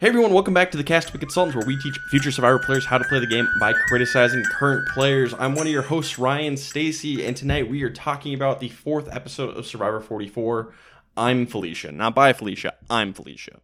Hey 0.00 0.06
everyone, 0.08 0.32
welcome 0.32 0.54
back 0.54 0.70
to 0.70 0.76
the 0.76 0.84
Castaway 0.84 1.18
Consultants, 1.18 1.56
where 1.56 1.66
we 1.66 1.76
teach 1.76 1.98
future 2.08 2.30
Survivor 2.30 2.60
players 2.60 2.86
how 2.86 2.98
to 2.98 3.04
play 3.04 3.18
the 3.18 3.26
game 3.26 3.48
by 3.58 3.72
criticizing 3.88 4.44
current 4.44 4.86
players. 4.90 5.34
I'm 5.34 5.56
one 5.56 5.66
of 5.66 5.72
your 5.72 5.82
hosts, 5.82 6.20
Ryan 6.20 6.56
Stacy, 6.56 7.26
and 7.26 7.36
tonight 7.36 7.68
we 7.68 7.82
are 7.82 7.90
talking 7.90 8.32
about 8.32 8.60
the 8.60 8.68
fourth 8.68 9.08
episode 9.10 9.56
of 9.56 9.66
Survivor 9.66 9.98
44. 10.00 10.72
I'm 11.16 11.46
Felicia. 11.46 11.90
Not 11.90 12.14
by 12.14 12.32
Felicia, 12.32 12.74
I'm 12.88 13.12
Felicia. 13.12 13.60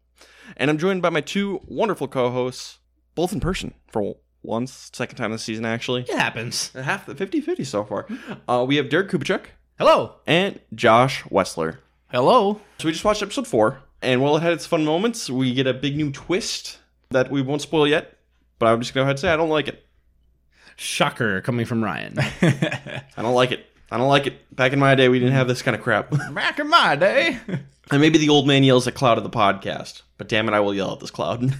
And 0.56 0.70
I'm 0.70 0.78
joined 0.78 1.02
by 1.02 1.10
my 1.10 1.20
two 1.20 1.60
wonderful 1.66 2.08
co-hosts, 2.08 2.78
both 3.14 3.32
in 3.32 3.38
person 3.38 3.72
for 3.86 4.16
once, 4.42 4.90
second 4.92 5.16
time 5.16 5.30
this 5.30 5.44
season 5.44 5.64
actually. 5.64 6.02
It 6.02 6.18
happens. 6.18 6.72
Half 6.72 7.06
the 7.06 7.14
50-50 7.14 7.64
so 7.64 7.84
far. 7.84 8.08
Uh, 8.48 8.64
we 8.66 8.74
have 8.76 8.88
Derek 8.88 9.08
Kupachuk 9.08 9.44
Hello. 9.78 10.16
and 10.26 10.58
Josh 10.74 11.22
Wessler. 11.24 11.78
Hello. 12.10 12.60
So 12.78 12.86
we 12.86 12.92
just 12.92 13.04
watched 13.04 13.22
episode 13.22 13.46
four, 13.46 13.78
and 14.02 14.20
while 14.20 14.36
it 14.36 14.42
had 14.42 14.52
its 14.52 14.66
fun 14.66 14.84
moments, 14.84 15.30
we 15.30 15.54
get 15.54 15.66
a 15.66 15.74
big 15.74 15.96
new 15.96 16.10
twist 16.10 16.78
that 17.10 17.30
we 17.30 17.42
won't 17.42 17.62
spoil 17.62 17.86
yet. 17.86 18.16
But 18.58 18.66
I'm 18.66 18.80
just 18.80 18.94
gonna 18.94 19.02
go 19.02 19.06
ahead 19.06 19.12
and 19.12 19.20
say 19.20 19.28
I 19.30 19.36
don't 19.36 19.48
like 19.48 19.68
it. 19.68 19.84
Shocker 20.76 21.40
coming 21.40 21.66
from 21.66 21.82
Ryan. 21.82 22.18
I 22.42 23.22
don't 23.22 23.34
like 23.34 23.52
it. 23.52 23.66
I 23.90 23.98
don't 23.98 24.08
like 24.08 24.26
it. 24.26 24.54
Back 24.54 24.72
in 24.72 24.78
my 24.78 24.94
day, 24.94 25.08
we 25.08 25.18
didn't 25.18 25.34
have 25.34 25.48
this 25.48 25.62
kind 25.62 25.76
of 25.76 25.82
crap. 25.82 26.10
Back 26.32 26.58
in 26.58 26.68
my 26.68 26.96
day. 26.96 27.38
and 27.90 28.00
maybe 28.00 28.18
the 28.18 28.28
old 28.28 28.46
man 28.46 28.64
yells 28.64 28.88
at 28.88 28.94
Cloud 28.94 29.18
of 29.18 29.24
the 29.24 29.30
podcast, 29.30 30.02
but 30.18 30.28
damn 30.28 30.48
it, 30.48 30.54
I 30.54 30.60
will 30.60 30.74
yell 30.74 30.92
at 30.92 31.00
this 31.00 31.10
Cloud. 31.10 31.42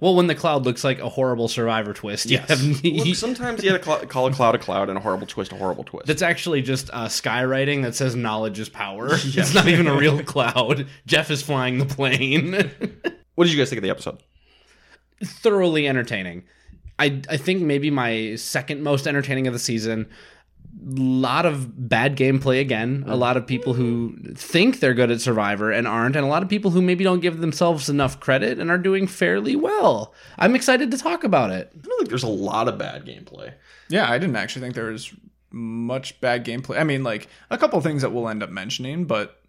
well, 0.00 0.14
when 0.14 0.26
the 0.26 0.34
cloud 0.34 0.64
looks 0.64 0.84
like 0.84 0.98
a 1.00 1.08
horrible 1.08 1.48
survivor 1.48 1.92
twist, 1.92 2.30
you 2.30 2.38
have- 2.38 2.84
Look, 2.84 3.14
sometimes 3.16 3.62
you 3.62 3.70
gotta 3.70 4.06
call 4.06 4.26
a 4.26 4.32
cloud 4.32 4.54
a 4.54 4.58
cloud 4.58 4.88
and 4.88 4.96
a 4.98 5.00
horrible 5.00 5.26
twist 5.26 5.52
a 5.52 5.56
horrible 5.56 5.84
twist. 5.84 6.06
that's 6.06 6.22
actually 6.22 6.62
just 6.62 6.90
uh, 6.92 7.06
skywriting 7.06 7.82
that 7.82 7.94
says 7.94 8.14
knowledge 8.16 8.58
is 8.58 8.68
power. 8.68 9.10
It's 9.24 9.54
not 9.54 9.68
even 9.68 9.86
a 9.86 9.96
real 9.96 10.22
cloud. 10.22 10.86
Jeff 11.06 11.30
is 11.30 11.42
flying 11.42 11.78
the 11.78 11.86
plane. 11.86 12.52
what 13.34 13.44
did 13.44 13.52
you 13.52 13.58
guys 13.58 13.68
think 13.70 13.78
of 13.78 13.82
the 13.82 13.90
episode? 13.90 14.18
Thoroughly 15.24 15.88
entertaining. 15.88 16.44
I 16.98 17.22
I 17.28 17.36
think 17.36 17.62
maybe 17.62 17.90
my 17.90 18.34
second 18.36 18.82
most 18.82 19.06
entertaining 19.06 19.46
of 19.46 19.52
the 19.52 19.58
season. 19.58 20.08
Lot 20.84 21.44
of 21.44 21.88
bad 21.88 22.16
gameplay 22.16 22.60
again. 22.60 23.04
A 23.06 23.14
mm. 23.14 23.18
lot 23.18 23.36
of 23.36 23.46
people 23.46 23.74
who 23.74 24.16
think 24.34 24.80
they're 24.80 24.94
good 24.94 25.10
at 25.10 25.20
Survivor 25.20 25.70
and 25.70 25.86
aren't, 25.86 26.16
and 26.16 26.24
a 26.24 26.28
lot 26.28 26.42
of 26.42 26.48
people 26.48 26.70
who 26.70 26.82
maybe 26.82 27.04
don't 27.04 27.20
give 27.20 27.40
themselves 27.40 27.88
enough 27.88 28.20
credit 28.20 28.58
and 28.58 28.70
are 28.70 28.78
doing 28.78 29.06
fairly 29.06 29.56
well. 29.56 30.14
I'm 30.38 30.54
excited 30.54 30.90
to 30.90 30.98
talk 30.98 31.24
about 31.24 31.50
it. 31.50 31.70
I 31.74 31.80
don't 31.86 31.98
think 31.98 32.08
there's 32.08 32.22
a 32.22 32.28
lot 32.28 32.68
of 32.68 32.78
bad 32.78 33.04
gameplay. 33.04 33.54
yeah, 33.88 34.10
I 34.10 34.18
didn't 34.18 34.36
actually 34.36 34.62
think 34.62 34.74
there 34.74 34.92
was 34.92 35.14
much 35.50 36.20
bad 36.20 36.44
gameplay. 36.44 36.78
I 36.78 36.84
mean, 36.84 37.02
like 37.02 37.28
a 37.50 37.58
couple 37.58 37.80
things 37.80 38.02
that 38.02 38.12
we'll 38.12 38.28
end 38.28 38.42
up 38.42 38.50
mentioning, 38.50 39.04
but 39.04 39.40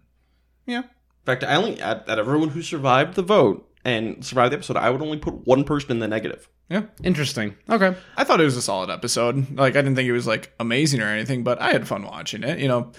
yeah. 0.66 0.80
In 0.80 1.26
fact, 1.26 1.44
I 1.44 1.56
only 1.56 1.80
at, 1.82 2.08
at 2.08 2.20
everyone 2.20 2.50
who 2.50 2.62
survived 2.62 3.16
the 3.16 3.22
vote 3.22 3.70
and 3.86 4.24
survived 4.26 4.52
the 4.52 4.58
episode, 4.58 4.78
I 4.78 4.90
would 4.90 5.02
only 5.02 5.18
put 5.18 5.46
one 5.46 5.64
person 5.64 5.92
in 5.92 6.00
the 6.00 6.08
negative. 6.08 6.50
Yeah. 6.70 6.84
Interesting. 7.04 7.56
Okay. 7.70 7.96
I 8.16 8.24
thought 8.24 8.40
it 8.40 8.46
was 8.46 8.56
a 8.58 8.62
solid 8.62 8.90
episode. 8.92 9.58
Like 9.58 9.76
I 9.76 9.82
didn't 9.82 9.96
think 9.96 10.08
it 10.08 10.12
was 10.14 10.28
like 10.28 10.54
amazing 10.60 11.02
or 11.02 11.08
anything, 11.08 11.44
but 11.44 11.60
I 11.60 11.72
had 11.72 11.88
fun 11.88 12.04
watching 12.04 12.44
it. 12.44 12.60
You 12.60 12.68
know, 12.68 12.92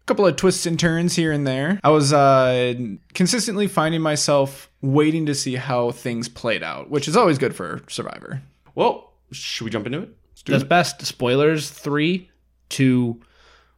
a 0.00 0.04
couple 0.06 0.26
of 0.26 0.36
twists 0.36 0.64
and 0.64 0.80
turns 0.80 1.16
here 1.16 1.30
and 1.30 1.46
there. 1.46 1.78
I 1.84 1.90
was 1.90 2.12
uh 2.12 2.74
consistently 3.12 3.66
finding 3.66 4.00
myself 4.00 4.70
waiting 4.80 5.26
to 5.26 5.34
see 5.34 5.56
how 5.56 5.90
things 5.90 6.28
played 6.28 6.62
out, 6.62 6.88
which 6.88 7.06
is 7.08 7.16
always 7.16 7.36
good 7.36 7.54
for 7.54 7.82
Survivor. 7.88 8.40
Well, 8.74 9.12
should 9.32 9.64
we 9.64 9.70
jump 9.70 9.86
into 9.86 10.00
it? 10.00 10.16
That's 10.46 10.64
best. 10.64 11.04
Spoilers. 11.04 11.68
Three, 11.68 12.30
two, 12.70 13.20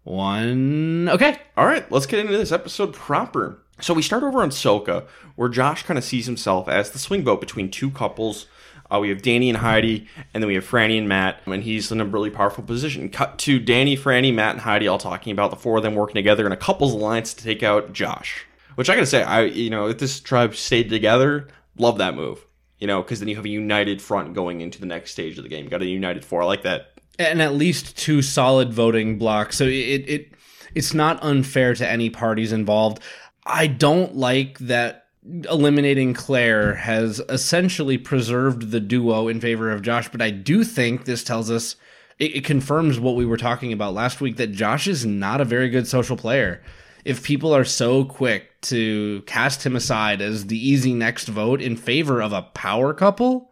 one. 0.05 1.09
Okay. 1.09 1.39
All 1.57 1.67
right, 1.67 1.91
let's 1.91 2.07
get 2.07 2.21
into 2.21 2.37
this 2.37 2.53
episode 2.53 2.95
proper. 2.95 3.59
So 3.81 3.95
we 3.95 4.03
start 4.03 4.23
over 4.23 4.41
on 4.43 4.51
Soka, 4.51 5.07
where 5.35 5.49
Josh 5.49 5.83
kind 5.83 5.99
of 5.99 6.05
sees 6.05 6.27
himself 6.27 6.69
as 6.69 6.91
the 6.91 7.01
swing 7.01 7.25
vote 7.25 7.41
between 7.41 7.71
two 7.71 7.91
couples. 7.91 8.47
Uh, 8.93 8.99
we 8.99 9.09
have 9.09 9.23
Danny 9.23 9.49
and 9.49 9.59
Heidi, 9.59 10.07
and 10.35 10.43
then 10.43 10.49
we 10.49 10.55
have 10.55 10.69
Franny 10.69 10.99
and 10.99 11.09
Matt, 11.09 11.41
and 11.47 11.63
he's 11.63 11.91
in 11.91 12.01
a 12.01 12.05
really 12.05 12.29
powerful 12.29 12.63
position. 12.63 13.09
Cut 13.09 13.39
to 13.41 13.59
Danny, 13.59 13.97
Franny, 13.97 14.35
Matt, 14.35 14.53
and 14.53 14.61
Heidi 14.61 14.87
all 14.87 14.99
talking 14.99 15.33
about 15.33 15.51
the 15.51 15.57
four 15.57 15.79
of 15.79 15.83
them 15.83 15.95
working 15.95 16.15
together 16.15 16.45
in 16.45 16.53
a 16.53 16.57
couples 16.57 16.93
alliance 16.93 17.33
to 17.35 17.43
take 17.43 17.63
out 17.63 17.93
Josh. 17.93 18.45
Which 18.75 18.91
I 18.91 18.95
gotta 18.95 19.07
say, 19.07 19.23
I 19.23 19.45
you 19.45 19.71
know, 19.71 19.87
if 19.87 19.99
this 19.99 20.21
tribe 20.21 20.55
stayed 20.55 20.91
together, 20.91 21.49
love 21.79 21.99
that 21.99 22.15
move. 22.15 22.45
You 22.79 22.87
know, 22.87 23.03
because 23.03 23.21
then 23.21 23.29
you 23.29 23.37
have 23.37 23.45
a 23.45 23.51
united 23.51 24.03
front 24.03 24.35
going 24.35 24.61
into 24.61 24.81
the 24.81 24.87
next 24.87 25.13
stage 25.13 25.39
of 25.39 25.45
the 25.45 25.51
game. 25.51 25.69
got 25.69 25.83
a 25.83 25.87
united 25.87 26.25
four. 26.25 26.43
I 26.43 26.47
like 26.47 26.63
that. 26.63 26.93
And 27.19 27.41
at 27.41 27.55
least 27.55 27.97
two 27.97 28.23
solid 28.23 28.73
voting 28.73 29.19
blocks. 29.19 29.57
So 29.57 29.65
it 29.65 30.05
it 30.09 30.33
it's 30.75 30.93
not 30.93 31.23
unfair 31.23 31.75
to 31.75 31.89
any 31.89 32.11
parties 32.11 32.53
involved. 32.53 33.01
I 33.47 33.69
don't 33.69 34.17
like 34.17 34.59
that 34.61 35.02
eliminating 35.25 36.15
Claire 36.15 36.75
has 36.75 37.21
essentially 37.29 37.99
preserved 37.99 38.71
the 38.71 38.81
duo 38.81 39.29
in 39.29 39.41
favor 39.41 39.71
of 39.71 39.83
Josh, 39.83 40.09
but 40.09 40.23
I 40.23 40.31
do 40.31 40.65
think 40.65 41.05
this 41.05 41.23
tells 41.23 41.51
us 41.51 41.77
it, 42.19 42.37
it 42.37 42.45
confirms 42.45 42.99
what 42.99 43.17
we 43.17 43.25
were 43.25 43.37
talking 43.37 43.73
about 43.73 43.95
last 43.95 44.21
week 44.21 44.37
that 44.37 44.53
Josh 44.53 44.87
is 44.87 45.07
not 45.07 45.41
a 45.41 45.45
very 45.45 45.69
good 45.69 45.87
social 45.87 46.17
player. 46.17 46.63
If 47.05 47.23
people 47.23 47.55
are 47.55 47.65
so 47.65 48.05
quick 48.05 48.61
to 48.63 49.23
cast 49.23 49.67
him 49.67 49.75
aside 49.75 50.21
as 50.21 50.47
the 50.47 50.69
easy 50.69 50.95
next 50.95 51.29
vote 51.29 51.61
in 51.61 51.77
favor 51.77 52.21
of 52.21 52.33
a 52.33 52.43
power 52.43 52.95
couple, 52.95 53.51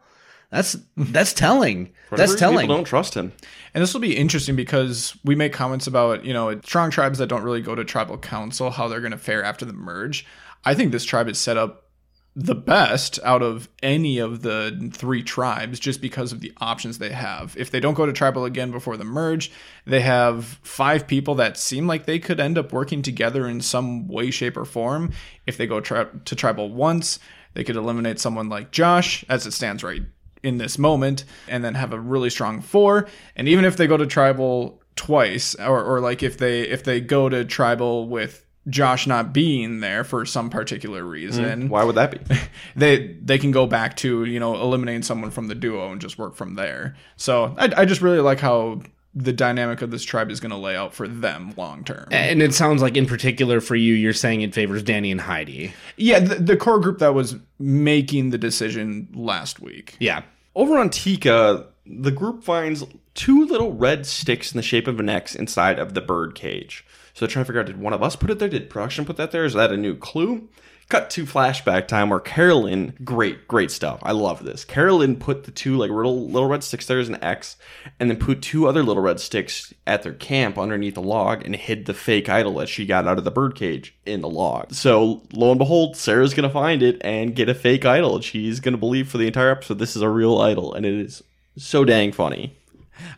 that's 0.51 0.77
that's 0.97 1.33
telling. 1.33 1.93
That's 2.11 2.35
telling. 2.35 2.63
People 2.63 2.75
don't 2.79 2.85
trust 2.85 3.15
him. 3.15 3.33
And 3.73 3.81
this 3.81 3.95
will 3.95 4.01
be 4.01 4.17
interesting 4.17 4.57
because 4.57 5.17
we 5.23 5.37
make 5.37 5.53
comments 5.53 5.87
about, 5.87 6.25
you 6.25 6.33
know, 6.33 6.61
strong 6.63 6.91
tribes 6.91 7.21
that 7.21 7.29
don't 7.29 7.45
really 7.45 7.63
go 7.63 7.77
to 7.77 7.85
tribal 7.85 8.19
council, 8.19 8.73
how 8.73 8.89
they're 8.89 8.99
going 8.99 9.13
to 9.13 9.17
fare 9.17 9.45
after 9.45 9.65
the 9.65 9.73
merge. 9.73 10.27
I 10.65 10.75
think 10.75 10.93
this 10.93 11.05
tribe 11.05 11.29
is 11.29 11.39
set 11.39 11.57
up 11.57 11.91
the 12.37 12.55
best 12.55 13.19
out 13.25 13.43
of 13.43 13.69
any 13.83 14.19
of 14.19 14.43
the 14.43 14.91
three 14.95 15.23
tribes 15.23 15.81
just 15.81 16.01
because 16.01 16.33
of 16.33 16.41
the 16.41 16.53
options 16.61 16.99
they 16.99 17.11
have. 17.11 17.57
If 17.59 17.71
they 17.71 17.81
don't 17.81 17.95
go 17.95 18.07
to 18.07 18.13
tribal 18.13 18.45
again 18.45 18.71
before 18.71 18.97
the 18.97 19.05
merge, 19.05 19.51
they 19.85 20.01
have 20.01 20.45
five 20.63 21.07
people 21.07 21.35
that 21.37 21.59
seem 21.59 21.87
like 21.87 22.07
they 22.07 22.21
could 22.21 22.39
end 22.39 22.57
up 22.57 22.73
working 22.73 23.03
together 23.03 23.49
in 23.49 23.61
some 23.61 24.07
way, 24.07 24.31
shape, 24.31 24.57
or 24.57 24.65
form. 24.65 25.13
If 25.47 25.57
they 25.57 25.67
go 25.67 25.81
tri- 25.81 26.07
to 26.25 26.37
tribal 26.37 26.71
once, 26.71 27.19
they 27.55 27.65
could 27.65 27.77
eliminate 27.77 28.21
someone 28.21 28.49
like 28.49 28.71
Josh 28.71 29.25
as 29.29 29.45
it 29.47 29.53
stands 29.53 29.83
right 29.83 30.03
in 30.43 30.59
this 30.59 30.79
moment 30.79 31.25
and 31.49 31.65
then 31.65 31.75
have 31.75 31.93
a 31.93 32.01
really 32.01 32.31
strong 32.31 32.63
four 32.63 33.07
and 33.37 33.47
even 33.47 33.65
if 33.67 33.77
they 33.77 33.87
go 33.87 33.99
to 33.99 34.07
tribal 34.07 34.83
twice 34.97 35.55
or, 35.57 35.85
or 35.85 36.01
like 36.01 36.23
if 36.23 36.39
they 36.39 36.63
if 36.63 36.83
they 36.83 36.99
go 36.99 37.29
to 37.29 37.45
tribal 37.45 38.09
with 38.09 38.47
josh 38.71 39.07
not 39.07 39.33
being 39.33 39.81
there 39.81 40.05
for 40.05 40.25
some 40.25 40.49
particular 40.51 41.05
reason 41.05 41.65
mm. 41.65 41.69
Why 41.69 41.85
would 41.85 41.97
that 41.97 42.11
be? 42.29 42.37
they 42.77 43.15
they 43.23 43.39
can 43.39 43.51
go 43.51 43.67
back 43.67 43.97
to 43.99 44.25
you 44.25 44.41
know 44.41 44.55
eliminating 44.55 45.03
someone 45.03 45.31
from 45.31 45.49
the 45.49 45.55
duo 45.55 45.91
and 45.93 46.01
just 46.01 46.19
work 46.19 46.35
from 46.35 46.55
there 46.55 46.97
so 47.17 47.55
i, 47.59 47.71
I 47.79 47.85
just 47.85 48.01
really 48.01 48.21
like 48.21 48.41
how 48.41 48.81
the 49.13 49.33
dynamic 49.33 49.83
of 49.83 49.91
this 49.91 50.05
tribe 50.05 50.31
is 50.31 50.39
going 50.39 50.53
to 50.53 50.57
lay 50.57 50.77
out 50.77 50.95
for 50.95 51.09
them 51.09 51.53
long 51.57 51.83
term 51.83 52.07
And 52.13 52.41
it 52.41 52.55
sounds 52.55 52.81
like, 52.81 52.97
in 52.97 53.07
particular 53.07 53.61
for 53.61 53.75
you, 53.75 53.95
you're 53.95 54.13
saying 54.13 54.43
it 54.43 54.55
favors 54.55 54.85
Danny 54.85 55.11
and 55.11 55.21
Heidi. 55.21 55.73
yeah 55.97 56.21
the, 56.21 56.37
the 56.37 56.57
core 56.57 56.79
group 56.79 56.99
that 57.01 57.13
was 57.13 57.35
making 57.59 58.31
the 58.31 58.39
decision 58.39 59.09
last 59.13 59.59
week 59.61 59.97
Yeah. 59.99 60.23
Over 60.55 60.79
on 60.79 60.91
Tika, 60.91 61.67
the 61.87 62.11
group 62.11 62.43
finds 62.45 62.85
two 63.15 63.47
little 63.47 63.73
red 63.73 64.05
sticks 64.07 64.53
in 64.53 64.57
the 64.57 64.63
shape 64.63 64.87
of 64.89 65.01
an 65.01 65.09
X 65.09 65.35
inside 65.35 65.79
of 65.79 65.95
the 65.95 66.01
bird 66.01 66.35
cage. 66.35 66.85
So 67.21 67.27
they're 67.27 67.33
trying 67.33 67.45
to 67.45 67.49
figure 67.49 67.61
out 67.61 67.67
did 67.67 67.79
one 67.79 67.93
of 67.93 68.03
us 68.03 68.17
put 68.17 68.31
it 68.31 68.39
there? 68.39 68.49
Did 68.49 68.71
production 68.71 69.05
put 69.05 69.19
that 69.19 69.31
there? 69.31 69.45
Is 69.45 69.53
that 69.53 69.71
a 69.71 69.77
new 69.77 69.95
clue? 69.95 70.49
Cut 70.89 71.11
to 71.11 71.27
flashback 71.27 71.87
time 71.87 72.09
where 72.09 72.19
Carolyn, 72.19 72.95
great, 73.05 73.47
great 73.47 73.71
stuff. 73.71 74.01
I 74.03 74.13
love 74.13 74.43
this. 74.43 74.65
Carolyn 74.65 75.17
put 75.17 75.45
the 75.45 75.51
two 75.51 75.77
like 75.77 75.91
little 75.91 76.31
little 76.31 76.49
red 76.49 76.65
sticks 76.65 76.87
there 76.87 76.99
as 76.99 77.11
an 77.11 77.23
X, 77.23 77.59
and 77.99 78.09
then 78.09 78.17
put 78.17 78.41
two 78.41 78.67
other 78.67 78.83
little 78.83 79.03
red 79.03 79.21
sticks 79.21 79.75
at 79.87 80.03
their 80.03 80.15
camp 80.15 80.57
underneath 80.57 80.95
the 80.95 81.03
log 81.03 81.45
and 81.45 81.55
hid 81.55 81.85
the 81.85 81.93
fake 81.93 82.31
idol 82.31 82.55
that 82.55 82.71
she 82.71 82.87
got 82.87 83.07
out 83.07 83.19
of 83.19 83.25
the 83.25 83.31
bird 83.31 83.55
cage 83.55 83.95
in 84.07 84.23
the 84.23 84.27
log. 84.27 84.73
So 84.73 85.21
lo 85.35 85.51
and 85.51 85.59
behold, 85.59 85.99
Sarah's 85.99 86.33
gonna 86.33 86.49
find 86.49 86.83
it 86.83 87.03
and 87.03 87.37
get 87.37 87.51
a 87.51 87.55
fake 87.55 87.85
idol. 87.85 88.23
She's 88.23 88.61
gonna 88.61 88.79
believe 88.79 89.11
for 89.11 89.19
the 89.19 89.27
entire 89.27 89.51
episode 89.51 89.79
this 89.79 89.95
is 89.95 90.01
a 90.01 90.09
real 90.09 90.41
idol, 90.41 90.73
and 90.73 90.87
it 90.87 90.95
is 90.95 91.23
so 91.59 91.85
dang 91.85 92.13
funny. 92.13 92.57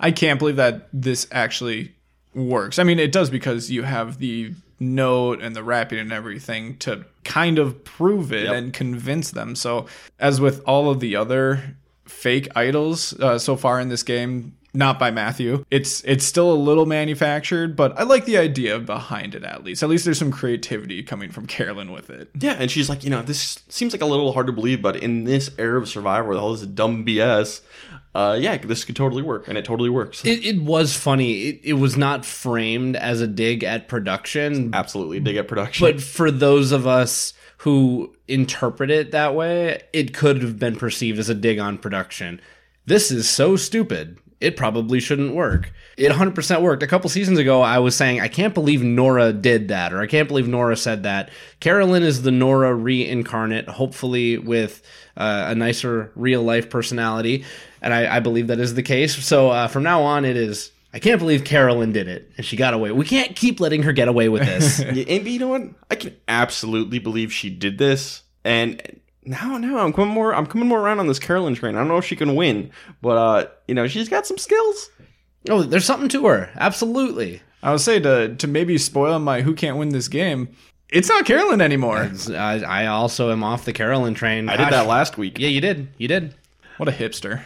I 0.00 0.10
can't 0.10 0.40
believe 0.40 0.56
that 0.56 0.88
this 0.92 1.28
actually 1.30 1.94
works. 2.34 2.78
I 2.78 2.84
mean, 2.84 2.98
it 2.98 3.12
does 3.12 3.30
because 3.30 3.70
you 3.70 3.82
have 3.82 4.18
the 4.18 4.54
note 4.80 5.40
and 5.42 5.54
the 5.54 5.62
wrapping 5.62 5.98
and 5.98 6.12
everything 6.12 6.76
to 6.78 7.04
kind 7.24 7.58
of 7.58 7.84
prove 7.84 8.32
it 8.32 8.44
Yep. 8.44 8.54
and 8.54 8.72
convince 8.72 9.30
them. 9.30 9.54
So, 9.54 9.86
as 10.18 10.40
with 10.40 10.60
all 10.66 10.90
of 10.90 11.00
the 11.00 11.14
other 11.16 11.76
fake 12.04 12.48
idols 12.56 13.12
uh, 13.20 13.38
so 13.38 13.56
far 13.56 13.80
in 13.80 13.88
this 13.88 14.02
game, 14.02 14.56
not 14.74 14.98
by 14.98 15.10
Matthew, 15.10 15.64
it's 15.70 16.02
it's 16.04 16.24
still 16.24 16.52
a 16.52 16.54
little 16.54 16.86
manufactured, 16.86 17.76
but 17.76 17.98
I 17.98 18.04
like 18.04 18.24
the 18.24 18.38
idea 18.38 18.78
behind 18.78 19.34
it 19.34 19.44
at 19.44 19.64
least. 19.64 19.82
At 19.82 19.88
least 19.88 20.04
there's 20.04 20.18
some 20.18 20.32
creativity 20.32 21.02
coming 21.02 21.30
from 21.30 21.46
Carolyn 21.46 21.92
with 21.92 22.08
it. 22.10 22.30
Yeah, 22.38 22.56
and 22.58 22.70
she's 22.70 22.88
like, 22.88 23.04
you 23.04 23.10
know, 23.10 23.22
this 23.22 23.58
seems 23.68 23.92
like 23.92 24.02
a 24.02 24.06
little 24.06 24.32
hard 24.32 24.46
to 24.46 24.52
believe, 24.52 24.80
but 24.80 24.96
in 24.96 25.24
this 25.24 25.50
era 25.58 25.80
of 25.80 25.88
Survivor 25.88 26.28
with 26.30 26.38
all 26.38 26.52
this 26.52 26.66
dumb 26.66 27.04
BS, 27.04 27.60
uh, 28.14 28.38
yeah, 28.40 28.56
this 28.58 28.84
could 28.84 28.96
totally 28.96 29.22
work, 29.22 29.48
and 29.48 29.58
it 29.58 29.64
totally 29.64 29.90
works. 29.90 30.24
It, 30.24 30.44
it 30.44 30.62
was 30.62 30.96
funny. 30.96 31.48
It, 31.48 31.60
it 31.64 31.72
was 31.74 31.96
not 31.96 32.24
framed 32.24 32.96
as 32.96 33.20
a 33.20 33.26
dig 33.26 33.64
at 33.64 33.88
production, 33.88 34.74
Absolutely, 34.74 35.20
dig 35.20 35.36
at 35.36 35.48
production. 35.48 35.86
but 35.86 36.02
for 36.02 36.30
those 36.30 36.72
of 36.72 36.86
us 36.86 37.34
who 37.58 38.14
interpret 38.26 38.90
it 38.90 39.12
that 39.12 39.34
way, 39.34 39.82
it 39.92 40.14
could 40.14 40.42
have 40.42 40.58
been 40.58 40.76
perceived 40.76 41.18
as 41.18 41.28
a 41.28 41.34
dig 41.34 41.58
on 41.58 41.78
production. 41.78 42.40
This 42.86 43.10
is 43.10 43.28
so 43.28 43.56
stupid. 43.56 44.18
It 44.42 44.56
probably 44.56 45.00
shouldn't 45.00 45.34
work. 45.34 45.72
It 45.96 46.10
100% 46.10 46.62
worked. 46.62 46.82
A 46.82 46.86
couple 46.86 47.08
seasons 47.08 47.38
ago, 47.38 47.62
I 47.62 47.78
was 47.78 47.96
saying, 47.96 48.20
I 48.20 48.28
can't 48.28 48.54
believe 48.54 48.82
Nora 48.82 49.32
did 49.32 49.68
that, 49.68 49.92
or 49.92 50.00
I 50.00 50.06
can't 50.06 50.28
believe 50.28 50.48
Nora 50.48 50.76
said 50.76 51.04
that. 51.04 51.30
Carolyn 51.60 52.02
is 52.02 52.22
the 52.22 52.30
Nora 52.30 52.74
reincarnate, 52.74 53.68
hopefully 53.68 54.38
with 54.38 54.82
uh, 55.16 55.46
a 55.48 55.54
nicer 55.54 56.10
real 56.14 56.42
life 56.42 56.70
personality. 56.70 57.44
And 57.80 57.94
I, 57.94 58.16
I 58.16 58.20
believe 58.20 58.48
that 58.48 58.60
is 58.60 58.74
the 58.74 58.82
case. 58.82 59.24
So 59.24 59.50
uh, 59.50 59.68
from 59.68 59.82
now 59.82 60.02
on, 60.02 60.24
it 60.24 60.36
is 60.36 60.72
I 60.94 60.98
can't 60.98 61.18
believe 61.18 61.44
Carolyn 61.44 61.92
did 61.92 62.06
it 62.06 62.30
and 62.36 62.44
she 62.44 62.56
got 62.56 62.74
away. 62.74 62.92
We 62.92 63.06
can't 63.06 63.34
keep 63.34 63.60
letting 63.60 63.82
her 63.84 63.92
get 63.92 64.08
away 64.08 64.28
with 64.28 64.42
this. 64.42 64.80
And 64.92 65.26
you 65.26 65.38
know 65.38 65.48
what? 65.48 65.62
I 65.90 65.94
can 65.94 66.16
absolutely 66.28 66.98
believe 66.98 67.32
she 67.32 67.48
did 67.48 67.78
this. 67.78 68.22
And 68.44 69.00
now, 69.24 69.56
now 69.58 69.78
I'm 69.78 69.92
coming 69.92 70.14
more. 70.14 70.34
I'm 70.34 70.46
coming 70.46 70.68
more 70.68 70.80
around 70.80 71.00
on 71.00 71.06
this 71.06 71.18
Carolyn 71.18 71.54
train. 71.54 71.74
I 71.74 71.78
don't 71.78 71.88
know 71.88 71.98
if 71.98 72.04
she 72.04 72.16
can 72.16 72.34
win, 72.34 72.70
but 73.00 73.16
uh, 73.16 73.48
you 73.68 73.74
know, 73.74 73.86
she's 73.86 74.08
got 74.08 74.26
some 74.26 74.38
skills. 74.38 74.90
oh, 75.48 75.62
there's 75.62 75.84
something 75.84 76.08
to 76.10 76.26
her. 76.26 76.50
Absolutely. 76.56 77.42
I 77.62 77.70
would 77.70 77.80
say 77.80 78.00
to 78.00 78.34
to 78.34 78.48
maybe 78.48 78.78
spoil 78.78 79.18
my 79.18 79.42
who 79.42 79.54
can't 79.54 79.76
win 79.76 79.90
this 79.90 80.08
game. 80.08 80.48
It's 80.88 81.08
not 81.08 81.24
Carolyn 81.24 81.62
anymore. 81.62 82.10
I, 82.28 82.62
I 82.66 82.86
also 82.86 83.32
am 83.32 83.42
off 83.42 83.64
the 83.64 83.72
Carolyn 83.72 84.12
train. 84.12 84.48
I 84.50 84.56
did 84.56 84.64
Gosh. 84.64 84.72
that 84.72 84.86
last 84.86 85.16
week. 85.16 85.38
Yeah, 85.38 85.48
you 85.48 85.60
did. 85.62 85.88
You 85.96 86.06
did. 86.06 86.34
What 86.76 86.88
a 86.88 86.92
hipster. 86.92 87.42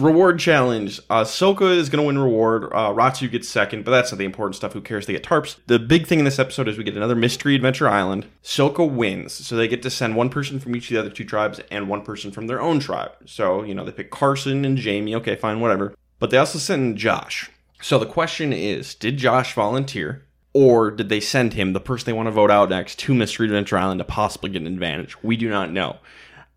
Reward 0.00 0.38
challenge. 0.38 0.98
Uh, 1.10 1.24
Soka 1.24 1.76
is 1.76 1.90
going 1.90 2.02
to 2.02 2.06
win 2.06 2.18
reward. 2.18 2.64
Uh, 2.64 2.90
Ratu 2.94 3.30
gets 3.30 3.48
second, 3.48 3.84
but 3.84 3.90
that's 3.90 4.10
not 4.10 4.16
the 4.16 4.24
important 4.24 4.56
stuff. 4.56 4.72
Who 4.72 4.80
cares? 4.80 5.04
They 5.04 5.12
get 5.12 5.24
tarps. 5.24 5.56
The 5.66 5.78
big 5.78 6.06
thing 6.06 6.18
in 6.18 6.24
this 6.24 6.38
episode 6.38 6.68
is 6.68 6.78
we 6.78 6.84
get 6.84 6.96
another 6.96 7.14
Mystery 7.14 7.54
Adventure 7.54 7.86
Island. 7.86 8.24
Soka 8.42 8.90
wins, 8.90 9.34
so 9.34 9.56
they 9.56 9.68
get 9.68 9.82
to 9.82 9.90
send 9.90 10.16
one 10.16 10.30
person 10.30 10.58
from 10.58 10.74
each 10.74 10.90
of 10.90 10.94
the 10.94 11.00
other 11.00 11.10
two 11.10 11.24
tribes 11.24 11.60
and 11.70 11.88
one 11.88 12.00
person 12.00 12.30
from 12.30 12.46
their 12.46 12.62
own 12.62 12.80
tribe. 12.80 13.12
So, 13.26 13.62
you 13.62 13.74
know, 13.74 13.84
they 13.84 13.92
pick 13.92 14.10
Carson 14.10 14.64
and 14.64 14.78
Jamie. 14.78 15.14
Okay, 15.16 15.36
fine, 15.36 15.60
whatever. 15.60 15.94
But 16.18 16.30
they 16.30 16.38
also 16.38 16.58
send 16.58 16.96
Josh. 16.96 17.50
So 17.82 17.98
the 17.98 18.06
question 18.06 18.54
is 18.54 18.94
did 18.94 19.18
Josh 19.18 19.54
volunteer? 19.54 20.24
Or 20.52 20.90
did 20.90 21.10
they 21.10 21.20
send 21.20 21.52
him, 21.52 21.74
the 21.74 21.80
person 21.80 22.06
they 22.06 22.12
want 22.12 22.26
to 22.26 22.32
vote 22.32 22.50
out 22.50 22.70
next, 22.70 22.98
to 23.00 23.14
Mystery 23.14 23.46
Adventure 23.46 23.78
Island 23.78 23.98
to 23.98 24.04
possibly 24.04 24.50
get 24.50 24.62
an 24.62 24.66
advantage? 24.66 25.22
We 25.22 25.36
do 25.36 25.48
not 25.48 25.70
know. 25.70 25.98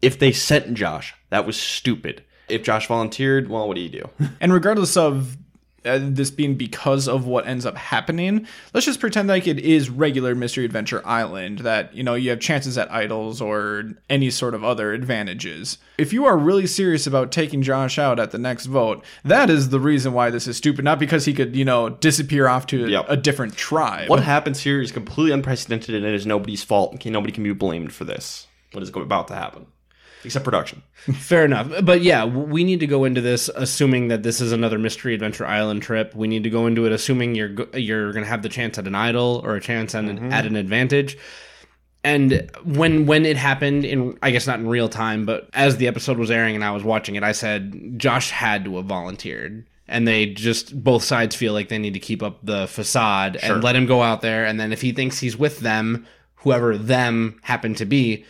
If 0.02 0.18
they 0.18 0.32
sent 0.32 0.74
Josh, 0.74 1.14
that 1.30 1.46
was 1.46 1.60
stupid. 1.60 2.24
If 2.50 2.64
Josh 2.64 2.88
volunteered, 2.88 3.50
well, 3.50 3.68
what 3.68 3.76
do 3.76 3.82
you 3.82 3.90
do? 3.90 4.10
And 4.42 4.54
regardless 4.54 4.98
of 4.98 5.38
uh, 5.86 6.00
this 6.02 6.32
being 6.32 6.56
because 6.56 7.10
of 7.10 7.26
what 7.26 7.46
ends 7.46 7.66
up 7.66 7.76
happening, 7.76 8.48
let's 8.74 8.86
just 8.86 9.02
pretend 9.02 9.28
like 9.28 9.48
it 9.48 9.60
is 9.60 9.90
regular 9.90 10.34
Mystery 10.34 10.64
Adventure 10.64 11.02
Island, 11.06 11.60
that, 11.60 11.94
you 11.94 12.04
know, 12.04 12.14
you 12.14 12.30
have 12.30 12.40
chances 12.40 12.78
at 12.78 12.90
idols 12.90 13.42
or 13.42 13.92
any 14.10 14.30
sort 14.30 14.54
of 14.54 14.64
other 14.64 14.94
advantages. 14.94 15.78
If 15.98 16.14
you 16.14 16.26
are 16.26 16.38
really 16.38 16.68
serious 16.68 17.06
about 17.06 17.34
taking 17.34 17.62
Josh 17.62 18.00
out 18.00 18.18
at 18.18 18.32
the 18.32 18.38
next 18.38 18.68
vote, 18.68 19.04
that 19.26 19.50
is 19.50 19.70
the 19.70 19.80
reason 19.80 20.14
why 20.14 20.30
this 20.30 20.48
is 20.48 20.56
stupid, 20.56 20.86
not 20.86 21.00
because 21.00 21.26
he 21.26 21.34
could, 21.34 21.54
you 21.54 21.66
know, 21.66 21.90
disappear 21.90 22.48
off 22.48 22.66
to 22.68 22.88
Yep. 22.88 23.06
a 23.10 23.18
different 23.18 23.58
tribe. 23.58 24.10
what 24.10 24.24
happens 24.24 24.62
here 24.62 24.82
is 24.82 24.92
completely 24.94 25.34
unprecedented 25.34 25.96
and 25.96 26.06
it 26.06 26.14
is 26.14 26.26
nobody's 26.26 26.64
fault. 26.64 26.96
Okay, 26.96 27.10
nobody 27.10 27.34
can 27.34 27.44
be 27.44 27.52
blamed 27.54 27.92
for 27.92 28.06
this. 28.06 28.48
What 28.72 28.84
is 28.84 28.90
about 28.90 29.28
to 29.28 29.36
happen? 29.36 29.68
Except 30.26 30.46
production. 30.46 30.84
Fair 30.96 31.46
enough. 31.46 31.72
But 31.84 32.02
yeah, 32.02 32.26
we 32.26 32.64
need 32.64 32.80
to 32.80 32.88
go 32.88 33.04
into 33.04 33.22
this 33.22 33.50
assuming 33.56 34.08
that 34.10 34.24
this 34.24 34.42
is 34.42 34.52
another 34.52 34.80
Mystery 34.80 35.14
Adventure 35.14 35.46
Island 35.46 35.82
trip. 35.82 36.16
We 36.16 36.28
need 36.28 36.44
to 36.44 36.50
go 36.50 36.68
into 36.68 36.86
it 36.86 36.92
assuming 36.92 37.36
you're 37.36 37.54
you're 37.78 38.12
going 38.12 38.24
to 38.24 38.30
have 38.30 38.42
the 38.42 38.50
chance 38.50 38.78
at 38.78 38.88
an 38.88 38.96
idol 38.96 39.42
or 39.44 39.56
a 39.56 39.62
chance 39.62 39.96
at 39.96 40.06
an, 40.06 40.18
mm-hmm. 40.18 40.34
at 40.34 40.46
an 40.46 40.56
advantage. 40.56 41.18
And 42.04 42.52
when 42.66 43.06
when 43.06 43.26
it 43.26 43.38
happened 43.38 43.86
in 43.86 44.18
I 44.22 44.32
guess 44.32 44.46
not 44.48 44.60
in 44.60 44.68
real 44.68 44.90
time, 44.90 45.26
but 45.26 45.50
as 45.54 45.78
the 45.78 45.88
episode 45.88 46.18
was 46.18 46.32
airing 46.32 46.56
and 46.56 46.64
I 46.64 46.72
was 46.72 46.84
watching 46.84 47.16
it, 47.16 47.24
I 47.24 47.32
said 47.32 47.98
Josh 47.98 48.30
had 48.30 48.66
to 48.66 48.78
have 48.78 48.86
volunteered. 48.86 49.66
And 49.88 50.08
they 50.08 50.28
just 50.28 50.82
both 50.82 51.04
sides 51.04 51.36
feel 51.36 51.54
like 51.54 51.70
they 51.70 51.78
need 51.78 51.94
to 51.94 52.00
keep 52.00 52.24
up 52.24 52.40
the 52.44 52.68
facade 52.68 53.38
Sure. 53.42 53.56
and 53.56 53.64
let 53.64 53.76
him 53.76 53.86
go 53.86 54.02
out 54.02 54.22
there. 54.22 54.46
And 54.46 54.60
then 54.60 54.72
if 54.72 54.82
he 54.82 54.92
thinks 54.92 55.20
he's 55.20 55.38
with 55.38 55.60
them, 55.60 56.06
whoever 56.36 56.78
them 56.78 57.40
happen 57.44 57.74
to 57.76 57.86
be, 57.86 58.26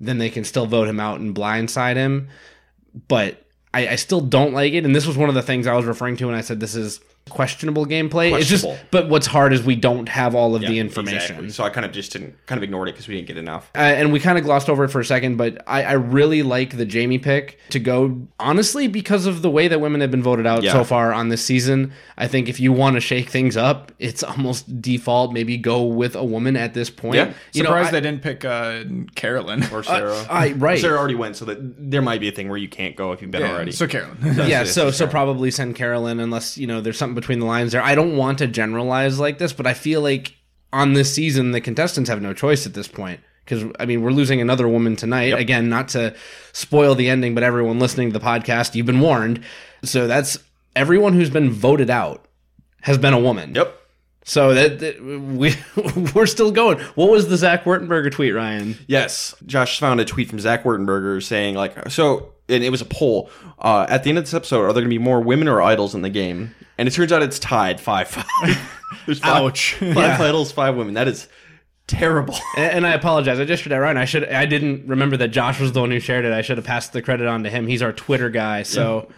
then 0.00 0.18
they 0.18 0.30
can 0.30 0.44
still 0.44 0.66
vote 0.66 0.88
him 0.88 1.00
out 1.00 1.20
and 1.20 1.34
blindside 1.34 1.96
him. 1.96 2.28
But 3.08 3.44
I, 3.74 3.88
I 3.88 3.96
still 3.96 4.20
don't 4.20 4.52
like 4.52 4.72
it. 4.72 4.84
And 4.84 4.94
this 4.94 5.06
was 5.06 5.16
one 5.16 5.28
of 5.28 5.34
the 5.34 5.42
things 5.42 5.66
I 5.66 5.74
was 5.74 5.84
referring 5.84 6.16
to 6.18 6.26
when 6.26 6.34
I 6.34 6.40
said 6.40 6.60
this 6.60 6.74
is 6.74 7.00
questionable 7.28 7.86
gameplay. 7.86 8.36
It's 8.38 8.48
just, 8.48 8.66
but 8.90 9.08
what's 9.08 9.26
hard 9.26 9.52
is 9.52 9.62
we 9.62 9.76
don't 9.76 10.08
have 10.08 10.34
all 10.34 10.54
of 10.54 10.62
the 10.62 10.78
information. 10.78 11.16
exactly. 11.18 11.50
So 11.50 11.64
I 11.64 11.70
kind 11.70 11.84
of 11.86 11.92
just 11.92 12.12
didn't 12.12 12.34
kind 12.46 12.58
of 12.58 12.62
ignored 12.62 12.88
it 12.88 12.92
because 12.92 13.08
we 13.08 13.14
didn't 13.16 13.28
get 13.28 13.36
enough. 13.38 13.70
Uh, 13.74 13.78
and 13.78 14.12
we 14.12 14.20
kind 14.20 14.38
of 14.38 14.44
glossed 14.44 14.68
over 14.68 14.84
it 14.84 14.88
for 14.88 15.00
a 15.00 15.04
second, 15.04 15.36
but 15.36 15.62
I, 15.66 15.82
I 15.84 15.92
really 15.92 16.42
like 16.42 16.76
the 16.76 16.84
Jamie 16.84 17.18
pick 17.18 17.58
to 17.70 17.78
go, 17.78 18.20
honestly, 18.38 18.88
because 18.88 19.26
of 19.26 19.42
the 19.42 19.50
way 19.50 19.68
that 19.68 19.80
women 19.80 20.00
have 20.00 20.10
been 20.10 20.22
voted 20.22 20.46
out 20.46 20.62
Yeah. 20.62 20.72
so 20.72 20.84
far 20.84 21.12
on 21.12 21.28
this 21.28 21.44
season. 21.44 21.92
I 22.16 22.26
think 22.28 22.48
if 22.48 22.58
you 22.60 22.72
want 22.72 22.94
to 22.96 23.00
shake 23.00 23.28
things 23.30 23.56
up, 23.56 23.92
it's 23.98 24.22
almost 24.22 24.80
default. 24.80 25.32
Maybe 25.32 25.56
go 25.56 25.82
with 25.84 26.14
a 26.16 26.24
woman 26.24 26.56
at 26.56 26.74
this 26.74 26.90
point. 26.90 27.16
Yeah. 27.16 27.32
you 27.52 27.62
know, 27.62 27.68
Surprised 27.70 27.88
I- 27.88 27.92
they 27.92 28.00
didn't 28.00 28.22
pick 28.22 28.44
uh, 28.44 28.84
Carolyn. 29.14 29.64
Or 29.72 29.82
Sarah. 29.82 30.26
I- 30.30 30.52
right. 30.52 30.78
Sarah 30.78 30.98
already 30.98 31.14
went, 31.14 31.36
so 31.36 31.44
that 31.46 31.58
there 31.90 32.02
might 32.02 32.20
be 32.20 32.28
a 32.28 32.32
thing 32.32 32.48
where 32.48 32.58
you 32.58 32.68
can't 32.68 32.96
go 32.96 33.12
if 33.12 33.22
you've 33.22 33.30
been 33.30 33.42
Yeah, 33.42 33.52
already. 33.52 33.72
So 33.72 33.86
Carolyn. 33.86 34.16
yeah, 34.48 34.62
it, 34.62 34.66
so 34.66 34.90
so 34.90 35.06
probably 35.06 35.50
send 35.50 35.74
Carolyn 35.76 36.20
unless 36.20 36.56
you 36.58 36.66
know 36.66 36.80
there's 36.80 36.98
something 36.98 37.14
between 37.18 37.40
the 37.40 37.46
lines 37.46 37.72
there. 37.72 37.82
I 37.82 37.94
don't 37.94 38.16
want 38.16 38.38
to 38.38 38.46
generalize 38.46 39.18
like 39.18 39.38
this, 39.38 39.52
but 39.52 39.66
I 39.66 39.74
feel 39.74 40.00
like 40.00 40.36
on 40.72 40.92
this 40.92 41.12
season 41.12 41.52
the 41.52 41.60
contestants 41.60 42.10
have 42.10 42.22
no 42.22 42.32
choice 42.32 42.66
at 42.66 42.74
this 42.74 42.88
point 42.88 43.20
because 43.44 43.64
I 43.80 43.86
mean 43.86 44.02
we're 44.02 44.10
losing 44.10 44.40
another 44.40 44.68
woman 44.68 44.96
tonight. 44.96 45.34
Again, 45.34 45.68
not 45.68 45.88
to 45.88 46.14
spoil 46.52 46.94
the 46.94 47.08
ending, 47.08 47.34
but 47.34 47.42
everyone 47.42 47.78
listening 47.78 48.12
to 48.12 48.18
the 48.18 48.24
podcast, 48.24 48.74
you've 48.74 48.86
been 48.86 49.00
warned. 49.00 49.42
So 49.82 50.06
that's 50.06 50.38
everyone 50.76 51.14
who's 51.14 51.30
been 51.30 51.50
voted 51.50 51.90
out 51.90 52.26
has 52.82 52.98
been 52.98 53.14
a 53.14 53.20
woman. 53.20 53.54
Yep. 53.54 53.74
So 54.24 54.52
that, 54.52 54.78
that 54.80 55.02
we 55.02 55.54
we're 56.14 56.26
still 56.26 56.50
going. 56.50 56.78
What 56.94 57.10
was 57.10 57.28
the 57.28 57.38
Zach 57.38 57.64
Wurtenberger 57.64 58.12
tweet, 58.12 58.34
Ryan? 58.34 58.76
Yes, 58.86 59.34
Josh 59.46 59.80
found 59.80 60.00
a 60.00 60.04
tweet 60.04 60.28
from 60.28 60.38
Zach 60.38 60.64
Wurtenberger 60.64 61.22
saying 61.22 61.54
like, 61.54 61.88
so, 61.90 62.34
and 62.48 62.64
it 62.64 62.70
was 62.70 62.80
a 62.80 62.86
poll. 62.86 63.30
Uh, 63.58 63.86
at 63.88 64.04
the 64.04 64.10
end 64.10 64.18
of 64.18 64.24
this 64.24 64.34
episode, 64.34 64.60
are 64.60 64.72
there 64.72 64.82
going 64.82 64.84
to 64.84 64.88
be 64.88 64.98
more 64.98 65.20
women 65.20 65.48
or 65.48 65.60
idols 65.62 65.94
in 65.94 66.02
the 66.02 66.10
game? 66.10 66.54
And 66.76 66.86
it 66.88 66.92
turns 66.92 67.12
out 67.12 67.22
it's 67.22 67.38
tied 67.38 67.80
five 67.80 68.08
five. 68.08 68.26
There's 69.06 69.18
five, 69.18 69.42
Ouch. 69.42 69.74
five 69.74 70.20
idols, 70.20 70.52
five 70.52 70.76
women. 70.76 70.94
That 70.94 71.08
is 71.08 71.28
terrible. 71.86 72.36
And, 72.56 72.72
and 72.72 72.86
I 72.86 72.92
apologize. 72.92 73.40
I 73.40 73.44
just 73.44 73.62
shared 73.62 73.72
that 73.72 73.78
Ryan. 73.78 73.96
I 73.96 74.04
should. 74.04 74.28
I 74.28 74.46
didn't 74.46 74.86
remember 74.86 75.16
that 75.18 75.28
Josh 75.28 75.60
was 75.60 75.72
the 75.72 75.80
one 75.80 75.90
who 75.90 76.00
shared 76.00 76.24
it. 76.24 76.32
I 76.32 76.42
should 76.42 76.56
have 76.58 76.66
passed 76.66 76.92
the 76.92 77.02
credit 77.02 77.26
on 77.26 77.42
to 77.44 77.50
him. 77.50 77.66
He's 77.66 77.82
our 77.82 77.92
Twitter 77.92 78.30
guy. 78.30 78.62
So 78.62 79.08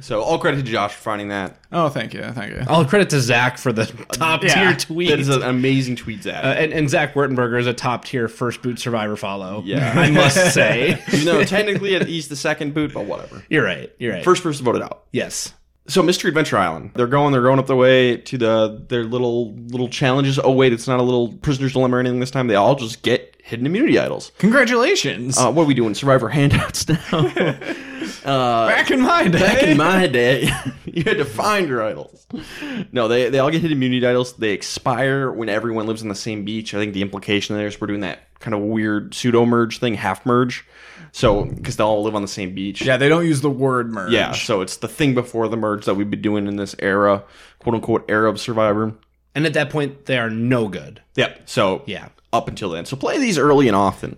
so 0.00 0.22
all 0.22 0.38
credit 0.38 0.64
to 0.64 0.70
Josh 0.70 0.92
for 0.94 1.00
finding 1.02 1.28
that. 1.28 1.56
Oh, 1.70 1.88
thank 1.88 2.14
you, 2.14 2.22
thank 2.32 2.52
you. 2.52 2.62
all 2.68 2.84
credit 2.84 3.10
to 3.10 3.20
Zach 3.20 3.58
for 3.58 3.72
the 3.72 3.84
top 4.12 4.42
Yeah. 4.42 4.54
tier 4.70 4.76
tweet. 4.76 5.08
That 5.10 5.20
is 5.20 5.28
an 5.28 5.42
amazing 5.42 5.96
tweet, 5.96 6.22
Zach. 6.22 6.44
Uh, 6.44 6.48
and, 6.48 6.72
and 6.72 6.90
Zach 6.90 7.14
Wurtenberger 7.14 7.58
is 7.60 7.66
a 7.66 7.74
top 7.74 8.04
tier 8.04 8.26
first 8.28 8.60
boot 8.62 8.78
survivor 8.78 9.16
follow. 9.16 9.62
Yeah. 9.64 9.92
I 9.96 10.10
must 10.10 10.36
say. 10.54 11.02
you 11.12 11.24
know, 11.24 11.44
technically 11.44 11.98
he's 12.04 12.28
the 12.28 12.36
second 12.36 12.74
boot, 12.74 12.92
but 12.92 13.04
whatever. 13.06 13.42
You're 13.48 13.64
right. 13.64 13.92
You're 13.98 14.14
right. 14.14 14.24
First 14.24 14.42
person 14.42 14.64
voted 14.64 14.82
out. 14.82 15.04
yes. 15.12 15.52
So 15.86 16.02
Mystery 16.02 16.28
Adventure 16.28 16.56
Island. 16.56 16.92
They're 16.94 17.06
going. 17.06 17.32
They're 17.32 17.42
going 17.42 17.58
up 17.58 17.66
the 17.66 17.76
way 17.76 18.16
to 18.16 18.38
the 18.38 18.84
their 18.88 19.04
little 19.04 19.54
little 19.54 19.88
challenges. 19.88 20.38
Oh 20.42 20.52
wait, 20.52 20.72
it's 20.72 20.88
not 20.88 20.98
a 20.98 21.02
little 21.02 21.34
prisoner's 21.34 21.74
dilemma 21.74 21.96
or 21.96 22.00
anything 22.00 22.20
this 22.20 22.30
time. 22.30 22.46
They 22.46 22.54
all 22.54 22.74
just 22.74 23.02
get 23.02 23.36
hidden 23.44 23.66
immunity 23.66 23.98
idols. 23.98 24.32
Congratulations. 24.38 25.36
Uh, 25.36 25.52
what 25.52 25.64
are 25.64 25.66
we 25.66 25.74
doing? 25.74 25.94
Survivor 25.94 26.28
handouts 26.30 26.88
now. 26.88 26.98
uh, 28.24 28.66
Back 28.68 28.90
in 28.90 29.02
my 29.02 29.28
day. 29.28 29.38
back 29.38 29.62
in 29.62 29.76
my 29.76 30.06
day, 30.06 30.48
you 30.86 31.04
had 31.04 31.18
to 31.18 31.24
find 31.26 31.68
your 31.68 31.82
idols. 31.82 32.26
No, 32.90 33.06
they 33.06 33.28
they 33.28 33.38
all 33.38 33.50
get 33.50 33.60
hidden 33.60 33.76
immunity 33.76 34.06
idols. 34.06 34.32
They 34.34 34.52
expire 34.52 35.30
when 35.30 35.50
everyone 35.50 35.86
lives 35.86 36.00
on 36.00 36.08
the 36.08 36.14
same 36.14 36.46
beach. 36.46 36.72
I 36.72 36.78
think 36.78 36.94
the 36.94 37.02
implication 37.02 37.56
there 37.56 37.66
is 37.66 37.78
we're 37.78 37.88
doing 37.88 38.00
that 38.00 38.20
kind 38.44 38.54
of 38.54 38.60
weird 38.60 39.14
pseudo 39.14 39.44
merge 39.46 39.78
thing, 39.78 39.94
half 39.94 40.24
merge. 40.26 40.64
So 41.12 41.44
because 41.44 41.76
they 41.76 41.84
all 41.84 42.02
live 42.02 42.14
on 42.14 42.22
the 42.22 42.28
same 42.28 42.54
beach. 42.54 42.82
yeah, 42.82 42.96
they 42.96 43.08
don't 43.08 43.24
use 43.24 43.40
the 43.40 43.50
word 43.50 43.90
merge. 43.90 44.12
Yeah, 44.12 44.32
so 44.32 44.60
it's 44.60 44.76
the 44.78 44.88
thing 44.88 45.14
before 45.14 45.48
the 45.48 45.56
merge 45.56 45.84
that 45.86 45.94
we've 45.94 46.10
been 46.10 46.22
doing 46.22 46.46
in 46.46 46.56
this 46.56 46.74
era, 46.80 47.22
quote 47.60 47.74
unquote, 47.76 48.04
era 48.08 48.28
of 48.28 48.40
Survivor. 48.40 48.94
And 49.34 49.46
at 49.46 49.54
that 49.54 49.70
point, 49.70 50.06
they 50.06 50.18
are 50.18 50.30
no 50.30 50.68
good. 50.68 51.00
Yep. 51.16 51.42
So 51.48 51.82
Yeah. 51.86 52.08
up 52.32 52.48
until 52.48 52.70
then. 52.70 52.84
So 52.84 52.96
play 52.96 53.18
these 53.18 53.38
early 53.38 53.68
and 53.68 53.76
often. 53.76 54.16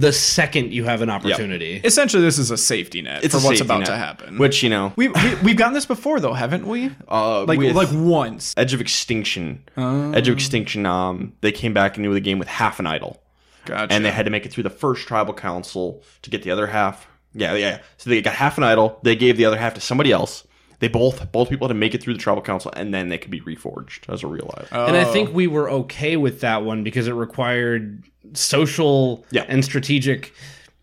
The 0.00 0.12
second 0.12 0.72
you 0.72 0.84
have 0.84 1.02
an 1.02 1.10
opportunity. 1.10 1.80
Essentially, 1.82 2.22
this 2.22 2.38
is 2.38 2.52
a 2.52 2.56
safety 2.56 3.02
net 3.02 3.24
It's 3.24 3.34
for 3.34 3.40
what's 3.44 3.60
about 3.60 3.78
net, 3.80 3.86
to 3.88 3.96
happen. 3.96 4.38
Which 4.38 4.62
you 4.62 4.70
know, 4.70 4.92
we, 4.94 5.08
we 5.08 5.34
we've 5.42 5.56
gotten 5.56 5.74
this 5.74 5.86
before 5.86 6.20
though, 6.20 6.34
haven't 6.34 6.66
we? 6.68 6.90
uh, 7.08 7.44
Like 7.46 7.58
like 7.58 7.88
once. 7.92 8.54
Edge 8.56 8.74
of 8.74 8.80
Extinction. 8.80 9.64
Oh. 9.76 10.12
Edge 10.12 10.28
of 10.28 10.34
Extinction. 10.34 10.86
Um, 10.86 11.32
they 11.40 11.50
came 11.52 11.74
back 11.74 11.96
into 11.96 12.12
the 12.14 12.20
game 12.20 12.38
with 12.38 12.46
half 12.48 12.78
an 12.78 12.86
idol, 12.86 13.20
Gotcha. 13.68 13.92
and 13.92 14.04
they 14.04 14.10
had 14.10 14.24
to 14.24 14.30
make 14.30 14.44
it 14.46 14.52
through 14.52 14.64
the 14.64 14.70
first 14.70 15.06
tribal 15.06 15.34
council 15.34 16.02
to 16.22 16.30
get 16.30 16.42
the 16.42 16.50
other 16.50 16.66
half. 16.66 17.06
Yeah, 17.34 17.54
yeah. 17.54 17.78
So 17.98 18.10
they 18.10 18.20
got 18.22 18.34
half 18.34 18.58
an 18.58 18.64
idol. 18.64 18.98
They 19.02 19.14
gave 19.14 19.36
the 19.36 19.44
other 19.44 19.58
half 19.58 19.74
to 19.74 19.80
somebody 19.80 20.10
else. 20.12 20.44
They 20.80 20.88
both 20.88 21.30
both 21.32 21.50
people 21.50 21.66
had 21.68 21.74
to 21.74 21.78
make 21.78 21.94
it 21.94 22.02
through 22.02 22.14
the 22.14 22.20
tribal 22.20 22.40
council, 22.42 22.72
and 22.76 22.94
then 22.94 23.08
they 23.08 23.18
could 23.18 23.30
be 23.30 23.40
reforged 23.40 24.12
as 24.12 24.22
a 24.22 24.26
real 24.28 24.50
life. 24.56 24.68
And 24.72 24.96
I 24.96 25.04
Oh. 25.04 25.12
think 25.12 25.34
we 25.34 25.46
were 25.46 25.68
okay 25.70 26.16
with 26.16 26.40
that 26.40 26.64
one 26.64 26.82
because 26.84 27.06
it 27.08 27.12
required 27.14 28.02
social 28.34 29.24
Yeah. 29.30 29.44
and 29.48 29.64
strategic, 29.64 30.32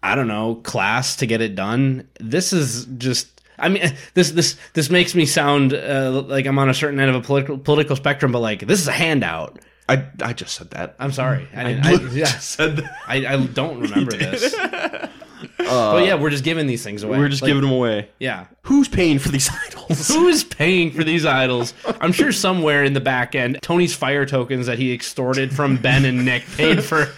I 0.04 0.16
don't 0.16 0.28
know, 0.28 0.56
class 0.64 1.16
to 1.18 1.26
get 1.26 1.42
it 1.42 1.56
done. 1.56 2.08
This 2.20 2.54
is 2.54 2.86
just. 2.98 3.28
I 3.58 3.70
mean, 3.70 3.94
this 4.16 4.32
this 4.32 4.58
this 4.74 4.90
makes 4.90 5.16
me 5.16 5.26
sound 5.26 5.74
uh, 5.74 6.24
like 6.28 6.46
I'm 6.46 6.60
on 6.60 6.70
a 6.70 6.74
certain 6.74 7.00
end 7.00 7.10
of 7.10 7.16
a 7.16 7.22
political 7.22 7.58
political 7.58 7.96
spectrum, 7.96 8.32
but 8.34 8.40
like 8.40 8.68
this 8.68 8.82
is 8.82 8.88
a 8.88 8.92
handout. 8.92 9.60
I 9.88 10.06
I 10.22 10.34
just 10.34 10.56
said 10.56 10.72
that. 10.72 10.96
I'm 11.00 11.12
sorry, 11.12 11.48
I, 11.56 11.64
didn't, 11.64 11.86
I, 11.86 11.92
yeah, 12.14 12.26
said 12.40 12.78
that. 12.78 12.98
I, 13.08 13.26
I 13.26 13.46
don't 13.46 13.80
remember 13.82 14.12
this. 14.18 14.56
but 15.58 16.06
yeah, 16.06 16.16
we're 16.16 16.30
just 16.30 16.44
giving 16.44 16.66
these 16.68 16.84
things 16.84 17.04
away. 17.04 17.18
We're 17.20 17.30
just 17.30 17.42
Like, 17.42 17.50
giving 17.50 17.64
them 17.64 17.72
away. 17.72 18.10
yeah. 18.20 18.46
Who's 18.64 18.88
paying 18.88 19.20
for 19.20 19.30
these 19.30 19.50
idols? 19.68 20.08
Who 20.08 20.28
is 20.28 20.44
paying 20.44 20.92
for 20.92 21.04
these 21.04 21.26
idols? 21.26 21.74
I'm 22.02 22.12
sure 22.12 22.32
somewhere 22.32 22.84
in 22.84 22.94
the 22.94 23.00
back 23.02 23.36
end, 23.36 23.60
Tony's 23.62 23.94
fire 23.96 24.26
tokens 24.26 24.66
that 24.66 24.80
he 24.80 24.92
extorted 24.94 25.54
from 25.56 25.78
Ben 25.78 26.04
and 26.06 26.26
Nick 26.26 26.46
paid 26.56 26.84
for. 26.84 27.10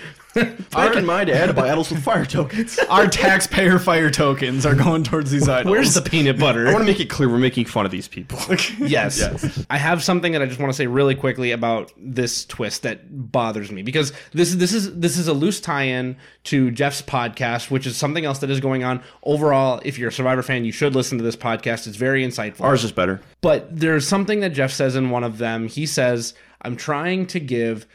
Back 0.72 0.96
in 0.96 1.06
my 1.06 1.24
day, 1.24 1.34
I 1.34 1.38
had 1.38 1.48
to 1.48 1.53
buy 1.53 1.72
idols 1.72 1.89
with 1.89 2.03
fire 2.03 2.25
tokens. 2.25 2.77
Our 2.89 3.08
taxpayer 3.08 3.79
fire 3.79 4.10
tokens 4.10 4.65
are 4.65 4.75
going 4.75 5.03
towards 5.03 5.32
these 5.32 5.48
idols. 5.50 5.72
Where's 5.72 5.94
the 5.94 6.01
peanut 6.01 6.39
butter? 6.39 6.67
I 6.67 6.74
want 6.74 6.86
to 6.86 6.91
make 6.91 7.00
it 7.00 7.10
clear 7.10 7.29
we're 7.29 7.38
making 7.38 7.65
fun 7.65 7.86
of 7.86 7.91
these 7.91 8.08
people. 8.08 8.39
yes. 8.79 9.65
I 9.70 9.77
have 9.77 10.03
something 10.03 10.34
that 10.34 10.41
I 10.41 10.46
just 10.46 10.60
want 10.60 10.72
to 10.72 10.77
say 10.77 10.88
really 10.88 11.15
quickly 11.15 11.51
about 11.51 11.91
this 11.98 12.46
twist 12.46 12.84
that 12.84 13.32
bothers 13.32 13.72
me 13.72 13.82
because 13.82 14.13
this 14.34 14.56
this 14.56 14.74
is 14.74 14.98
this 15.00 15.17
is 15.17 15.27
a 15.27 15.34
loose 15.34 15.60
tie-in 15.60 16.17
to 16.46 16.72
Jeff's 16.72 17.01
podcast, 17.01 17.72
which 17.72 17.86
is 17.88 17.98
something 17.98 18.25
else 18.25 18.39
that 18.39 18.50
is 18.50 18.60
going 18.60 18.84
on. 18.84 19.01
Overall, 19.24 19.82
if 19.84 19.98
you're 19.98 20.10
a 20.10 20.13
Survivor 20.13 20.44
fan, 20.44 20.65
you 20.65 20.72
should 20.72 20.96
listen 20.96 21.17
to 21.17 21.24
this 21.24 21.36
podcast. 21.36 21.88
It's 21.88 21.98
very 21.98 22.25
insightful. 22.25 22.62
Ours 22.62 22.84
is 22.84 22.91
better. 22.91 23.22
But 23.41 23.67
there's 23.75 24.08
something 24.08 24.39
that 24.41 24.50
Jeff 24.50 24.72
says 24.72 24.96
in 24.96 25.10
one 25.10 25.24
of 25.24 25.38
them. 25.38 25.67
He 25.67 25.86
says, 25.86 26.34
I'm 26.62 26.75
trying 26.75 27.27
to 27.27 27.39
give 27.39 27.88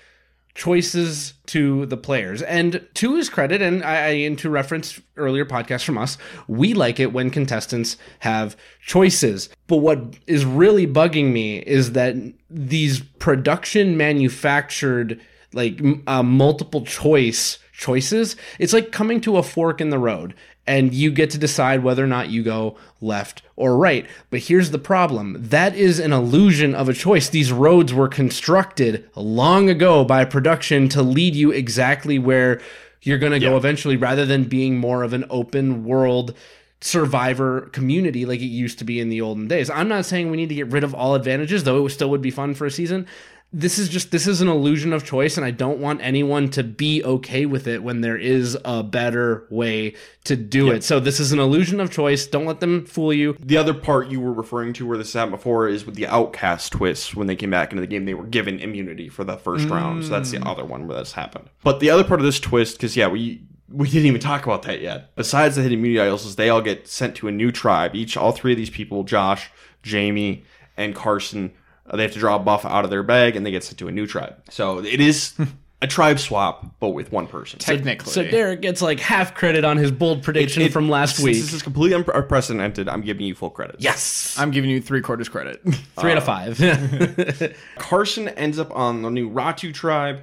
choices 0.54 1.34
to 1.46 1.86
the 1.86 1.96
players. 1.96 2.42
And 2.42 2.86
to 2.94 3.16
his 3.16 3.30
credit, 3.30 3.62
and 3.62 3.82
I, 3.82 4.08
and 4.08 4.38
to 4.40 4.50
reference 4.50 5.00
earlier 5.16 5.44
podcasts 5.44 5.84
from 5.84 5.98
us, 5.98 6.18
we 6.46 6.74
like 6.74 7.00
it 7.00 7.12
when 7.12 7.30
contestants 7.30 7.96
have 8.20 8.56
choices. 8.80 9.48
But 9.66 9.76
what 9.76 10.16
is 10.26 10.44
really 10.44 10.86
bugging 10.86 11.32
me 11.32 11.58
is 11.58 11.92
that 11.92 12.16
these 12.50 13.00
production 13.00 13.96
manufactured 13.96 15.20
like 15.54 15.80
uh, 16.06 16.22
multiple 16.22 16.84
choice 16.84 17.58
choices 17.72 18.36
it's 18.58 18.72
like 18.72 18.92
coming 18.92 19.20
to 19.20 19.36
a 19.36 19.42
fork 19.42 19.80
in 19.80 19.90
the 19.90 19.98
road 19.98 20.34
and 20.66 20.94
you 20.94 21.10
get 21.10 21.30
to 21.30 21.38
decide 21.38 21.82
whether 21.82 22.04
or 22.04 22.08
not 22.08 22.30
you 22.30 22.42
go 22.42 22.76
left 23.00 23.42
or 23.56 23.76
right 23.76 24.06
but 24.30 24.40
here's 24.40 24.70
the 24.70 24.78
problem 24.78 25.36
that 25.38 25.74
is 25.74 25.98
an 25.98 26.12
illusion 26.12 26.74
of 26.74 26.88
a 26.88 26.94
choice 26.94 27.28
these 27.28 27.52
roads 27.52 27.92
were 27.92 28.08
constructed 28.08 29.08
long 29.16 29.68
ago 29.68 30.04
by 30.04 30.24
production 30.24 30.88
to 30.88 31.02
lead 31.02 31.34
you 31.34 31.50
exactly 31.50 32.18
where 32.18 32.60
you're 33.02 33.18
going 33.18 33.32
to 33.32 33.40
go 33.40 33.56
eventually 33.56 33.96
rather 33.96 34.24
than 34.24 34.44
being 34.44 34.78
more 34.78 35.02
of 35.02 35.12
an 35.12 35.24
open 35.28 35.84
world 35.84 36.34
survivor 36.80 37.62
community 37.72 38.24
like 38.24 38.40
it 38.40 38.46
used 38.46 38.78
to 38.78 38.84
be 38.84 39.00
in 39.00 39.08
the 39.08 39.20
olden 39.20 39.48
days. 39.48 39.70
I'm 39.70 39.88
not 39.88 40.04
saying 40.04 40.30
we 40.30 40.36
need 40.36 40.48
to 40.48 40.54
get 40.54 40.68
rid 40.68 40.84
of 40.84 40.94
all 40.94 41.14
advantages, 41.14 41.64
though 41.64 41.86
it 41.86 41.90
still 41.90 42.10
would 42.10 42.22
be 42.22 42.30
fun 42.30 42.54
for 42.54 42.66
a 42.66 42.70
season. 42.70 43.06
This 43.52 43.78
is 43.78 43.88
just 43.88 44.10
this 44.10 44.26
is 44.26 44.40
an 44.40 44.48
illusion 44.48 44.92
of 44.92 45.04
choice, 45.04 45.36
and 45.36 45.44
I 45.44 45.50
don't 45.50 45.78
want 45.78 46.00
anyone 46.02 46.48
to 46.50 46.62
be 46.62 47.04
okay 47.04 47.44
with 47.44 47.66
it 47.66 47.82
when 47.82 48.00
there 48.00 48.16
is 48.16 48.56
a 48.64 48.82
better 48.82 49.46
way 49.50 49.94
to 50.24 50.36
do 50.36 50.70
it. 50.70 50.82
So 50.82 51.00
this 51.00 51.20
is 51.20 51.32
an 51.32 51.38
illusion 51.38 51.78
of 51.78 51.90
choice. 51.90 52.26
Don't 52.26 52.46
let 52.46 52.60
them 52.60 52.86
fool 52.86 53.12
you. 53.12 53.36
The 53.40 53.58
other 53.58 53.74
part 53.74 54.08
you 54.08 54.20
were 54.20 54.32
referring 54.32 54.72
to 54.74 54.86
where 54.86 54.96
this 54.96 55.12
happened 55.12 55.32
before 55.32 55.68
is 55.68 55.84
with 55.84 55.96
the 55.96 56.06
outcast 56.06 56.72
twist. 56.72 57.14
When 57.14 57.26
they 57.26 57.36
came 57.36 57.50
back 57.50 57.72
into 57.72 57.82
the 57.82 57.86
game, 57.86 58.06
they 58.06 58.14
were 58.14 58.26
given 58.26 58.58
immunity 58.58 59.08
for 59.08 59.24
the 59.24 59.36
first 59.36 59.68
round. 59.68 60.04
So 60.04 60.10
that's 60.10 60.30
the 60.30 60.38
mm. 60.38 60.46
other 60.46 60.64
one 60.64 60.88
where 60.88 60.98
this 60.98 61.12
happened. 61.12 61.50
But 61.62 61.80
the 61.80 61.90
other 61.90 62.04
part 62.04 62.20
of 62.20 62.24
this 62.24 62.40
twist, 62.40 62.76
because 62.78 62.96
yeah, 62.96 63.08
we 63.08 63.42
we 63.72 63.88
didn't 63.88 64.06
even 64.06 64.20
talk 64.20 64.44
about 64.44 64.62
that 64.62 64.80
yet. 64.80 65.14
Besides 65.16 65.56
the 65.56 65.62
hidden 65.62 65.78
immunity 65.78 66.00
idols, 66.00 66.36
they 66.36 66.48
all 66.48 66.60
get 66.60 66.86
sent 66.86 67.16
to 67.16 67.28
a 67.28 67.32
new 67.32 67.50
tribe. 67.50 67.94
Each, 67.94 68.16
all 68.16 68.32
three 68.32 68.52
of 68.52 68.58
these 68.58 68.70
people, 68.70 69.02
Josh, 69.02 69.50
Jamie, 69.82 70.44
and 70.76 70.94
Carson, 70.94 71.52
uh, 71.86 71.96
they 71.96 72.02
have 72.02 72.12
to 72.12 72.18
draw 72.18 72.36
a 72.36 72.38
buff 72.38 72.64
out 72.64 72.84
of 72.84 72.90
their 72.90 73.02
bag, 73.02 73.36
and 73.36 73.44
they 73.44 73.50
get 73.50 73.64
sent 73.64 73.78
to 73.78 73.88
a 73.88 73.92
new 73.92 74.06
tribe. 74.06 74.36
So 74.50 74.78
it 74.78 75.00
is 75.00 75.34
a 75.82 75.86
tribe 75.86 76.18
swap, 76.20 76.78
but 76.78 76.90
with 76.90 77.10
one 77.10 77.26
person. 77.26 77.58
technically? 77.58 78.12
So 78.12 78.22
Derek 78.24 78.60
gets 78.62 78.80
like 78.82 79.00
half 79.00 79.34
credit 79.34 79.64
on 79.64 79.76
his 79.78 79.90
bold 79.90 80.22
prediction 80.22 80.70
from 80.70 80.88
last 80.88 81.16
Since 81.16 81.24
week. 81.24 81.36
This 81.36 81.52
is 81.52 81.62
completely 81.62 81.94
un- 81.96 82.04
unprecedented. 82.14 82.88
I'm 82.88 83.00
giving 83.00 83.26
you 83.26 83.34
full 83.34 83.50
credit. 83.50 83.76
yes, 83.80 84.36
I'm 84.38 84.50
giving 84.52 84.70
you 84.70 84.80
three 84.80 85.00
quarters 85.00 85.28
credit. 85.28 85.60
three 85.98 86.12
out 86.12 86.18
of 86.18 86.24
five. 86.24 86.56
Carson 87.78 88.28
ends 88.30 88.58
up 88.58 88.74
on 88.76 89.02
the 89.02 89.10
new 89.10 89.30
Ratu 89.30 89.72
tribe. 89.74 90.20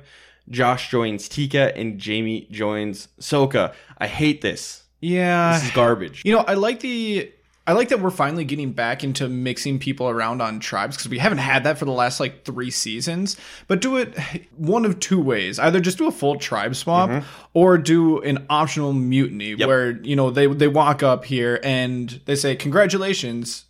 Josh 0.50 0.90
joins 0.90 1.30
Tika, 1.30 1.78
and 1.78 2.00
Jamie 2.00 2.48
joins 2.50 3.08
Soka. 3.20 3.74
I 4.00 4.08
hate 4.08 4.42
this. 4.42 4.84
yeah, 5.00 5.54
This 5.54 5.66
is 5.66 5.72
garbage. 5.72 6.24
You 6.26 6.34
know, 6.34 6.40
I 6.40 6.56
like 6.56 6.80
the 6.80 7.32
I 7.70 7.74
like 7.74 7.90
that 7.90 8.00
we're 8.00 8.10
finally 8.10 8.46
getting 8.46 8.72
back 8.72 9.04
into 9.04 9.30
mixing 9.30 9.78
people 9.78 10.10
around 10.10 10.42
on 10.42 10.60
tribes 10.60 10.98
because 10.98 11.08
we 11.08 11.20
haven't 11.20 11.38
had 11.38 11.66
that 11.66 11.78
for 11.78 11.86
the 11.86 11.92
last 11.92 12.20
like 12.20 12.44
three 12.44 12.72
seasons. 12.72 13.38
But 13.68 13.80
do 13.80 13.98
it 13.98 14.18
one 14.58 14.86
of 14.86 15.00
two 15.00 15.22
ways: 15.22 15.60
either 15.60 15.80
just 15.80 16.00
do 16.00 16.08
a 16.08 16.12
full 16.12 16.38
tribe 16.38 16.76
swap, 16.76 17.12
mm-hmm. 17.12 17.28
or 17.54 17.78
do 17.78 18.24
an 18.24 18.48
optional 18.50 18.92
mutiny 18.92 19.54
where 19.54 19.92
you 20.02 20.16
know 20.16 20.32
they 20.32 20.48
they 20.48 20.68
walk 20.68 21.04
up 21.04 21.26
here 21.26 21.60
and 21.64 22.20
they 22.26 22.36
say 22.36 22.56
congratulations. 22.56 23.66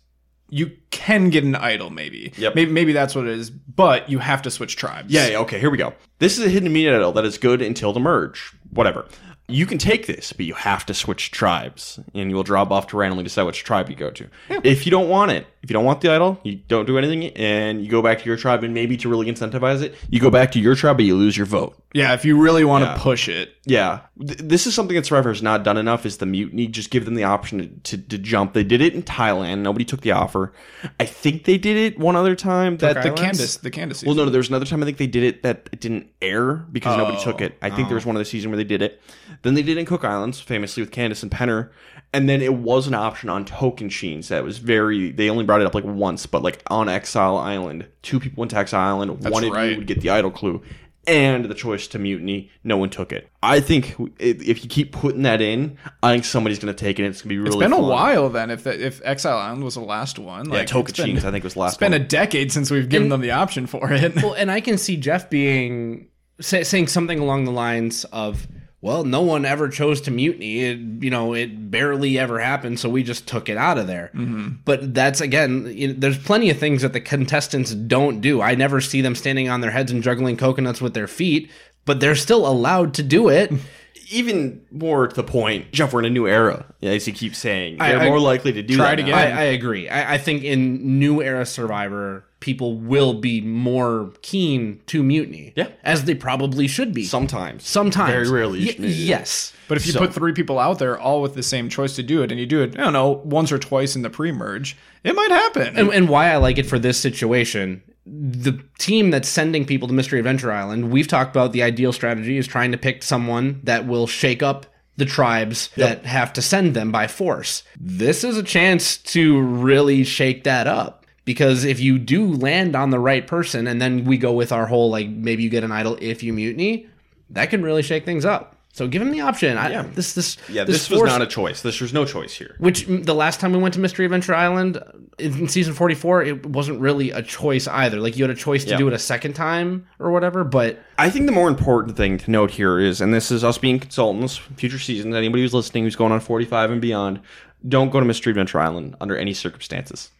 You 0.48 0.78
can 0.90 1.28
get 1.28 1.44
an 1.44 1.54
idol, 1.54 1.90
maybe. 1.90 2.32
Yep. 2.38 2.54
Maybe, 2.54 2.72
maybe 2.72 2.92
that's 2.92 3.14
what 3.14 3.26
it 3.26 3.38
is, 3.38 3.50
but 3.50 4.08
you 4.08 4.18
have 4.18 4.40
to 4.42 4.50
switch 4.50 4.76
tribes. 4.76 5.12
Yeah, 5.12 5.28
yeah, 5.28 5.38
okay, 5.40 5.60
here 5.60 5.70
we 5.70 5.76
go. 5.76 5.92
This 6.20 6.38
is 6.38 6.44
a 6.46 6.48
hidden 6.48 6.66
immunity 6.66 6.96
idol 6.96 7.12
that 7.12 7.24
is 7.26 7.36
good 7.36 7.60
until 7.60 7.92
the 7.92 8.00
merge. 8.00 8.52
Whatever. 8.70 9.06
You 9.50 9.66
can 9.66 9.78
take 9.78 10.06
this, 10.06 10.32
but 10.32 10.46
you 10.46 10.54
have 10.54 10.86
to 10.86 10.94
switch 10.94 11.30
tribes, 11.30 11.98
and 12.14 12.30
you 12.30 12.36
will 12.36 12.42
draw 12.42 12.62
off 12.62 12.86
to 12.88 12.96
randomly 12.96 13.24
decide 13.24 13.42
which 13.44 13.64
tribe 13.64 13.88
you 13.90 13.96
go 13.96 14.10
to. 14.10 14.26
If 14.64 14.86
you 14.86 14.90
don't 14.90 15.08
want 15.08 15.32
it, 15.32 15.46
if 15.62 15.68
you 15.70 15.74
don't 15.74 15.84
want 15.84 16.00
the 16.00 16.10
idol, 16.12 16.40
you 16.44 16.56
don't 16.56 16.86
do 16.86 16.96
anything, 16.98 17.24
and 17.36 17.84
you 17.84 17.90
go 17.90 18.00
back 18.02 18.20
to 18.20 18.24
your 18.26 18.36
tribe, 18.36 18.64
and 18.64 18.72
maybe 18.72 18.96
to 18.98 19.08
really 19.08 19.26
incentivize 19.30 19.82
it, 19.82 19.94
you 20.08 20.20
go 20.20 20.30
back 20.30 20.52
to 20.52 20.60
your 20.60 20.74
tribe, 20.74 20.96
but 20.96 21.04
you 21.04 21.16
lose 21.16 21.36
your 21.36 21.46
vote. 21.46 21.76
Yeah, 21.92 22.14
if 22.14 22.24
you 22.24 22.40
really 22.40 22.64
want 22.64 22.84
to 22.84 22.90
Yeah. 22.90 22.98
push 22.98 23.28
it. 23.28 23.50
Yeah, 23.66 24.00
Th- 24.24 24.38
this 24.38 24.66
is 24.66 24.74
something 24.74 24.94
that 24.94 25.04
Survivor 25.06 25.28
has 25.30 25.42
not 25.42 25.64
done 25.64 25.76
enough. 25.76 26.06
Is 26.06 26.18
the 26.18 26.26
mutiny? 26.26 26.68
Just 26.68 26.90
give 26.90 27.04
them 27.04 27.14
the 27.14 27.24
option 27.24 27.80
to, 27.82 27.96
to, 27.96 28.08
to 28.08 28.18
jump. 28.18 28.52
They 28.54 28.62
did 28.64 28.80
it 28.80 28.94
in 28.94 29.02
Thailand. 29.02 29.58
Nobody 29.58 29.84
took 29.84 30.00
the 30.02 30.12
offer. 30.12 30.52
I 31.00 31.04
think 31.04 31.44
they 31.44 31.58
did 31.58 31.76
it 31.76 31.98
one 31.98 32.14
other 32.16 32.36
time. 32.36 32.76
That 32.78 32.94
The 32.94 33.00
Islands? 33.00 33.20
Candace, 33.20 33.56
the 33.56 33.70
Candace. 33.70 34.04
well, 34.04 34.14
no, 34.14 34.24
no, 34.24 34.30
there 34.30 34.38
was 34.38 34.48
another 34.48 34.64
time 34.66 34.82
I 34.82 34.86
think 34.86 34.98
they 34.98 35.06
did 35.08 35.24
it 35.24 35.42
that 35.42 35.68
it 35.72 35.80
didn't 35.80 36.06
air 36.22 36.54
because 36.70 36.94
oh. 36.94 36.98
nobody 36.98 37.18
Oh. 37.18 37.24
took 37.24 37.40
it. 37.40 37.58
I 37.60 37.70
think 37.70 37.88
there 37.88 37.96
was 37.96 38.04
oh. 38.04 38.08
one 38.08 38.16
of 38.16 38.20
the 38.20 38.24
season 38.24 38.50
where 38.50 38.56
they 38.56 38.64
did 38.64 38.82
it. 38.82 39.00
Then 39.42 39.54
they 39.54 39.62
did 39.62 39.78
in 39.78 39.86
Cook 39.86 40.04
Islands, 40.04 40.40
famously 40.40 40.82
with 40.82 40.92
Candace 40.92 41.22
and 41.22 41.32
Penner. 41.32 41.70
And 42.12 42.28
then 42.28 42.42
it 42.42 42.54
was 42.54 42.86
an 42.86 42.94
option 42.94 43.28
on 43.28 43.44
Tocantins 43.44 44.28
that 44.28 44.42
was 44.42 44.58
very. 44.58 45.12
They 45.12 45.30
only 45.30 45.44
brought 45.44 45.60
it 45.60 45.66
up 45.66 45.74
like 45.74 45.84
once, 45.84 46.26
but 46.26 46.42
like 46.42 46.62
on 46.66 46.88
Exile 46.88 47.36
Island, 47.36 47.86
two 48.02 48.18
people 48.18 48.40
went 48.40 48.50
to 48.50 48.58
Exile 48.58 48.96
Island. 48.96 49.24
one 49.24 49.44
of 49.44 49.52
right. 49.52 49.70
you 49.70 49.78
would 49.78 49.86
get 49.86 50.00
the 50.00 50.10
idol 50.10 50.32
clue, 50.32 50.60
and 51.06 51.44
the 51.44 51.54
choice 51.54 51.86
to 51.88 51.98
mutiny. 52.00 52.50
No 52.64 52.76
one 52.76 52.90
took 52.90 53.12
it. 53.12 53.30
I 53.42 53.60
think 53.60 53.94
if 54.18 54.42
if 54.42 54.64
you 54.64 54.68
keep 54.68 54.90
putting 54.90 55.22
that 55.22 55.40
in, 55.40 55.78
I 56.02 56.12
think 56.12 56.24
somebody's 56.24 56.58
going 56.58 56.74
to 56.74 56.78
take 56.78 56.98
it. 56.98 57.04
It's 57.04 57.22
going 57.22 57.28
to 57.28 57.34
be 57.34 57.38
really. 57.38 57.64
It's 57.64 57.72
been 57.72 57.72
a 57.72 57.80
while 57.80 58.28
then. 58.28 58.50
If 58.50 58.66
if 58.66 59.00
Exile 59.04 59.38
Island 59.38 59.62
was 59.62 59.74
the 59.74 59.80
last 59.80 60.18
one, 60.18 60.48
Yeah, 60.48 60.58
like 60.58 60.68
Tocantins. 60.68 61.24
I 61.24 61.30
think 61.30 61.44
was 61.44 61.54
the 61.54 61.60
last. 61.60 61.74
It's 61.74 61.78
been 61.78 61.94
a 61.94 62.00
decade 62.00 62.50
since 62.50 62.70
we've 62.70 62.88
given 62.88 63.08
them 63.08 63.20
the 63.20 63.30
option 63.30 63.66
for 63.66 63.92
it. 63.92 64.16
Well, 64.16 64.34
and 64.34 64.50
I 64.50 64.60
can 64.60 64.78
see 64.78 64.96
Jeff 64.96 65.30
being 65.30 66.08
say, 66.40 66.64
saying 66.64 66.88
something 66.88 67.18
along 67.18 67.44
the 67.44 67.52
lines 67.52 68.04
of, 68.06 68.46
"Well, 68.82 69.04
no 69.04 69.20
one 69.22 69.44
ever 69.44 69.68
chose 69.68 70.00
to 70.02 70.10
mutiny. 70.10 70.60
It, 70.64 70.78
you 71.02 71.10
know, 71.10 71.34
it 71.34 71.70
barely 71.70 72.18
ever 72.18 72.38
happened, 72.38 72.80
so 72.80 72.88
we 72.88 73.02
just 73.02 73.26
took 73.26 73.48
it 73.48 73.56
out 73.56 73.78
of 73.78 73.86
there." 73.86 74.10
Mm-hmm. 74.14 74.48
But 74.64 74.94
that's 74.94 75.20
again, 75.20 75.70
you 75.74 75.88
know, 75.88 75.94
there's 75.96 76.18
plenty 76.18 76.50
of 76.50 76.58
things 76.58 76.82
that 76.82 76.92
the 76.92 77.00
contestants 77.00 77.74
don't 77.74 78.20
do. 78.20 78.40
I 78.40 78.54
never 78.54 78.80
see 78.80 79.00
them 79.00 79.14
standing 79.14 79.48
on 79.48 79.60
their 79.60 79.70
heads 79.70 79.90
and 79.92 80.02
juggling 80.02 80.36
coconuts 80.36 80.80
with 80.80 80.94
their 80.94 81.06
feet, 81.08 81.50
but 81.84 82.00
they're 82.00 82.14
still 82.14 82.46
allowed 82.46 82.94
to 82.94 83.02
do 83.02 83.28
it. 83.28 83.52
even 84.10 84.60
more 84.72 85.06
to 85.06 85.14
the 85.14 85.22
point, 85.22 85.70
Jeff, 85.72 85.92
we're 85.92 86.00
in 86.00 86.06
a 86.06 86.10
new 86.10 86.26
era. 86.26 86.66
As 86.82 87.04
he 87.04 87.12
keeps 87.12 87.38
saying, 87.38 87.80
I- 87.80 87.90
they're 87.92 88.00
I- 88.00 88.08
more 88.08 88.18
likely 88.20 88.52
to 88.52 88.62
do 88.62 88.76
Try 88.76 88.90
that 88.96 88.98
it 88.98 89.02
again. 89.02 89.14
I, 89.14 89.40
I 89.40 89.44
agree. 89.44 89.88
I, 89.88 90.14
I 90.14 90.18
think 90.18 90.42
in 90.42 90.98
new 90.98 91.22
era 91.22 91.46
Survivor, 91.46 92.24
people 92.40 92.76
will 92.78 93.14
be 93.14 93.40
more 93.40 94.12
keen 94.22 94.80
to 94.86 95.02
mutiny. 95.02 95.52
Yeah. 95.56 95.68
as 95.84 96.04
they 96.04 96.14
probably 96.14 96.66
should 96.66 96.92
be. 96.94 97.04
Sometimes, 97.04 97.66
Sometimes, 97.66 98.10
very 98.10 98.30
rarely. 98.30 98.64
Y- 98.64 98.74
yes. 98.78 99.52
But 99.68 99.76
if 99.76 99.86
you 99.86 99.92
So- 99.92 100.00
put 100.00 100.14
three 100.14 100.32
people 100.32 100.58
out 100.58 100.78
there, 100.78 100.98
all 100.98 101.20
with 101.22 101.34
the 101.34 101.42
same 101.42 101.68
choice 101.68 101.94
to 101.96 102.02
do 102.02 102.22
it, 102.22 102.30
and 102.32 102.40
you 102.40 102.46
do 102.46 102.62
it, 102.62 102.78
I 102.78 102.84
don't 102.84 102.92
know, 102.92 103.20
once 103.24 103.52
or 103.52 103.58
twice 103.58 103.94
in 103.94 104.02
the 104.02 104.10
pre-merge, 104.10 104.76
it 105.04 105.14
might 105.14 105.30
happen. 105.30 105.76
and, 105.76 105.90
and 105.92 106.08
why 106.08 106.30
I 106.32 106.36
like 106.38 106.58
it 106.58 106.66
for 106.66 106.78
this 106.78 106.98
situation. 106.98 107.82
The 108.06 108.58
team 108.78 109.10
that's 109.10 109.28
sending 109.28 109.64
people 109.66 109.86
to 109.88 109.94
Mystery 109.94 110.18
Adventure 110.18 110.50
Island, 110.50 110.90
we've 110.90 111.06
talked 111.06 111.36
about 111.36 111.52
the 111.52 111.62
ideal 111.62 111.92
strategy 111.92 112.38
is 112.38 112.46
trying 112.46 112.72
to 112.72 112.78
pick 112.78 113.02
someone 113.02 113.60
that 113.64 113.86
will 113.86 114.06
shake 114.06 114.42
up 114.42 114.66
the 114.96 115.04
tribes 115.04 115.70
that 115.76 116.04
have 116.04 116.32
to 116.34 116.42
send 116.42 116.74
them 116.74 116.90
by 116.90 117.06
force. 117.06 117.62
This 117.78 118.24
is 118.24 118.36
a 118.36 118.42
chance 118.42 118.96
to 118.98 119.40
really 119.40 120.04
shake 120.04 120.44
that 120.44 120.66
up. 120.66 120.99
Because 121.24 121.64
if 121.64 121.80
you 121.80 121.98
do 121.98 122.26
land 122.32 122.74
on 122.74 122.90
the 122.90 122.98
right 122.98 123.26
person, 123.26 123.66
and 123.66 123.80
then 123.80 124.04
we 124.04 124.16
go 124.18 124.32
with 124.32 124.52
our 124.52 124.66
whole 124.66 124.90
like 124.90 125.08
maybe 125.08 125.42
you 125.42 125.50
get 125.50 125.64
an 125.64 125.72
idol 125.72 125.96
if 126.00 126.22
you 126.22 126.32
mutiny, 126.32 126.86
that 127.30 127.50
can 127.50 127.62
really 127.62 127.82
shake 127.82 128.04
things 128.04 128.24
up. 128.24 128.56
So 128.72 128.86
give 128.86 129.02
him 129.02 129.10
the 129.10 129.20
option. 129.20 129.58
I, 129.58 129.70
Yeah. 129.70 129.82
This 129.94 130.14
this 130.14 130.36
Yeah, 130.48 130.62
this, 130.64 130.88
was 130.88 131.00
force- 131.00 131.10
not 131.10 131.22
a 131.22 131.26
choice. 131.26 131.60
This 131.62 131.80
was 131.80 131.92
no 131.92 132.04
choice 132.04 132.32
here. 132.34 132.54
which 132.58 132.86
the 132.86 133.14
last 133.14 133.40
time 133.40 133.52
we 133.52 133.58
went 133.58 133.74
to 133.74 133.80
Mystery 133.80 134.04
Adventure 134.06 134.34
Island 134.34 134.78
in 135.18 135.48
season 135.48 135.74
44, 135.74 136.22
it 136.22 136.46
wasn't 136.46 136.80
really 136.80 137.10
a 137.10 137.20
choice 137.20 137.66
either. 137.66 137.98
Like 138.00 138.16
you 138.16 138.22
had 138.24 138.30
a 138.30 138.34
choice 138.34 138.64
to 138.64 138.70
Yeah. 138.70 138.76
do 138.78 138.86
it 138.88 138.94
a 138.94 138.98
second 138.98 139.34
time 139.34 139.86
or 139.98 140.10
whatever, 140.12 140.44
but 140.44 140.78
I 140.98 141.10
think 141.10 141.26
the 141.26 141.32
more 141.32 141.48
important 141.48 141.96
thing 141.96 142.16
to 142.18 142.30
note 142.30 142.52
here 142.52 142.78
is, 142.78 143.00
and 143.00 143.12
this 143.12 143.30
is 143.32 143.42
us 143.44 143.58
being 143.58 143.78
consultants, 143.80 144.36
future 144.56 144.78
seasons, 144.78 145.14
anybody 145.16 145.42
who's 145.42 145.52
listening 145.54 145.82
who's 145.84 145.96
going 145.96 146.12
on 146.12 146.20
45 146.20 146.70
and 146.70 146.80
beyond, 146.80 147.20
don't 147.68 147.90
go 147.90 147.98
to 148.00 148.06
Mystery 148.06 148.30
Adventure 148.30 148.60
Island 148.60 148.94
under 149.00 149.16
any 149.16 149.34
circumstances. 149.34 150.10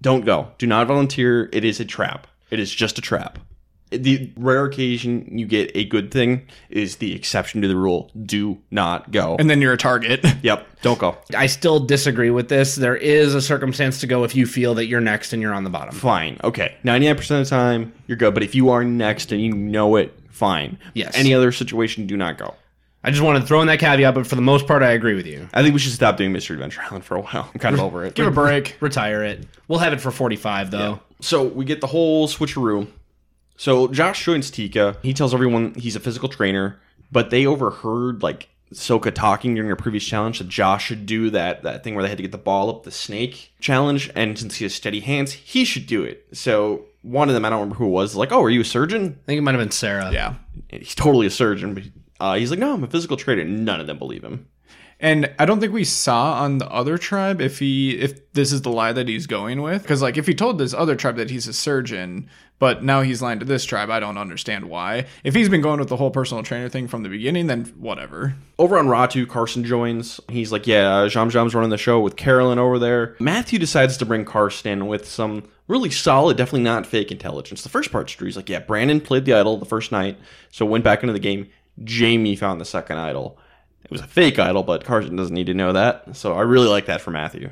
Don't 0.00 0.24
go. 0.24 0.52
Do 0.58 0.66
not 0.66 0.86
volunteer. 0.86 1.48
It 1.52 1.64
is 1.64 1.80
a 1.80 1.84
trap. 1.84 2.26
It 2.50 2.60
is 2.60 2.74
just 2.74 2.98
a 2.98 3.02
trap. 3.02 3.38
The 3.90 4.30
rare 4.36 4.66
occasion 4.66 5.38
you 5.38 5.46
get 5.46 5.70
a 5.74 5.86
good 5.86 6.10
thing 6.10 6.46
is 6.68 6.96
the 6.96 7.14
exception 7.14 7.62
to 7.62 7.68
the 7.68 7.76
rule. 7.76 8.10
Do 8.22 8.58
not 8.70 9.10
go. 9.10 9.36
And 9.38 9.48
then 9.48 9.62
you're 9.62 9.72
a 9.72 9.78
target. 9.78 10.24
yep, 10.42 10.66
don't 10.82 10.98
go. 10.98 11.16
I 11.34 11.46
still 11.46 11.80
disagree 11.80 12.28
with 12.28 12.50
this. 12.50 12.76
There 12.76 12.96
is 12.96 13.34
a 13.34 13.40
circumstance 13.40 14.00
to 14.00 14.06
go 14.06 14.24
if 14.24 14.36
you 14.36 14.46
feel 14.46 14.74
that 14.74 14.86
you're 14.86 15.00
next 15.00 15.32
and 15.32 15.40
you're 15.40 15.54
on 15.54 15.64
the 15.64 15.70
bottom. 15.70 15.94
Fine. 15.94 16.38
Okay. 16.44 16.76
99% 16.84 17.18
of 17.18 17.26
the 17.26 17.44
time, 17.46 17.94
you're 18.06 18.18
good. 18.18 18.34
But 18.34 18.42
if 18.42 18.54
you 18.54 18.68
are 18.68 18.84
next 18.84 19.32
and 19.32 19.40
you 19.40 19.54
know 19.54 19.96
it, 19.96 20.18
fine. 20.28 20.78
Yes. 20.92 21.16
Any 21.16 21.32
other 21.32 21.50
situation, 21.50 22.06
do 22.06 22.16
not 22.16 22.36
go. 22.36 22.54
I 23.08 23.10
just 23.10 23.22
wanted 23.22 23.40
to 23.40 23.46
throw 23.46 23.62
in 23.62 23.68
that 23.68 23.78
caveat, 23.78 24.14
but 24.14 24.26
for 24.26 24.34
the 24.34 24.42
most 24.42 24.66
part, 24.66 24.82
I 24.82 24.90
agree 24.90 25.14
with 25.14 25.26
you. 25.26 25.48
I 25.54 25.62
think 25.62 25.72
we 25.72 25.78
should 25.80 25.94
stop 25.94 26.18
doing 26.18 26.30
Mystery 26.30 26.56
Adventure 26.56 26.82
Island 26.82 27.06
for 27.06 27.16
a 27.16 27.22
while. 27.22 27.48
I'm 27.54 27.58
kind 27.58 27.74
of 27.74 27.80
over 27.80 28.04
it. 28.04 28.14
Give 28.14 28.26
it 28.26 28.28
a 28.28 28.32
break. 28.32 28.76
Retire 28.80 29.24
it. 29.24 29.46
We'll 29.66 29.78
have 29.78 29.94
it 29.94 30.00
for 30.02 30.10
45, 30.10 30.70
though. 30.70 31.00
So 31.22 31.44
we 31.44 31.64
get 31.64 31.80
the 31.80 31.86
whole 31.86 32.28
switcheroo. 32.28 32.86
So 33.56 33.88
Josh 33.88 34.22
joins 34.22 34.50
Tika. 34.50 34.98
He 35.02 35.14
tells 35.14 35.32
everyone 35.32 35.72
he's 35.74 35.96
a 35.96 36.00
physical 36.00 36.28
trainer, 36.28 36.78
but 37.10 37.30
they 37.30 37.46
overheard 37.46 38.22
like 38.22 38.50
Soka 38.74 39.10
talking 39.14 39.54
during 39.54 39.70
a 39.70 39.76
previous 39.76 40.04
challenge 40.04 40.38
that 40.38 40.48
Josh 40.50 40.84
should 40.84 41.06
do 41.06 41.30
that 41.30 41.62
that 41.62 41.82
thing 41.82 41.94
where 41.94 42.02
they 42.02 42.10
had 42.10 42.18
to 42.18 42.22
get 42.22 42.32
the 42.32 42.36
ball 42.36 42.68
up 42.68 42.82
the 42.82 42.90
snake 42.90 43.54
challenge, 43.58 44.10
and 44.14 44.38
since 44.38 44.56
he 44.56 44.66
has 44.66 44.74
steady 44.74 45.00
hands, 45.00 45.32
he 45.32 45.64
should 45.64 45.86
do 45.86 46.04
it. 46.04 46.26
So 46.34 46.84
one 47.00 47.28
of 47.28 47.34
them, 47.34 47.46
I 47.46 47.48
don't 47.48 47.60
remember 47.60 47.76
who 47.76 47.86
it 47.86 47.92
was, 47.92 48.14
like, 48.14 48.32
"Oh, 48.32 48.42
are 48.44 48.50
you 48.50 48.60
a 48.60 48.66
surgeon?" 48.66 49.18
I 49.24 49.26
think 49.26 49.38
it 49.38 49.40
might 49.40 49.54
have 49.54 49.62
been 49.62 49.70
Sarah. 49.70 50.12
Yeah. 50.12 50.34
He's 50.70 50.94
totally 50.94 51.26
a 51.26 51.30
surgeon, 51.30 51.72
but 51.72 51.84
uh, 52.20 52.34
he's 52.34 52.50
like, 52.50 52.60
"No, 52.60 52.74
I'm 52.74 52.84
a 52.84 52.88
physical 52.88 53.16
trainer." 53.16 53.44
None 53.44 53.80
of 53.80 53.86
them 53.86 53.98
believe 53.98 54.24
him. 54.24 54.48
And 55.00 55.32
I 55.38 55.44
don't 55.44 55.60
think 55.60 55.72
we 55.72 55.84
saw 55.84 56.42
on 56.42 56.58
the 56.58 56.68
other 56.68 56.98
tribe 56.98 57.40
if 57.40 57.60
he 57.60 57.98
if 57.98 58.32
this 58.32 58.52
is 58.52 58.62
the 58.62 58.70
lie 58.70 58.92
that 58.92 59.06
he's 59.06 59.26
going 59.26 59.62
with. 59.62 59.82
Because 59.82 60.02
like 60.02 60.16
if 60.16 60.26
he 60.26 60.34
told 60.34 60.58
this 60.58 60.74
other 60.74 60.96
tribe 60.96 61.16
that 61.16 61.30
he's 61.30 61.46
a 61.46 61.52
surgeon, 61.52 62.28
but 62.58 62.82
now 62.82 63.02
he's 63.02 63.22
lying 63.22 63.38
to 63.38 63.44
this 63.44 63.64
tribe, 63.64 63.90
I 63.90 64.00
don't 64.00 64.18
understand 64.18 64.68
why. 64.68 65.06
If 65.22 65.34
he's 65.34 65.48
been 65.48 65.60
going 65.60 65.78
with 65.78 65.88
the 65.88 65.96
whole 65.96 66.10
personal 66.10 66.42
trainer 66.42 66.68
thing 66.68 66.88
from 66.88 67.04
the 67.04 67.08
beginning, 67.08 67.46
then 67.46 67.66
whatever. 67.78 68.34
Over 68.58 68.76
on 68.76 68.88
Ratu, 68.88 69.28
Carson 69.28 69.62
joins. 69.62 70.20
He's 70.28 70.50
like, 70.50 70.66
yeah, 70.66 71.04
Yam 71.04 71.30
Yam's 71.30 71.54
running 71.54 71.70
the 71.70 71.78
show 71.78 72.00
with 72.00 72.16
Carolyn 72.16 72.58
over 72.58 72.80
there. 72.80 73.14
Matthew 73.20 73.60
decides 73.60 73.96
to 73.98 74.06
bring 74.06 74.24
Carson 74.24 74.88
with 74.88 75.08
some 75.08 75.44
really 75.68 75.90
solid, 75.90 76.36
definitely 76.36 76.62
not 76.62 76.86
fake 76.86 77.12
intelligence. 77.12 77.62
The 77.62 77.68
first 77.68 77.92
part's 77.92 78.12
true. 78.12 78.26
He's 78.26 78.36
like, 78.36 78.48
yeah, 78.48 78.60
Brandon 78.60 79.00
played 79.00 79.26
the 79.26 79.34
idol 79.34 79.58
the 79.58 79.66
first 79.66 79.92
night, 79.92 80.18
so 80.50 80.66
went 80.66 80.82
back 80.82 81.02
into 81.04 81.12
the 81.12 81.20
game. 81.20 81.48
Jamie 81.84 82.36
found 82.36 82.60
the 82.60 82.64
second 82.64 82.98
idol. 82.98 83.38
It 83.84 83.90
was 83.90 84.00
a 84.00 84.06
fake 84.06 84.38
idol, 84.38 84.62
but 84.62 84.84
Carson 84.84 85.16
doesn't 85.16 85.34
need 85.34 85.46
to 85.46 85.54
know 85.54 85.72
that. 85.72 86.14
So 86.16 86.34
I 86.34 86.42
really 86.42 86.68
like 86.68 86.86
that 86.86 87.00
for 87.00 87.10
Matthew. 87.10 87.50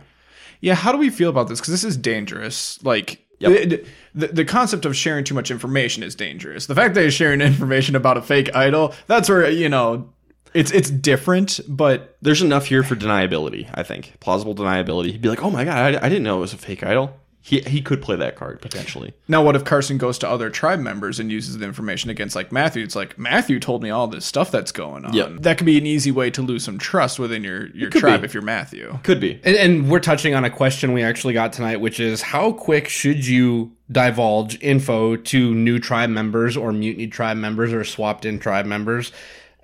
Yeah, 0.60 0.74
how 0.74 0.92
do 0.92 0.98
we 0.98 1.10
feel 1.10 1.30
about 1.30 1.48
this? 1.48 1.60
Because 1.60 1.72
this 1.72 1.84
is 1.84 1.96
dangerous. 1.96 2.82
Like 2.84 3.22
Yep. 3.38 3.68
the, 3.68 3.84
the 4.14 4.26
the 4.28 4.44
concept 4.46 4.86
of 4.86 4.96
sharing 4.96 5.22
too 5.22 5.34
much 5.34 5.50
information 5.50 6.02
is 6.02 6.14
dangerous. 6.14 6.64
The 6.66 6.74
fact 6.74 6.94
that 6.94 7.04
he's 7.04 7.12
sharing 7.12 7.40
information 7.42 7.94
about 7.94 8.16
a 8.16 8.22
fake 8.22 8.54
idol, 8.56 8.94
that's 9.08 9.28
where 9.28 9.50
you 9.50 9.68
know 9.68 10.10
it's 10.54 10.70
it's 10.70 10.88
different. 10.90 11.60
But 11.68 12.16
There's 12.22 12.40
enough 12.40 12.64
here 12.64 12.82
for 12.82 12.96
deniability, 12.96 13.68
I 13.74 13.82
think. 13.82 14.14
Plausible 14.20 14.54
deniability. 14.54 15.12
He'd 15.12 15.20
be 15.20 15.28
like, 15.28 15.42
oh 15.42 15.50
my 15.50 15.64
god, 15.64 15.96
I, 15.96 16.06
I 16.06 16.08
didn't 16.08 16.22
know 16.22 16.38
it 16.38 16.40
was 16.40 16.54
a 16.54 16.56
fake 16.58 16.82
idol. 16.82 17.14
He, 17.46 17.60
he 17.60 17.80
could 17.80 18.02
play 18.02 18.16
that 18.16 18.34
card, 18.34 18.60
potentially. 18.60 19.14
now, 19.28 19.40
what 19.40 19.54
if 19.54 19.62
Carson 19.64 19.98
goes 19.98 20.18
to 20.18 20.28
other 20.28 20.50
tribe 20.50 20.80
members 20.80 21.20
and 21.20 21.30
uses 21.30 21.56
the 21.56 21.64
information 21.64 22.10
against 22.10 22.34
like 22.34 22.50
Matthew? 22.50 22.82
It's 22.82 22.96
like 22.96 23.16
Matthew 23.20 23.60
told 23.60 23.84
me 23.84 23.90
all 23.90 24.08
this 24.08 24.26
stuff 24.26 24.50
that's 24.50 24.72
going 24.72 25.04
on. 25.04 25.14
Yep. 25.14 25.42
That 25.42 25.56
could 25.56 25.64
be 25.64 25.78
an 25.78 25.86
easy 25.86 26.10
way 26.10 26.28
to 26.30 26.42
lose 26.42 26.64
some 26.64 26.76
trust 26.76 27.20
within 27.20 27.44
your 27.44 27.68
your 27.68 27.88
tribe 27.88 28.22
be. 28.22 28.24
if 28.24 28.34
you're 28.34 28.42
Matthew. 28.42 28.98
Could 29.04 29.20
be. 29.20 29.40
And, 29.44 29.54
and 29.54 29.88
we're 29.88 30.00
touching 30.00 30.34
on 30.34 30.44
a 30.44 30.50
question 30.50 30.92
we 30.92 31.04
actually 31.04 31.34
got 31.34 31.52
tonight, 31.52 31.76
which 31.76 32.00
is 32.00 32.20
how 32.20 32.50
quick 32.50 32.88
should 32.88 33.24
you 33.24 33.76
divulge 33.92 34.60
info 34.60 35.14
to 35.14 35.54
new 35.54 35.78
tribe 35.78 36.10
members 36.10 36.56
or 36.56 36.72
mutiny 36.72 37.06
tribe 37.06 37.36
members 37.36 37.72
or 37.72 37.84
swapped 37.84 38.24
in 38.24 38.40
tribe 38.40 38.66
members? 38.66 39.12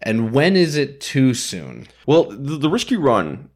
And 0.03 0.31
when 0.31 0.55
is 0.55 0.77
it 0.77 1.01
too 1.01 1.35
soon? 1.35 1.89
Well, 2.07 2.27
the, 2.31 2.59
the 2.59 2.71
risk 2.71 2.93
you 2.93 3.01
run 3.01 3.51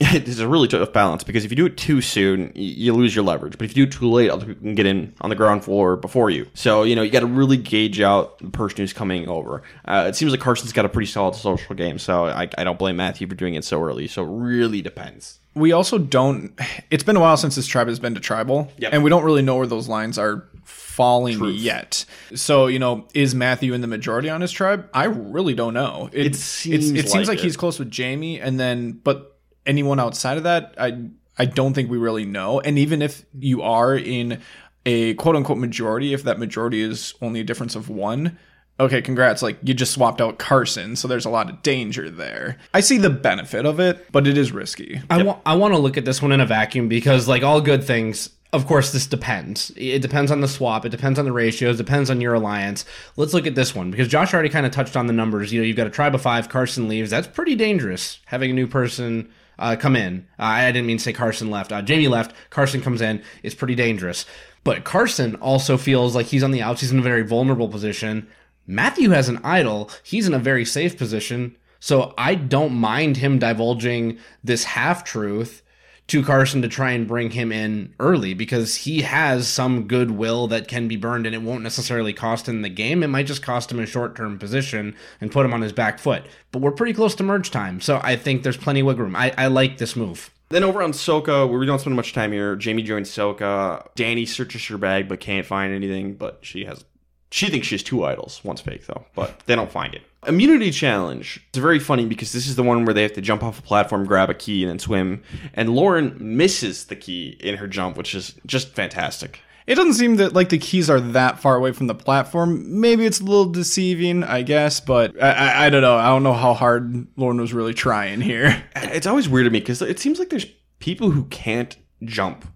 is 0.14 0.38
a 0.38 0.46
really 0.48 0.68
tough 0.68 0.92
balance 0.92 1.24
because 1.24 1.44
if 1.44 1.50
you 1.50 1.56
do 1.56 1.66
it 1.66 1.76
too 1.76 2.00
soon, 2.00 2.52
you 2.54 2.94
lose 2.94 3.14
your 3.16 3.24
leverage. 3.24 3.58
But 3.58 3.64
if 3.64 3.76
you 3.76 3.84
do 3.86 3.88
it 3.88 3.98
too 3.98 4.08
late, 4.08 4.30
other 4.30 4.46
people 4.46 4.62
can 4.62 4.74
get 4.76 4.86
in 4.86 5.12
on 5.20 5.28
the 5.30 5.36
ground 5.36 5.64
floor 5.64 5.96
before 5.96 6.30
you. 6.30 6.46
So, 6.54 6.84
you 6.84 6.94
know, 6.94 7.02
you 7.02 7.10
got 7.10 7.20
to 7.20 7.26
really 7.26 7.56
gauge 7.56 8.00
out 8.00 8.38
the 8.38 8.50
person 8.50 8.78
who's 8.78 8.92
coming 8.92 9.28
over. 9.28 9.62
Uh, 9.84 10.06
it 10.08 10.14
seems 10.14 10.30
like 10.30 10.40
Carson's 10.40 10.72
got 10.72 10.84
a 10.84 10.88
pretty 10.88 11.10
solid 11.10 11.34
social 11.34 11.74
game, 11.74 11.98
so 11.98 12.26
I, 12.26 12.48
I 12.56 12.64
don't 12.64 12.78
blame 12.78 12.96
Matthew 12.96 13.26
for 13.26 13.34
doing 13.34 13.54
it 13.54 13.64
so 13.64 13.82
early. 13.82 14.06
So, 14.06 14.24
it 14.24 14.28
really 14.30 14.82
depends. 14.82 15.40
we 15.54 15.72
also 15.72 15.98
don't 15.98 16.52
it's 16.90 17.02
been 17.02 17.16
a 17.16 17.20
while 17.20 17.36
since 17.36 17.56
this 17.56 17.66
tribe 17.66 17.88
has 17.88 17.98
been 17.98 18.14
to 18.14 18.20
tribal 18.20 18.70
Yep. 18.78 18.92
and 18.92 19.02
we 19.02 19.10
don't 19.10 19.24
really 19.24 19.42
know 19.42 19.56
where 19.56 19.66
those 19.66 19.88
lines 19.88 20.16
are 20.16 20.46
falling 20.62 21.42
yet 21.54 22.04
so 22.34 22.66
you 22.66 22.78
know 22.78 23.06
is 23.14 23.34
matthew 23.34 23.72
in 23.72 23.80
the 23.80 23.86
majority 23.86 24.28
on 24.30 24.40
his 24.40 24.52
tribe 24.52 24.88
i 24.94 25.04
really 25.04 25.54
don't 25.54 25.74
know 25.74 26.08
it, 26.12 26.36
seems 26.36 26.90
it's, 26.90 27.06
it 27.06 27.10
seems 27.10 27.26
like 27.28 27.36
like 27.36 27.38
it. 27.38 27.44
he's 27.44 27.56
close 27.56 27.78
with 27.78 27.90
jamie 27.90 28.40
and 28.40 28.60
then 28.60 28.92
but 28.92 29.27
anyone 29.68 30.00
outside 30.00 30.36
of 30.36 30.42
that 30.42 30.74
i 30.78 30.98
i 31.38 31.44
don't 31.44 31.74
think 31.74 31.88
we 31.88 31.98
really 31.98 32.24
know 32.24 32.58
and 32.60 32.78
even 32.78 33.00
if 33.00 33.24
you 33.38 33.62
are 33.62 33.96
in 33.96 34.40
a 34.84 35.14
quote 35.14 35.36
unquote 35.36 35.58
majority 35.58 36.12
if 36.12 36.24
that 36.24 36.38
majority 36.38 36.82
is 36.82 37.14
only 37.22 37.38
a 37.38 37.44
difference 37.44 37.76
of 37.76 37.88
one 37.88 38.36
okay, 38.80 39.02
congrats. 39.02 39.42
Like 39.42 39.58
you 39.62 39.74
just 39.74 39.92
swapped 39.92 40.20
out 40.20 40.38
Carson, 40.38 40.96
so 40.96 41.08
there's 41.08 41.24
a 41.24 41.30
lot 41.30 41.50
of 41.50 41.62
danger 41.62 42.10
there. 42.10 42.58
I 42.72 42.80
see 42.80 42.98
the 42.98 43.10
benefit 43.10 43.66
of 43.66 43.80
it, 43.80 44.10
but 44.12 44.26
it 44.26 44.38
is 44.38 44.52
risky. 44.52 45.00
I 45.10 45.22
want 45.22 45.40
I 45.44 45.56
want 45.56 45.74
to 45.74 45.78
look 45.78 45.96
at 45.96 46.04
this 46.04 46.22
one 46.22 46.32
in 46.32 46.40
a 46.40 46.46
vacuum 46.46 46.88
because 46.88 47.28
like 47.28 47.42
all 47.42 47.60
good 47.60 47.84
things, 47.84 48.30
of 48.52 48.66
course 48.66 48.92
this 48.92 49.06
depends. 49.06 49.72
It 49.76 50.02
depends 50.02 50.30
on 50.30 50.40
the 50.40 50.48
swap, 50.48 50.84
it 50.84 50.90
depends 50.90 51.18
on 51.18 51.24
the 51.24 51.32
ratios, 51.32 51.78
it 51.78 51.84
depends 51.84 52.10
on 52.10 52.20
your 52.20 52.34
alliance. 52.34 52.84
Let's 53.16 53.34
look 53.34 53.46
at 53.46 53.54
this 53.54 53.74
one 53.74 53.90
because 53.90 54.08
Josh 54.08 54.32
already 54.32 54.48
kind 54.48 54.66
of 54.66 54.72
touched 54.72 54.96
on 54.96 55.06
the 55.06 55.12
numbers. 55.12 55.52
You 55.52 55.60
know, 55.60 55.66
you've 55.66 55.76
got 55.76 55.86
a 55.86 55.90
tribe 55.90 56.14
of 56.14 56.22
5, 56.22 56.48
Carson 56.48 56.88
leaves. 56.88 57.10
That's 57.10 57.28
pretty 57.28 57.56
dangerous 57.56 58.20
having 58.26 58.50
a 58.50 58.54
new 58.54 58.66
person 58.66 59.30
uh, 59.58 59.76
come 59.76 59.96
in. 59.96 60.26
Uh, 60.38 60.44
I 60.44 60.72
didn't 60.72 60.86
mean 60.86 60.98
to 60.98 61.02
say 61.02 61.12
Carson 61.12 61.50
left. 61.50 61.72
Uh, 61.72 61.82
Jamie 61.82 62.08
left. 62.08 62.34
Carson 62.50 62.80
comes 62.80 63.00
in. 63.00 63.22
It's 63.42 63.54
pretty 63.54 63.74
dangerous. 63.74 64.24
But 64.64 64.84
Carson 64.84 65.36
also 65.36 65.76
feels 65.76 66.14
like 66.14 66.26
he's 66.26 66.42
on 66.42 66.50
the 66.50 66.62
outs. 66.62 66.80
He's 66.80 66.92
in 66.92 66.98
a 66.98 67.02
very 67.02 67.22
vulnerable 67.22 67.68
position. 67.68 68.28
Matthew 68.66 69.10
has 69.10 69.28
an 69.28 69.40
idol. 69.42 69.90
He's 70.02 70.26
in 70.26 70.34
a 70.34 70.38
very 70.38 70.64
safe 70.64 70.98
position. 70.98 71.56
So 71.80 72.12
I 72.18 72.34
don't 72.34 72.74
mind 72.74 73.16
him 73.18 73.38
divulging 73.38 74.18
this 74.42 74.64
half 74.64 75.04
truth 75.04 75.62
to 76.08 76.22
Carson 76.24 76.62
to 76.62 76.68
try 76.68 76.92
and 76.92 77.06
bring 77.06 77.30
him 77.30 77.52
in 77.52 77.94
early 78.00 78.32
because 78.34 78.74
he 78.74 79.02
has 79.02 79.46
some 79.46 79.86
goodwill 79.86 80.48
that 80.48 80.66
can 80.66 80.88
be 80.88 80.96
burned 80.96 81.26
and 81.26 81.34
it 81.34 81.42
won't 81.42 81.62
necessarily 81.62 82.14
cost 82.14 82.48
him 82.48 82.62
the 82.62 82.68
game. 82.70 83.02
It 83.02 83.08
might 83.08 83.26
just 83.26 83.42
cost 83.42 83.70
him 83.70 83.78
a 83.78 83.86
short 83.86 84.16
term 84.16 84.38
position 84.38 84.96
and 85.20 85.30
put 85.30 85.44
him 85.44 85.52
on 85.52 85.60
his 85.60 85.72
back 85.72 85.98
foot. 85.98 86.24
But 86.50 86.62
we're 86.62 86.72
pretty 86.72 86.94
close 86.94 87.14
to 87.16 87.22
merge 87.22 87.50
time. 87.50 87.80
So 87.80 88.00
I 88.02 88.16
think 88.16 88.42
there's 88.42 88.56
plenty 88.56 88.80
of 88.80 88.86
wiggle 88.86 89.04
room. 89.04 89.16
I, 89.16 89.34
I 89.36 89.46
like 89.48 89.76
this 89.76 89.96
move. 89.96 90.30
Then 90.48 90.64
over 90.64 90.82
on 90.82 90.92
Soka, 90.92 91.46
where 91.46 91.58
we 91.58 91.66
don't 91.66 91.78
spend 91.78 91.94
much 91.94 92.14
time 92.14 92.32
here, 92.32 92.56
Jamie 92.56 92.82
joins 92.82 93.10
Soka. 93.10 93.86
Danny 93.94 94.24
searches 94.24 94.66
her 94.68 94.78
bag 94.78 95.06
but 95.06 95.20
can't 95.20 95.44
find 95.44 95.74
anything, 95.74 96.14
but 96.14 96.38
she 96.40 96.64
has 96.64 96.84
she 97.30 97.48
thinks 97.48 97.66
she 97.66 97.74
has 97.74 97.82
two 97.82 98.04
idols. 98.04 98.40
One's 98.44 98.60
fake 98.60 98.86
though, 98.86 99.04
but 99.14 99.40
they 99.46 99.54
don't 99.54 99.70
find 99.70 99.94
it. 99.94 100.02
Immunity 100.26 100.70
challenge. 100.70 101.44
It's 101.50 101.58
very 101.58 101.78
funny 101.78 102.04
because 102.06 102.32
this 102.32 102.46
is 102.46 102.56
the 102.56 102.62
one 102.62 102.84
where 102.84 102.94
they 102.94 103.02
have 103.02 103.12
to 103.12 103.20
jump 103.20 103.42
off 103.42 103.58
a 103.58 103.62
platform, 103.62 104.04
grab 104.04 104.30
a 104.30 104.34
key, 104.34 104.62
and 104.62 104.70
then 104.70 104.78
swim. 104.78 105.22
And 105.54 105.70
Lauren 105.70 106.16
misses 106.18 106.86
the 106.86 106.96
key 106.96 107.36
in 107.40 107.56
her 107.56 107.68
jump, 107.68 107.96
which 107.96 108.14
is 108.14 108.34
just 108.44 108.74
fantastic. 108.74 109.40
It 109.68 109.74
doesn't 109.74 109.94
seem 109.94 110.16
that 110.16 110.32
like 110.32 110.48
the 110.48 110.58
keys 110.58 110.88
are 110.88 110.98
that 110.98 111.38
far 111.38 111.54
away 111.54 111.72
from 111.72 111.88
the 111.88 111.94
platform. 111.94 112.80
Maybe 112.80 113.04
it's 113.04 113.20
a 113.20 113.24
little 113.24 113.44
deceiving, 113.44 114.24
I 114.24 114.40
guess, 114.42 114.80
but 114.80 115.22
I, 115.22 115.30
I, 115.30 115.66
I 115.66 115.70
don't 115.70 115.82
know. 115.82 115.94
I 115.94 116.06
don't 116.06 116.22
know 116.22 116.32
how 116.32 116.54
hard 116.54 117.06
Lauren 117.16 117.38
was 117.38 117.52
really 117.52 117.74
trying 117.74 118.22
here. 118.22 118.64
It's 118.76 119.06
always 119.06 119.28
weird 119.28 119.44
to 119.44 119.50
me 119.50 119.60
because 119.60 119.82
it 119.82 119.98
seems 119.98 120.18
like 120.18 120.30
there's 120.30 120.46
people 120.78 121.10
who 121.10 121.24
can't 121.24 121.76
jump. 122.04 122.46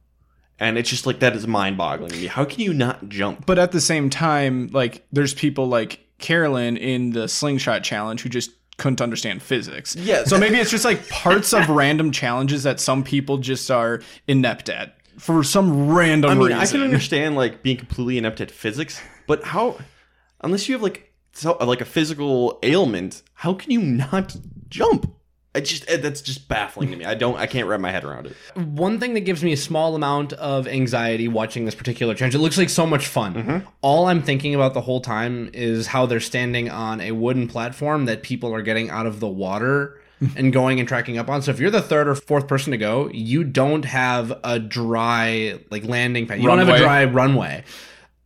And 0.59 0.79
it's 0.79 0.89
just 0.89 1.07
like 1.07 1.21
that 1.21 1.35
is 1.35 1.47
mind 1.47 1.77
boggling 1.77 2.11
to 2.11 2.17
me. 2.17 2.27
How 2.27 2.45
can 2.45 2.61
you 2.61 2.73
not 2.73 3.09
jump? 3.09 3.47
But 3.47 3.59
at 3.59 3.73
the 3.73 3.81
same 3.81 4.11
time, 4.11 4.69
like 4.73 5.05
there's 5.11 5.35
people 5.35 5.67
like 5.67 6.01
Carolyn 6.19 6.77
in 6.77 7.11
the 7.11 7.27
slingshot 7.27 7.83
challenge 7.83 8.23
who 8.23 8.29
just 8.29 8.51
couldn't 8.79 9.01
understand 9.01 9.43
physics. 9.43 9.97
Yeah. 9.97 10.25
So 10.25 10.39
maybe 10.39 10.59
it's 10.59 10.71
just 10.71 10.85
like 10.85 11.09
parts 11.09 11.53
of 11.53 11.69
random 11.71 12.13
challenges 12.13 12.63
that 12.63 12.81
some 12.81 13.03
people 13.03 13.39
just 13.39 13.71
are 13.71 14.03
inept 14.27 14.69
at 14.69 14.97
for 15.19 15.45
some 15.45 15.91
random 15.91 16.31
I 16.31 16.35
mean, 16.35 16.49
reason. 16.49 16.59
I 16.61 16.67
can 16.67 16.83
understand 16.83 17.37
like 17.37 17.63
being 17.63 17.77
completely 17.77 18.19
inept 18.19 18.41
at 18.41 18.51
physics, 18.51 19.01
but 19.27 19.45
how? 19.45 19.79
Unless 20.41 20.69
you 20.69 20.75
have 20.75 20.83
like 20.83 21.13
so, 21.33 21.57
like 21.59 21.81
a 21.81 21.85
physical 21.85 22.59
ailment, 22.63 23.23
how 23.35 23.55
can 23.55 23.71
you 23.71 23.81
not 23.81 24.37
jump? 24.69 25.15
I 25.55 25.61
just 25.61 25.89
eh, 25.89 25.99
that's 25.99 26.23
just 26.23 26.49
baffling 26.49 26.91
to 26.91 26.97
me. 26.97 27.05
I 27.05 27.15
don't. 27.15 27.37
I 27.37 27.47
can't 27.47 27.69
wrap 27.69 27.81
my 27.81 27.91
head 27.91 28.05
around 28.05 28.27
it. 28.27 28.37
One 28.57 28.99
thing 28.99 29.15
that 29.15 29.21
gives 29.21 29.45
me 29.45 29.53
a 29.53 29.57
small 29.57 29.95
amount 29.95 30.33
of 30.35 30.67
anxiety 30.67 31.29
watching 31.29 31.67
this 31.67 31.75
particular 31.75 32.15
challenge, 32.15 32.35
it 32.35 32.39
looks 32.39 32.57
like 32.57 32.71
so 32.71 32.87
much 32.87 33.07
fun. 33.07 33.35
Mm-hmm. 33.35 33.69
All 33.83 34.07
I'm 34.07 34.23
thinking 34.23 34.55
about 34.55 34.73
the 34.73 34.81
whole 34.81 35.01
time 35.01 35.51
is 35.53 35.87
how 35.87 36.07
they're 36.07 36.21
standing 36.21 36.71
on 36.71 37.01
a 37.03 37.13
wooden 37.13 37.49
platform 37.49 38.07
that 38.07 38.23
people 38.23 38.55
are 38.55 38.63
getting 38.63 38.89
out 38.89 39.07
of 39.07 39.21
the 39.21 39.29
water 39.29 40.01
and 40.37 40.53
going 40.53 40.79
and 40.79 40.89
tracking 40.89 41.19
up 41.19 41.29
on. 41.29 41.43
So 41.43 41.51
if 41.51 41.61
you're 41.61 41.71
the 41.71 41.83
third 41.83 42.09
or 42.09 42.15
fourth 42.15 42.49
person 42.49 42.71
to 42.71 42.79
go, 42.79 43.11
you 43.13 43.45
don't 43.45 43.85
have 43.85 44.33
a 44.45 44.59
dry 44.59 45.59
like 45.71 45.85
landing 45.85 46.27
pad. 46.27 46.41
You 46.41 46.49
don't 46.49 46.59
have 46.59 46.69
a 46.69 46.79
dry 46.79 47.05
runway. 47.05 47.65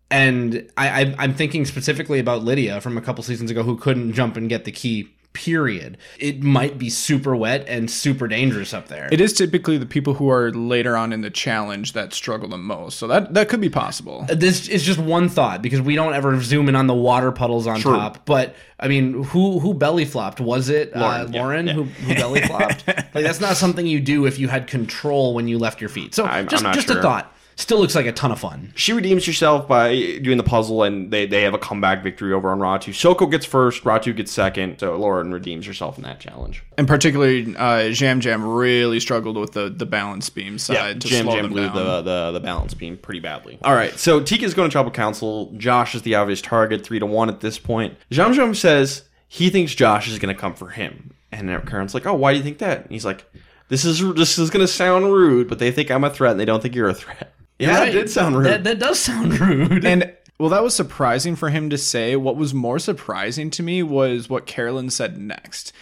And 0.09 0.71
I, 0.77 1.03
I, 1.03 1.15
I'm 1.19 1.35
thinking 1.35 1.65
specifically 1.65 2.21
about 2.21 2.45
Lydia 2.45 2.81
from 2.81 2.97
a 2.97 3.01
couple 3.01 3.25
seasons 3.25 3.51
ago 3.51 3.65
who 3.65 3.77
couldn't 3.77 4.13
jump 4.13 4.37
and 4.37 4.49
get 4.49 4.65
the 4.65 4.71
key. 4.71 5.13
Period. 5.37 5.99
It 6.19 6.43
might 6.43 6.79
be 6.79 6.89
super 6.89 7.37
wet 7.37 7.67
and 7.69 7.91
super 7.91 8.27
dangerous 8.27 8.73
up 8.73 8.89
there. 8.89 9.07
It 9.13 9.21
is 9.21 9.35
typically 9.35 9.77
the 9.77 9.85
people 9.85 10.15
who 10.15 10.31
are 10.31 10.51
later 10.51 10.97
on 10.97 11.13
in 11.13 11.21
the 11.21 11.29
challenge 11.29 11.93
that 11.93 12.15
struggle 12.15 12.49
the 12.49 12.57
most. 12.57 12.99
So 12.99 13.07
that 13.09 13.35
that 13.35 13.51
could 13.51 13.61
be 13.61 13.69
possible. 13.69 14.25
this 14.29 14.67
is 14.67 14.83
just 14.83 14.99
one 14.99 15.29
thought 15.29 15.61
because 15.61 15.83
we 15.83 15.95
don't 15.95 16.15
ever 16.15 16.41
zoom 16.41 16.71
in 16.71 16.75
on 16.75 16.87
the 16.87 16.95
water 16.95 17.33
puddles 17.33 17.67
on 17.67 17.81
top. 17.81 18.25
But 18.25 18.55
I 18.81 18.89
mean, 18.89 19.25
who 19.25 19.59
who 19.61 19.75
belly 19.75 20.07
flopped? 20.07 20.41
Was 20.41 20.71
it 20.71 20.97
Lauren, 20.97 21.35
uh, 21.35 21.39
Lauren 21.39 21.67
yeah. 21.67 21.73
who, 21.75 21.85
who 21.85 22.15
belly 22.15 22.41
flopped? 22.41 22.87
like 22.87 23.13
that's 23.13 23.41
not 23.41 23.59
something 23.59 23.87
you 23.87 24.01
do 24.01 24.25
if 24.25 24.39
you 24.39 24.49
had 24.49 24.67
control 24.67 25.35
when 25.35 25.49
you 25.49 25.59
left 25.59 25.83
your 25.83 25.91
feet. 25.91 26.15
So 26.15 26.25
I'm- 26.25 26.49
just 26.49 26.65
I'm 26.65 26.69
not 26.71 26.75
just 26.75 26.89
a 26.89 27.03
thought. 27.03 27.31
Still 27.59 27.79
looks 27.81 27.95
like 27.95 28.05
a 28.05 28.13
ton 28.13 28.31
of 28.33 28.39
fun. 28.39 28.71
She 28.77 28.93
redeems 28.93 29.25
herself 29.25 29.67
by 29.67 30.19
doing 30.23 30.37
the 30.37 30.43
puzzle, 30.43 30.83
and 30.83 31.11
they, 31.11 31.25
they 31.27 31.41
have 31.41 31.55
a 31.55 31.59
comeback 31.59 32.03
victory 32.03 32.35
over 32.35 32.51
on 32.51 32.59
Ratu. 32.59 32.91
Soka 32.93 33.31
gets 33.31 33.47
first, 33.47 33.83
Ratu 33.83 34.15
gets 34.15 34.31
second, 34.31 34.79
so 34.79 34.95
Lauren 34.99 35.33
redeems 35.33 35.65
herself 35.65 35.97
in 35.97 36.05
that 36.05 36.21
challenge. 36.21 36.63
And 36.77 36.87
particularly, 36.87 37.57
uh, 37.57 37.85
Yam 37.95 38.21
Yam 38.21 38.45
really 38.47 39.01
struggled 39.01 39.39
with 39.39 39.53
the, 39.53 39.71
the 39.71 39.87
balance 39.87 40.29
beam 40.29 40.59
side 40.59 41.01
to 41.01 41.09
Jam 41.09 41.25
slow 41.25 41.33
Jam 41.35 41.43
them 41.45 41.53
blew 41.53 41.67
down. 41.67 41.75
the, 41.75 42.03
the 42.03 42.33
the 42.33 42.41
balance 42.41 42.75
beam 42.75 42.99
pretty 42.99 43.21
badly. 43.21 43.59
All 43.63 43.75
right, 43.75 43.99
so 43.99 44.21
Tika's 44.21 44.53
going 44.53 44.69
to 44.69 44.73
tribal 44.73 44.91
council. 44.91 45.51
Josh 45.57 45.95
is 45.95 46.03
the 46.03 46.15
obvious 46.15 46.43
target, 46.43 46.85
three 46.85 46.99
to 46.99 47.07
one 47.07 47.31
at 47.31 47.41
this 47.41 47.59
point. 47.59 47.97
Yam 48.11 48.35
Yam 48.35 48.55
says 48.55 49.05
he 49.29 49.49
thinks 49.49 49.75
Josh 49.75 50.09
is 50.09 50.19
going 50.19 50.35
to 50.35 50.39
come 50.39 50.55
for 50.55 50.69
him, 50.69 51.15
and 51.33 51.49
Karen's 51.67 51.95
like, 51.95 52.05
"Oh, 52.05 52.13
why 52.15 52.33
do 52.33 52.37
you 52.37 52.45
think 52.45 52.59
that?" 52.59 52.83
And 52.83 52.91
he's 52.91 53.07
like, 53.07 53.25
"This 53.71 53.87
is 53.87 54.01
this 54.15 54.39
is 54.39 54.51
going 54.51 54.61
to 54.65 54.71
sound 54.71 55.07
rude, 55.07 55.49
but 55.49 55.59
they 55.59 55.71
think 55.73 55.91
I'm 55.91 56.05
a 56.05 56.11
threat, 56.11 56.33
and 56.33 56.41
they 56.41 56.45
don't 56.45 56.61
think 56.63 56.75
you're 56.75 56.91
a 56.91 56.95
threat." 56.95 57.33
Yeah, 57.59 57.79
Right? 57.79 57.89
it 57.89 57.93
did 57.93 58.11
sound 58.11 58.37
rude. 58.37 58.47
That, 58.47 58.65
that 58.65 58.79
does 58.79 58.99
sound 58.99 59.39
rude. 59.41 59.85
And 59.85 60.13
well, 60.39 60.51
that 60.51 60.63
was 60.63 60.75
surprising 60.75 61.37
for 61.37 61.49
him 61.49 61.71
to 61.71 61.79
say. 61.79 62.15
What 62.17 62.37
was 62.37 62.53
more 62.53 62.79
surprising 62.79 63.51
to 63.53 63.63
me 63.63 63.83
was 63.83 64.29
what 64.29 64.45
Carolyn 64.47 64.91
said 64.91 65.17
next, 65.19 65.73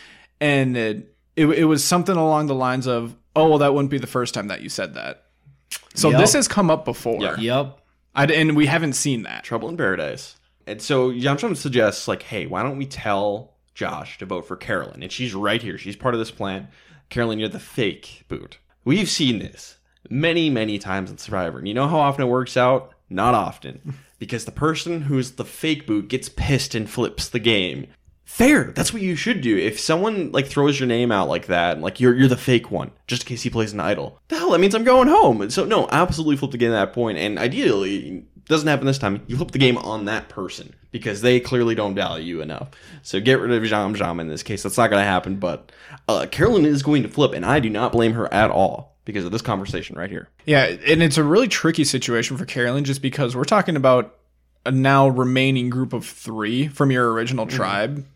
and 0.40 0.76
it 0.76 1.14
it, 1.36 1.46
it 1.46 1.64
was 1.64 1.82
something 1.82 2.16
along 2.16 2.46
the 2.46 2.54
lines 2.54 2.86
of, 2.86 3.16
"Oh, 3.34 3.48
well, 3.48 3.58
that 3.58 3.74
wouldn't 3.74 3.90
be 3.90 3.98
the 3.98 4.06
first 4.06 4.34
time 4.34 4.46
that 4.48 4.60
you 4.62 4.68
said 4.68 4.94
that." 4.94 5.24
So 5.94 6.10
Yep. 6.10 6.20
this 6.20 6.32
has 6.34 6.46
come 6.48 6.70
up 6.70 6.84
before, 6.84 7.20
Yeah. 7.20 7.36
yep. 7.38 7.78
I'd, 8.14 8.30
and 8.30 8.54
we 8.56 8.66
haven't 8.66 8.92
seen 8.92 9.24
that. 9.24 9.42
Trouble 9.42 9.68
in 9.68 9.76
Paradise. 9.76 10.36
And 10.68 10.80
so 10.80 11.10
Yam 11.10 11.36
Yam 11.42 11.54
suggests, 11.56 12.06
like, 12.06 12.22
hey, 12.22 12.46
why 12.46 12.62
don't 12.62 12.78
we 12.78 12.86
tell 12.86 13.54
Josh 13.74 14.18
to 14.18 14.26
vote 14.26 14.46
for 14.46 14.54
Carolyn? 14.56 15.02
And 15.02 15.10
she's 15.10 15.34
right 15.34 15.60
here. 15.60 15.76
She's 15.78 15.96
part 15.96 16.14
of 16.14 16.20
this 16.20 16.30
plan. 16.30 16.68
Carolyn, 17.10 17.38
you're 17.40 17.48
the 17.48 17.58
fake 17.60 18.22
boot. 18.28 18.58
We've 18.84 19.08
seen 19.10 19.40
this 19.40 19.76
many, 20.10 20.50
many 20.50 20.78
times 20.78 21.10
in 21.10 21.18
Survivor. 21.18 21.58
And 21.58 21.68
you 21.68 21.74
know 21.74 21.88
how 21.88 21.98
often 21.98 22.24
it 22.24 22.30
works 22.30 22.56
out? 22.56 22.92
Not 23.10 23.34
often. 23.34 23.94
Because 24.16 24.46
the 24.46 24.52
person 24.52 25.02
who's 25.02 25.32
the 25.32 25.44
fake 25.44 25.86
boot 25.86 26.08
gets 26.08 26.30
pissed 26.30 26.74
and 26.74 26.88
flips 26.88 27.28
the 27.28 27.40
game. 27.40 27.88
Fair. 28.24 28.72
That's 28.72 28.90
what 28.90 29.02
you 29.02 29.16
should 29.16 29.42
do. 29.42 29.58
If 29.58 29.78
someone 29.78 30.32
like 30.32 30.46
throws 30.46 30.80
your 30.80 30.86
name 30.86 31.12
out 31.12 31.28
like 31.28 31.46
that, 31.46 31.80
like 31.80 32.00
you're 32.00 32.14
you're 32.14 32.28
the 32.28 32.36
fake 32.36 32.70
one, 32.70 32.90
just 33.06 33.24
in 33.24 33.28
case 33.28 33.42
he 33.42 33.50
plays 33.50 33.74
an 33.74 33.80
idol. 33.80 34.18
The 34.28 34.38
hell, 34.38 34.52
that 34.52 34.60
means 34.60 34.74
I'm 34.74 34.84
going 34.84 35.08
home. 35.08 35.50
So 35.50 35.66
no, 35.66 35.88
absolutely 35.90 36.36
flip 36.36 36.52
the 36.52 36.58
game 36.58 36.72
at 36.72 36.86
that 36.86 36.92
point. 36.94 37.18
And 37.18 37.38
ideally, 37.38 38.24
doesn't 38.46 38.68
happen 38.68 38.86
this 38.86 38.98
time. 38.98 39.22
You 39.26 39.36
flip 39.36 39.50
the 39.50 39.58
game 39.58 39.78
on 39.78 40.06
that 40.06 40.28
person 40.28 40.74
because 40.90 41.20
they 41.20 41.40
clearly 41.40 41.74
don't 41.74 41.94
value 41.94 42.36
you 42.36 42.40
enough. 42.42 42.70
So 43.02 43.20
get 43.20 43.40
rid 43.40 43.52
of 43.52 43.64
Yam 43.70 43.94
Yam 43.94 44.20
in 44.20 44.28
this 44.28 44.42
case. 44.42 44.62
That's 44.62 44.78
not 44.78 44.90
going 44.90 45.00
to 45.00 45.08
happen. 45.08 45.36
But 45.36 45.72
uh, 46.08 46.26
Carolyn 46.30 46.64
is 46.64 46.82
going 46.82 47.02
to 47.02 47.08
flip, 47.08 47.32
and 47.32 47.44
I 47.44 47.60
do 47.60 47.70
not 47.70 47.92
blame 47.92 48.12
her 48.14 48.32
at 48.32 48.50
all 48.50 48.93
because 49.04 49.24
of 49.24 49.32
this 49.32 49.42
conversation 49.42 49.96
right 49.96 50.10
here. 50.10 50.28
Yeah, 50.46 50.64
and 50.64 51.02
it's 51.02 51.18
a 51.18 51.24
really 51.24 51.48
tricky 51.48 51.84
situation 51.84 52.36
for 52.36 52.44
Carolyn 52.44 52.84
just 52.84 53.02
because 53.02 53.36
we're 53.36 53.44
talking 53.44 53.76
about 53.76 54.16
a 54.66 54.72
now 54.72 55.08
remaining 55.08 55.70
group 55.70 55.92
of 55.92 56.06
three 56.06 56.68
from 56.68 56.90
your 56.90 57.12
original 57.12 57.46
mm-hmm. 57.46 57.56
tribe. 57.56 58.06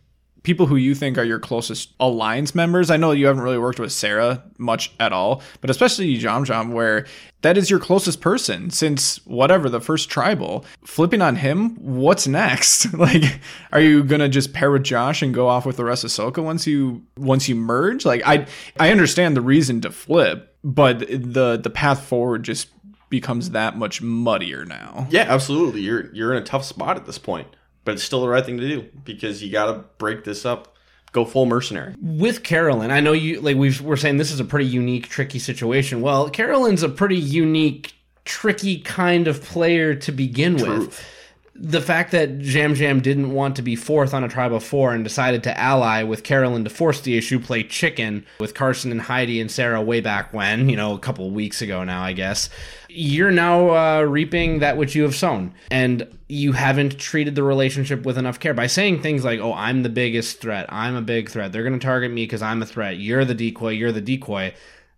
People 0.44 0.66
who 0.66 0.77
you 0.77 0.94
think 0.94 1.18
are 1.18 1.24
your 1.24 1.40
closest 1.40 1.92
alliance 2.01 2.55
members. 2.55 2.90
I 2.90 2.96
know 2.96 3.11
you 3.11 3.27
haven't 3.27 3.42
really 3.42 3.59
worked 3.59 3.81
with 3.81 3.92
Sarah 3.92 4.42
much 4.57 4.92
at 4.98 5.12
all, 5.12 5.42
but 5.61 5.68
especially 5.68 6.07
Yam 6.07 6.44
Yam, 6.46 6.72
where 6.72 7.07
that 7.42 7.59
is 7.59 7.68
your 7.68 7.81
closest 7.81 8.20
person 8.20 8.70
since 8.70 9.24
whatever 9.27 9.68
the 9.68 9.81
first 9.81 10.09
tribal. 10.09 10.64
Flipping 10.85 11.20
on 11.20 11.37
him, 11.37 11.77
what's 11.77 12.27
next? 12.27 12.92
like, 12.94 13.40
are 13.72 13.81
you 13.81 14.05
gonna 14.05 14.29
just 14.29 14.55
pair 14.55 14.70
with 14.70 14.85
Josh 14.85 15.22
and 15.22 15.35
go 15.35 15.48
off 15.48 15.66
with 15.66 15.77
the 15.77 15.85
rest 15.85 16.05
of 16.05 16.11
Soka 16.11 16.42
once 16.42 16.66
you 16.66 17.03
once 17.18 17.48
you 17.48 17.55
merge? 17.55 18.07
Like, 18.07 18.22
I 18.24 18.46
I 18.79 18.90
understand 18.90 19.37
the 19.37 19.42
reason 19.42 19.81
to 19.83 19.90
flip, 19.90 20.47
but 20.64 21.00
the 21.00 21.58
the 21.62 21.70
path 21.70 22.04
forward 22.04 22.42
just 22.42 22.68
becomes 23.10 23.50
that 23.50 23.76
much 23.76 24.02
muddier 24.02 24.64
now. 24.64 25.06
Yeah, 25.10 25.26
absolutely. 25.28 25.80
You're 25.80 26.12
you're 26.14 26.34
in 26.34 26.42
a 26.42 26.46
tough 26.46 26.64
spot 26.64 26.96
at 26.96 27.06
this 27.06 27.18
point, 27.18 27.48
but 27.84 27.94
it's 27.94 28.02
still 28.02 28.20
the 28.20 28.28
right 28.28 28.44
thing 28.44 28.58
to 28.58 28.68
do 28.68 28.86
because 29.04 29.42
you 29.42 29.50
got 29.50 29.66
to 29.66 29.84
break 29.98 30.24
this 30.24 30.44
up. 30.44 30.74
Go 31.12 31.24
full 31.24 31.46
mercenary. 31.46 31.94
with 32.02 32.42
Carolyn, 32.42 32.90
I 32.90 33.00
know 33.00 33.12
you 33.12 33.40
like 33.40 33.56
we've, 33.56 33.80
we're 33.80 33.96
saying 33.96 34.18
this 34.18 34.30
is 34.30 34.40
a 34.40 34.44
pretty 34.44 34.66
unique, 34.66 35.08
tricky 35.08 35.38
situation. 35.38 36.02
Well, 36.02 36.28
Carolyn's 36.28 36.82
a 36.82 36.88
pretty 36.90 37.16
unique, 37.16 37.94
tricky 38.26 38.80
kind 38.80 39.26
of 39.26 39.42
player 39.42 39.94
to 39.94 40.12
begin 40.12 40.56
with. 40.56 41.02
The 41.60 41.80
fact 41.80 42.12
that 42.12 42.40
Yam 42.40 42.76
Yam 42.76 43.00
didn't 43.00 43.32
want 43.32 43.56
to 43.56 43.62
be 43.62 43.74
fourth 43.74 44.14
on 44.14 44.22
a 44.22 44.28
tribe 44.28 44.52
of 44.52 44.62
four 44.62 44.94
and 44.94 45.02
decided 45.02 45.42
to 45.42 45.58
ally 45.58 46.04
with 46.04 46.22
Carolyn 46.22 46.62
to 46.64 46.70
force 46.70 47.00
the 47.00 47.18
issue, 47.18 47.40
play 47.40 47.64
chicken 47.64 48.24
with 48.38 48.54
Carson 48.54 48.92
and 48.92 49.00
Heidi 49.00 49.40
and 49.40 49.50
Sarah 49.50 49.82
way 49.82 50.00
back 50.00 50.32
when, 50.32 50.68
you 50.68 50.76
know, 50.76 50.94
a 50.94 50.98
couple 50.98 51.28
weeks 51.30 51.60
ago 51.60 51.82
now, 51.82 52.02
I 52.02 52.12
guess. 52.12 52.48
You're 52.88 53.32
now 53.32 53.70
uh, 53.70 54.02
reaping 54.02 54.60
that 54.60 54.76
which 54.76 54.94
you 54.94 55.02
have 55.02 55.16
sown. 55.16 55.52
And 55.70 56.06
you 56.28 56.52
haven't 56.52 56.98
treated 56.98 57.34
the 57.34 57.42
relationship 57.42 58.04
with 58.04 58.18
enough 58.18 58.38
care 58.38 58.54
by 58.54 58.66
saying 58.66 59.02
things 59.02 59.24
like, 59.24 59.40
oh, 59.40 59.54
I'm 59.54 59.82
the 59.82 59.88
biggest 59.88 60.40
threat. 60.40 60.66
I'm 60.68 60.94
a 60.94 61.02
big 61.02 61.28
threat. 61.30 61.52
They're 61.52 61.64
going 61.64 61.78
to 61.78 61.84
target 61.84 62.12
me 62.12 62.24
because 62.24 62.42
I'm 62.42 62.62
a 62.62 62.66
threat. 62.66 62.98
You're 62.98 63.24
the 63.24 63.34
decoy. 63.34 63.70
You're 63.70 63.92
the 63.92 64.00
decoy. 64.00 64.54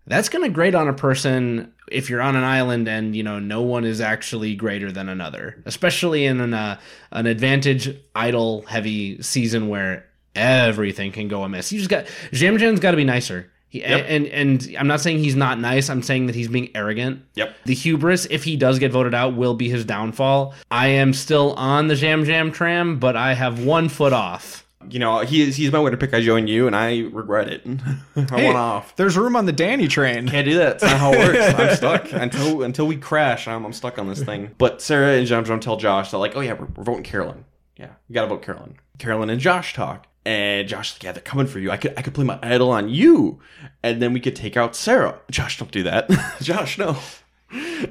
That's 0.07 0.29
going 0.29 0.43
to 0.43 0.49
grate 0.53 0.75
on 0.75 0.87
a 0.87 0.93
person 0.93 1.73
if 1.91 2.09
you're 2.09 2.21
on 2.21 2.35
an 2.35 2.43
island 2.43 2.87
and 2.87 3.15
you 3.15 3.23
know 3.23 3.39
no 3.39 3.61
one 3.61 3.85
is 3.85 4.01
actually 4.01 4.55
greater 4.55 4.91
than 4.91 5.09
another, 5.09 5.61
especially 5.65 6.25
in 6.25 6.41
an 6.41 6.53
uh, 6.53 6.79
an 7.11 7.27
advantage 7.27 7.95
idle 8.15 8.63
heavy 8.63 9.21
season 9.21 9.67
where 9.69 10.05
everything 10.35 11.11
can 11.11 11.27
go 11.27 11.43
amiss. 11.43 11.71
You 11.71 11.79
just 11.79 11.89
got 11.89 12.05
Yam 12.31 12.57
Yam's 12.57 12.79
got 12.79 12.91
to 12.91 12.97
be 12.97 13.03
nicer. 13.03 13.51
He, 13.69 13.79
Yep. 13.81 14.05
and 14.09 14.27
and 14.27 14.75
I'm 14.77 14.87
not 14.87 14.99
saying 15.01 15.19
he's 15.19 15.35
not 15.35 15.57
nice. 15.59 15.89
I'm 15.89 16.01
saying 16.03 16.25
that 16.25 16.35
he's 16.35 16.49
being 16.49 16.69
arrogant. 16.75 17.23
Yep. 17.35 17.55
The 17.65 17.73
hubris, 17.73 18.25
if 18.29 18.43
he 18.43 18.57
does 18.57 18.79
get 18.79 18.91
voted 18.91 19.13
out, 19.13 19.35
will 19.37 19.53
be 19.53 19.69
his 19.69 19.85
downfall. 19.85 20.53
I 20.69 20.87
am 20.87 21.13
still 21.13 21.53
on 21.53 21.87
the 21.87 21.95
Yam 21.95 22.25
Yam 22.25 22.51
tram, 22.51 22.99
but 22.99 23.15
I 23.15 23.33
have 23.33 23.63
one 23.63 23.87
foot 23.87 24.11
off. 24.13 24.65
You 24.89 24.99
know, 24.99 25.19
he 25.19 25.41
is, 25.41 25.55
he's 25.55 25.71
my 25.71 25.79
winner 25.79 25.97
pick 25.97 26.13
I 26.13 26.21
join 26.21 26.47
you, 26.47 26.67
and 26.67 26.75
I 26.75 26.99
regret 27.11 27.47
it. 27.47 27.63
I 28.15 28.21
Hey, 28.21 28.45
went 28.45 28.57
off. 28.57 28.95
There's 28.95 29.17
room 29.17 29.35
on 29.35 29.45
the 29.45 29.51
Danny 29.51 29.87
train. 29.87 30.27
Can't 30.27 30.45
do 30.45 30.57
that. 30.57 30.79
That's 30.79 30.91
not 30.91 30.99
how 30.99 31.13
it 31.13 31.19
works. 31.19 31.59
I'm 31.59 31.75
stuck 31.75 32.11
until 32.13 32.63
until 32.63 32.87
we 32.87 32.97
crash. 32.97 33.47
I'm, 33.47 33.65
I'm 33.65 33.73
stuck 33.73 33.99
on 33.99 34.07
this 34.07 34.23
thing. 34.23 34.55
But 34.57 34.81
Sarah 34.81 35.13
and 35.17 35.29
Yam 35.29 35.45
Yam 35.45 35.59
tell 35.59 35.77
Josh 35.77 36.11
that 36.11 36.17
like, 36.17 36.35
oh 36.35 36.41
yeah, 36.41 36.53
we're, 36.53 36.67
we're 36.75 36.83
voting 36.83 37.03
Carolyn. 37.03 37.45
Yeah, 37.77 37.89
you 38.07 38.13
gotta 38.13 38.27
vote 38.27 38.41
Carolyn. 38.41 38.75
Carolyn 38.99 39.29
and 39.29 39.39
Josh 39.41 39.73
talk, 39.73 40.05
and 40.25 40.67
Josh 40.67 40.93
like, 40.93 41.03
yeah, 41.03 41.11
they're 41.11 41.21
coming 41.23 41.47
for 41.47 41.59
you. 41.59 41.71
I 41.71 41.77
could 41.77 41.93
I 41.97 42.01
could 42.01 42.13
play 42.13 42.25
my 42.25 42.37
idol 42.43 42.69
on 42.71 42.89
you, 42.89 43.39
and 43.81 44.01
then 44.01 44.13
we 44.13 44.19
could 44.19 44.35
take 44.35 44.55
out 44.57 44.75
Sarah. 44.75 45.19
Josh, 45.31 45.57
don't 45.57 45.71
do 45.71 45.83
that. 45.83 46.09
Josh, 46.41 46.77
no. 46.77 46.97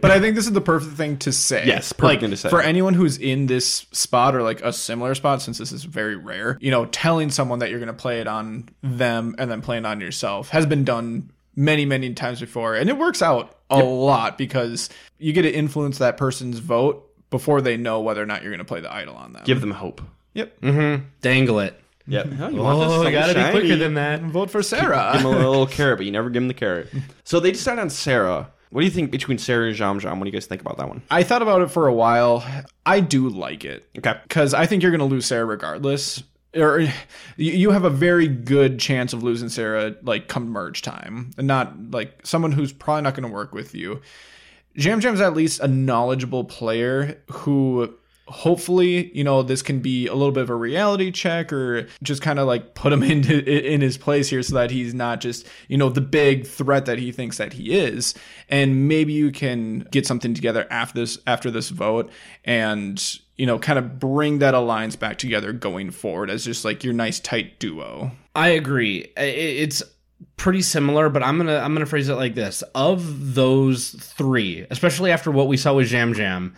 But 0.01 0.11
I 0.11 0.21
think 0.21 0.37
this 0.37 0.47
is 0.47 0.53
the 0.53 0.61
perfect 0.61 0.97
thing 0.97 1.19
to 1.19 1.33
say. 1.33 1.65
Yes, 1.67 1.93
perfect 1.93 2.03
like, 2.03 2.21
thing 2.21 2.31
to 2.31 2.37
say. 2.37 2.49
For 2.49 2.63
anyone 2.63 2.95
who's 2.95 3.19
in 3.19 3.47
this 3.47 3.87
spot 3.93 4.35
or 4.35 4.43
like 4.43 4.61
a 4.63 4.73
similar 4.73 5.15
spot, 5.15 5.43
since 5.43 5.59
this 5.59 5.73
is 5.73 5.85
very 5.85 6.17
rare, 6.17 6.57
you 6.61 6.71
know, 6.71 6.87
telling 6.87 7.31
someone 7.31 7.59
that 7.59 7.71
you're 7.71 7.79
going 7.81 7.89
to 7.89 7.93
play 7.93 8.21
it 8.21 8.27
on 8.27 8.69
them 8.83 9.35
and 9.39 9.51
then 9.51 9.61
playing 9.63 9.85
on 9.85 10.01
yourself 10.01 10.49
has 10.51 10.67
been 10.67 10.85
done 10.85 11.31
many, 11.57 11.85
many 11.85 12.15
times 12.15 12.41
before. 12.41 12.75
And 12.75 12.89
it 12.89 12.97
works 12.97 13.23
out 13.23 13.59
a 13.69 13.83
lot 13.83 14.39
because 14.39 14.89
you 15.19 15.33
get 15.33 15.43
to 15.43 15.53
influence 15.53 15.99
that 15.99 16.17
person's 16.17 16.59
vote 16.59 17.07
before 17.31 17.61
they 17.61 17.77
know 17.77 18.01
whether 18.01 18.23
or 18.23 18.27
not 18.27 18.43
you're 18.43 18.51
going 18.51 18.59
to 18.59 18.65
play 18.65 18.81
the 18.81 18.93
idol 18.93 19.15
on 19.17 19.33
them. 19.33 19.43
Give 19.45 19.61
them 19.61 19.71
hope. 19.71 20.01
Yep. 20.35 20.61
Mm-hmm. 20.61 21.05
Dangle 21.21 21.61
it. 21.61 21.81
Yep. 22.07 22.27
Oh, 22.41 22.49
you 22.49 22.61
Oh, 22.61 23.11
gotta 23.11 23.35
be 23.35 23.51
quicker 23.51 23.77
than 23.77 23.95
that. 23.95 24.21
Vote 24.23 24.51
for 24.51 24.63
Sarah. 24.63 25.11
Give 25.13 25.21
him 25.23 25.27
a 25.29 25.39
little 25.39 25.67
carrot, 25.67 25.99
but 25.99 26.07
you 26.07 26.13
never 26.13 26.29
give 26.31 26.43
him 26.43 26.49
the 26.49 26.55
carrot. 26.55 26.89
So 27.25 27.39
they 27.39 27.53
decide 27.53 27.79
on 27.79 27.91
Sarah. 27.91 28.51
What 28.71 28.83
do 28.83 28.85
you 28.85 28.91
think 28.91 29.11
between 29.11 29.39
Sarah 29.39 29.69
and 29.69 29.79
Yam 29.79 29.99
Yam? 30.01 30.19
What 30.21 30.25
do 30.25 30.29
you 30.29 30.33
guys 30.33 30.47
think 30.47 30.61
about 30.61 30.79
that 30.79 30.89
one? 30.89 31.03
I 31.11 31.23
thought 31.25 31.43
about 31.43 31.61
it 31.63 31.71
for 31.71 31.87
a 31.89 31.93
while. 31.93 32.45
I 32.87 33.01
do 33.01 33.29
like 33.29 33.65
it. 33.65 33.89
Okay. 33.99 34.15
because 34.23 34.55
I 34.55 34.67
think 34.67 34.83
you're 34.83 34.93
going 34.93 35.01
to 35.01 35.05
lose 35.13 35.27
Sarah 35.27 35.45
regardless. 35.45 36.23
Or 36.57 36.81
you- 36.81 36.91
you 37.37 37.71
have 37.73 37.85
a 37.85 37.91
very 37.91 38.27
good 38.29 38.79
chance 38.79 39.13
of 39.13 39.23
losing 39.23 39.49
Sarah 39.49 39.95
like 40.03 40.29
come 40.29 40.49
merge 40.49 40.83
time, 40.83 41.31
and 41.37 41.47
not 41.47 41.91
like 41.91 42.21
someone 42.25 42.53
who's 42.53 42.73
probably 42.73 43.03
not 43.03 43.15
going 43.15 43.29
to 43.29 43.33
work 43.35 43.53
with 43.53 43.75
you. 43.75 44.01
Yam 44.75 45.01
Yam's 45.01 45.21
at 45.21 45.35
least 45.35 45.61
a 45.61 45.69
knowledgeable 45.69 46.45
player 46.45 47.21
who 47.31 47.93
hopefully 48.31 49.11
you 49.17 49.25
know 49.25 49.43
this 49.43 49.61
can 49.61 49.81
be 49.81 50.07
a 50.07 50.15
little 50.15 50.33
bit 50.33 50.43
of 50.43 50.51
a 50.51 50.55
reality 50.55 51.11
check 51.11 51.53
or 51.53 51.87
just 52.03 52.23
kind 52.23 52.39
of 52.39 52.47
like 52.47 52.75
put 52.75 52.93
him 52.93 53.03
into 53.11 53.45
in 53.45 53.81
his 53.81 53.99
place 53.99 54.31
here 54.31 54.43
so 54.43 54.55
that 54.55 54.71
he's 54.71 54.95
not 54.95 55.21
just 55.21 55.47
you 55.69 55.77
know 55.77 55.89
the 55.89 56.01
big 56.01 56.47
threat 56.47 56.87
that 56.87 56.99
he 56.99 57.13
thinks 57.13 57.39
that 57.39 57.55
he 57.55 57.73
is. 57.73 58.15
And 58.49 58.89
maybe 58.89 59.13
you 59.13 59.31
can 59.31 59.81
get 59.91 60.07
something 60.07 60.35
together 60.35 60.67
after 60.71 61.01
this 61.01 61.19
after 61.27 61.51
this 61.51 61.71
vote 61.71 62.11
and 62.45 63.19
you 63.37 63.47
know 63.47 63.59
kind 63.59 63.79
of 63.79 63.99
bring 63.99 64.39
that 64.39 64.55
alliance 64.55 64.97
back 64.97 65.19
together 65.19 65.53
going 65.53 65.91
forward 65.91 66.31
as 66.31 66.45
just 66.45 66.65
like 66.65 66.85
your 66.85 66.95
nice 66.95 67.19
tight 67.21 67.59
duo. 67.59 68.13
I 68.35 68.51
agree. 68.51 69.13
It's 69.17 69.83
pretty 70.37 70.63
similar, 70.63 71.09
but 71.09 71.23
I'm 71.23 71.37
gonna 71.37 71.59
I'm 71.59 71.75
gonna 71.75 71.87
phrase 71.87 72.09
it 72.09 72.15
like 72.15 72.35
this: 72.35 72.63
of 72.75 73.35
those 73.35 73.91
three, 73.91 74.67
especially 74.71 75.11
after 75.11 75.31
what 75.31 75.49
we 75.49 75.57
saw 75.57 75.75
with 75.75 75.91
Yam 75.91 76.15
Yam, 76.15 76.55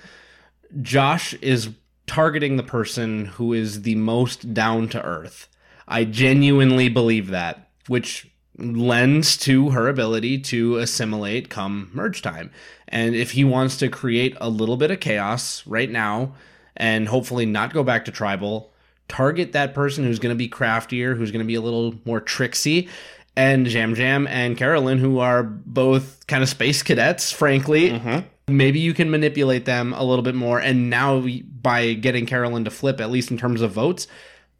Josh 0.80 1.34
is 1.34 1.70
targeting 2.06 2.56
the 2.56 2.62
person 2.62 3.26
who 3.26 3.52
is 3.52 3.82
the 3.82 3.94
most 3.96 4.54
down 4.54 4.88
to 4.90 5.02
earth. 5.02 5.48
I 5.86 6.04
genuinely 6.04 6.88
believe 6.88 7.28
that, 7.28 7.68
which 7.88 8.30
lends 8.58 9.36
to 9.38 9.70
her 9.70 9.88
ability 9.88 10.38
to 10.38 10.76
assimilate 10.78 11.48
come 11.48 11.90
merge 11.92 12.22
time. 12.22 12.50
And 12.88 13.14
if 13.14 13.32
he 13.32 13.44
wants 13.44 13.76
to 13.78 13.88
create 13.88 14.36
a 14.40 14.50
little 14.50 14.76
bit 14.76 14.90
of 14.90 15.00
chaos 15.00 15.66
right 15.66 15.90
now 15.90 16.34
and 16.76 17.08
hopefully 17.08 17.46
not 17.46 17.72
go 17.72 17.82
back 17.82 18.04
to 18.04 18.12
tribal, 18.12 18.72
target 19.08 19.52
that 19.52 19.74
person 19.74 20.04
who's 20.04 20.18
going 20.18 20.34
to 20.34 20.38
be 20.38 20.48
craftier, 20.48 21.14
who's 21.14 21.30
going 21.30 21.44
to 21.44 21.46
be 21.46 21.54
a 21.54 21.60
little 21.60 21.94
more 22.04 22.20
tricksy. 22.20 22.88
And 23.34 23.66
Yam 23.66 23.94
Yam 23.94 24.26
and 24.26 24.58
Carolyn, 24.58 24.98
who 24.98 25.18
are 25.18 25.42
both 25.42 26.26
kind 26.26 26.42
of 26.42 26.48
space 26.50 26.82
cadets, 26.82 27.32
frankly, 27.32 27.90
mm-hmm. 27.90 28.26
Maybe 28.48 28.78
you 28.78 28.94
can 28.94 29.10
manipulate 29.10 29.64
them 29.64 29.92
a 29.92 30.04
little 30.04 30.22
bit 30.22 30.34
more. 30.34 30.58
And 30.60 30.90
now, 30.90 31.26
by 31.62 31.94
getting 31.94 32.26
Carolyn 32.26 32.64
to 32.64 32.70
flip, 32.70 33.00
at 33.00 33.10
least 33.10 33.30
in 33.30 33.38
terms 33.38 33.60
of 33.60 33.72
votes, 33.72 34.06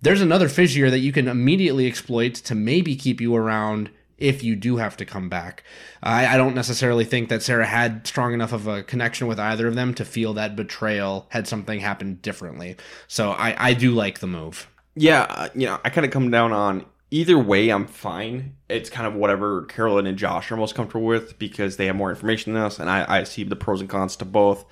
there's 0.01 0.21
another 0.21 0.49
fissure 0.49 0.91
that 0.91 0.99
you 0.99 1.13
can 1.13 1.29
immediately 1.29 1.87
exploit 1.87 2.35
to 2.35 2.55
maybe 2.55 2.97
keep 2.97 3.21
you 3.21 3.35
around 3.35 3.91
if 4.19 4.45
you 4.45 4.55
do 4.55 4.77
have 4.77 4.97
to 4.97 5.05
come 5.05 5.29
back. 5.29 5.65
I, 6.03 6.27
I 6.27 6.37
don't 6.37 6.55
necessarily 6.55 7.05
think 7.05 7.29
that 7.29 7.43
Sarah 7.43 7.67
had 7.67 8.07
strong 8.07 8.33
enough 8.33 8.53
of 8.53 8.69
a 8.69 8.83
connection 8.83 9.27
with 9.27 9.41
either 9.41 9.67
of 9.67 9.75
them 9.75 9.95
to 9.95 10.05
feel 10.05 10.33
that 10.35 10.55
betrayal 10.55 11.27
had 11.31 11.49
something 11.49 11.81
happened 11.81 12.23
differently. 12.23 12.77
So 13.09 13.33
I, 13.33 13.71
I 13.71 13.75
do 13.75 13.91
like 13.91 14.21
the 14.21 14.29
move. 14.29 14.69
Yeah, 14.95 15.23
uh, 15.29 15.49
you 15.55 15.67
know, 15.67 15.81
I 15.85 15.91
kind 15.91 16.05
of 16.05 16.13
come 16.13 16.31
down 16.31 16.53
on 16.53 16.85
either 17.13 17.39
way. 17.39 17.69
I'm 17.69 17.87
fine. 17.87 18.57
It's 18.69 18.91
kind 18.91 19.07
of 19.07 19.15
whatever 19.15 19.63
Carolyn 19.67 20.07
and 20.07 20.19
Josh 20.19 20.51
are 20.51 20.57
most 20.57 20.75
comfortable 20.75 21.07
with 21.07 21.39
because 21.39 21.77
they 21.77 21.87
have 21.87 21.95
more 21.95 22.11
information 22.11 22.55
than 22.55 22.63
us, 22.63 22.79
and 22.79 22.91
I, 22.91 23.05
I 23.09 23.25
see 23.25 23.45
the 23.45 23.55
pros 23.55 23.81
and 23.81 23.89
cons 23.89 24.17
to 24.17 24.25
both. 24.25 24.65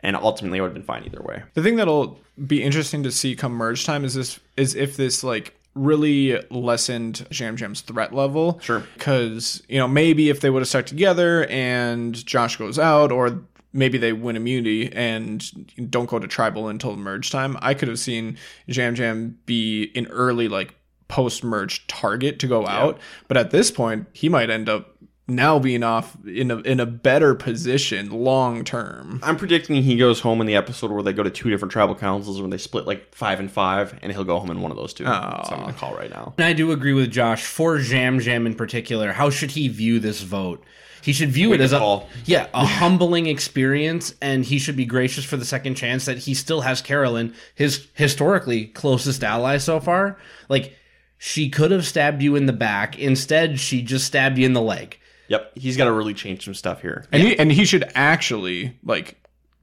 And 0.00 0.14
ultimately, 0.14 0.58
I 0.58 0.62
would 0.62 0.68
have 0.68 0.74
been 0.74 0.82
fine 0.82 1.04
either 1.04 1.22
way. 1.22 1.42
The 1.54 1.62
thing 1.62 1.76
that'll 1.76 2.20
be 2.46 2.62
interesting 2.62 3.02
to 3.04 3.10
see 3.10 3.34
come 3.34 3.52
merge 3.52 3.86
time 3.86 4.04
is 4.04 4.14
this 4.14 4.38
is 4.56 4.74
if 4.74 4.96
this 4.96 5.24
like 5.24 5.58
really 5.74 6.40
lessened 6.50 7.26
Yam 7.30 7.56
Yam's 7.56 7.80
threat 7.80 8.14
level. 8.14 8.60
Sure. 8.60 8.84
Because, 8.94 9.62
you 9.68 9.78
know, 9.78 9.88
maybe 9.88 10.28
if 10.28 10.40
they 10.40 10.50
would 10.50 10.60
have 10.60 10.68
stuck 10.68 10.86
together 10.86 11.46
and 11.46 12.14
Josh 12.26 12.56
goes 12.56 12.78
out 12.78 13.10
or 13.10 13.42
maybe 13.72 13.98
they 13.98 14.12
win 14.12 14.36
immunity 14.36 14.90
and 14.92 15.90
don't 15.90 16.08
go 16.08 16.18
to 16.18 16.26
tribal 16.26 16.68
until 16.68 16.96
merge 16.96 17.30
time, 17.30 17.56
I 17.60 17.74
could 17.74 17.88
have 17.88 17.98
seen 17.98 18.38
Yam 18.66 18.96
Yam 18.96 19.38
be 19.46 19.92
an 19.94 20.06
early 20.08 20.48
like 20.48 20.74
post 21.08 21.44
merge 21.44 21.86
target 21.86 22.38
to 22.40 22.46
go 22.46 22.66
out. 22.66 22.98
But 23.28 23.36
at 23.36 23.50
this 23.50 23.70
point, 23.70 24.06
he 24.12 24.28
might 24.28 24.50
end 24.50 24.68
up 24.68 24.96
now 25.28 25.58
being 25.58 25.82
off 25.82 26.16
in 26.24 26.50
a 26.52 26.58
in 26.58 26.78
a 26.78 26.86
better 26.86 27.34
position 27.34 28.10
long 28.10 28.64
term. 28.64 29.18
I'm 29.22 29.36
predicting 29.36 29.82
he 29.82 29.96
goes 29.96 30.20
home 30.20 30.40
in 30.40 30.46
the 30.46 30.54
episode 30.54 30.90
where 30.92 31.02
they 31.02 31.12
go 31.12 31.22
to 31.22 31.30
two 31.30 31.50
different 31.50 31.72
tribal 31.72 31.96
councils 31.96 32.40
where 32.40 32.48
they 32.48 32.58
split 32.58 32.86
like 32.86 33.14
five 33.14 33.40
and 33.40 33.50
five, 33.50 33.98
and 34.02 34.12
he'll 34.12 34.24
go 34.24 34.38
home 34.38 34.50
in 34.50 34.60
one 34.60 34.70
of 34.70 34.76
those 34.76 34.94
two. 34.94 35.04
So 35.04 35.10
I'm 35.10 35.60
going 35.62 35.72
to 35.72 35.78
call 35.78 35.94
right 35.96 36.10
now. 36.10 36.34
And 36.38 36.44
I 36.46 36.52
do 36.52 36.70
agree 36.70 36.92
with 36.92 37.10
Josh 37.10 37.44
for 37.44 37.78
Yam 37.78 38.20
Yam 38.20 38.46
in 38.46 38.54
particular. 38.54 39.12
How 39.12 39.30
should 39.30 39.52
he 39.52 39.68
view 39.68 39.98
this 39.98 40.20
vote? 40.20 40.64
He 41.02 41.12
should 41.12 41.30
view 41.30 41.52
it 41.52 41.60
as 41.60 41.72
a 41.72 41.78
call. 41.78 42.08
yeah, 42.24 42.48
a 42.52 42.66
humbling 42.66 43.26
experience, 43.26 44.14
and 44.20 44.44
he 44.44 44.58
should 44.58 44.76
be 44.76 44.84
gracious 44.84 45.24
for 45.24 45.36
the 45.36 45.44
second 45.44 45.76
chance 45.76 46.04
that 46.06 46.18
he 46.18 46.34
still 46.34 46.62
has 46.62 46.82
Carolyn, 46.82 47.32
his 47.54 47.86
historically 47.94 48.66
closest 48.66 49.22
ally 49.22 49.58
so 49.58 49.78
far. 49.78 50.18
Like 50.48 50.74
she 51.18 51.48
could 51.48 51.70
have 51.70 51.86
stabbed 51.86 52.22
you 52.22 52.36
in 52.36 52.46
the 52.46 52.52
back, 52.52 52.98
instead 52.98 53.58
she 53.60 53.82
just 53.82 54.04
stabbed 54.06 54.38
you 54.38 54.46
in 54.46 54.52
the 54.52 54.62
leg. 54.62 54.98
Yep, 55.28 55.52
he's 55.56 55.76
got 55.76 55.86
to 55.86 55.92
really 55.92 56.14
change 56.14 56.44
some 56.44 56.54
stuff 56.54 56.82
here. 56.82 57.04
And 57.12 57.22
he 57.22 57.38
and 57.38 57.50
he 57.50 57.64
should 57.64 57.90
actually 57.94 58.76
like 58.84 59.20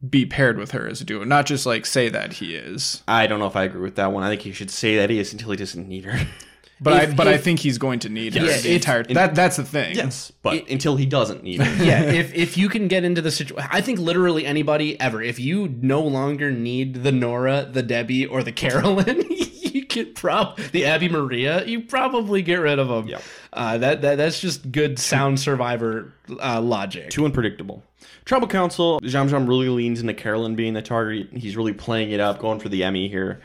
be 0.10 0.26
paired 0.26 0.58
with 0.58 0.72
her 0.72 0.88
as 0.88 1.00
a 1.00 1.06
duo, 1.06 1.24
not 1.24 1.46
just 1.46 1.66
like 1.66 1.86
say 1.86 2.10
that 2.10 2.34
he 2.34 2.56
is. 2.56 3.02
I 3.08 3.28
don't 3.28 3.40
know 3.40 3.48
if 3.48 3.56
I 3.56 3.64
agree 3.64 3.82
with 3.82 3.96
that 3.96 4.12
one. 4.12 4.24
I 4.24 4.30
think 4.30 4.42
he 4.42 4.52
should 4.52 4.70
say 4.70 4.98
that 4.98 5.10
he 5.10 5.20
is 5.20 5.32
until 5.32 5.52
he 5.52 5.58
doesn't 5.58 5.88
need 5.88 6.04
her. 6.06 6.20
But 6.82 7.02
If- 7.04 7.12
I 7.12 7.14
but 7.14 7.28
I 7.30 7.38
think 7.38 7.60
he's 7.60 7.78
going 7.78 8.00
to 8.00 8.10
need 8.10 8.34
her 8.34 8.46
Yeah, 8.46 8.58
the 8.58 8.70
if- 8.72 8.76
entire. 8.82 9.04
That 9.04 9.36
that's 9.36 9.56
the 9.56 9.64
thing. 9.64 9.96
yes, 9.96 10.34
but 10.42 10.68
until 10.68 10.98
he 10.98 11.06
doesn't 11.06 11.42
need 11.44 11.62
her. 11.62 11.84
yeah, 11.86 12.02
if 12.04 12.34
if 12.34 12.58
you 12.58 12.68
can 12.68 12.90
get 12.90 13.06
into 13.06 13.22
the 13.22 13.32
situation, 13.32 13.70
I 13.72 13.80
think 13.80 14.00
literally 14.00 14.46
anybody 14.46 15.00
ever, 15.00 15.22
if 15.22 15.40
you 15.40 15.74
no 15.82 16.02
longer 16.02 16.52
need 16.52 17.04
the 17.04 17.14
Nora, 17.14 17.70
the 17.72 17.84
Debbie, 17.84 18.26
or 18.26 18.44
the 18.44 18.52
Carolyn, 18.52 19.24
you 19.30 19.46
could 19.94 20.16
prob 20.16 20.58
the 20.72 20.86
Abi-Maria, 20.88 21.66
you 21.66 21.82
probably 21.82 22.42
get 22.42 22.56
rid 22.56 22.80
of 22.80 22.88
them. 22.90 23.08
Yeah. 23.08 23.20
Uh, 23.54 23.78
that, 23.78 24.02
that 24.02 24.16
that's 24.18 24.42
just 24.42 24.72
good 24.72 25.00
sound 25.00 25.40
survivor 25.40 26.12
uh, 26.42 26.60
logic. 26.60 27.10
Too 27.12 27.24
unpredictable. 27.26 27.84
Tribal 28.26 28.48
Council, 28.48 29.00
Yam 29.04 29.30
Yam 29.30 29.48
really 29.48 29.70
leans 29.70 30.02
into 30.02 30.14
Carolyn 30.14 30.56
being 30.56 30.74
the 30.74 30.82
target. 30.82 31.28
He's 31.34 31.56
really 31.58 31.74
playing 31.74 32.12
it 32.12 32.20
up, 32.20 32.40
going 32.40 32.60
for 32.60 32.70
the 32.70 32.84
Emmy 32.84 33.08
here, 33.10 33.42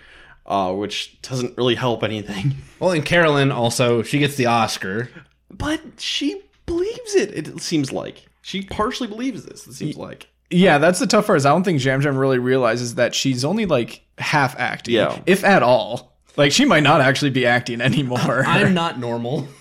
uh, 0.46 0.72
which 0.72 1.20
doesn't 1.22 1.56
really 1.56 1.74
help 1.74 2.02
anything. 2.02 2.54
Well, 2.80 2.92
and 2.92 3.04
Carolyn 3.04 3.50
also 3.50 4.02
she 4.04 4.20
gets 4.20 4.36
the 4.36 4.46
Oscar. 4.46 5.10
But 5.50 5.80
she 5.98 6.40
believes 6.64 7.14
it, 7.16 7.36
it 7.36 7.60
seems 7.60 7.90
like. 7.92 8.26
She 8.42 8.62
partially 8.62 9.08
believes 9.08 9.44
this, 9.44 9.66
it 9.66 9.72
seems 9.72 9.96
like. 9.96 10.28
Yeah, 10.50 10.78
that's 10.78 11.00
the 11.00 11.06
tough 11.08 11.26
part. 11.26 11.38
Is 11.38 11.44
I 11.44 11.50
don't 11.50 11.64
think 11.64 11.84
Yam 11.84 12.00
Yam 12.00 12.16
really 12.16 12.38
realizes 12.38 12.94
that 12.94 13.14
she's 13.16 13.44
only 13.44 13.66
like 13.66 14.02
half 14.18 14.56
acting, 14.58 14.94
Yeah. 14.94 15.20
if 15.26 15.42
at 15.44 15.62
all. 15.64 16.16
Like 16.38 16.52
she 16.52 16.64
might 16.64 16.84
not 16.84 17.02
actually 17.02 17.32
be 17.32 17.44
acting 17.44 17.80
anymore. 17.82 18.44
I'm 18.46 18.72
not 18.72 18.98
normal. 18.98 19.46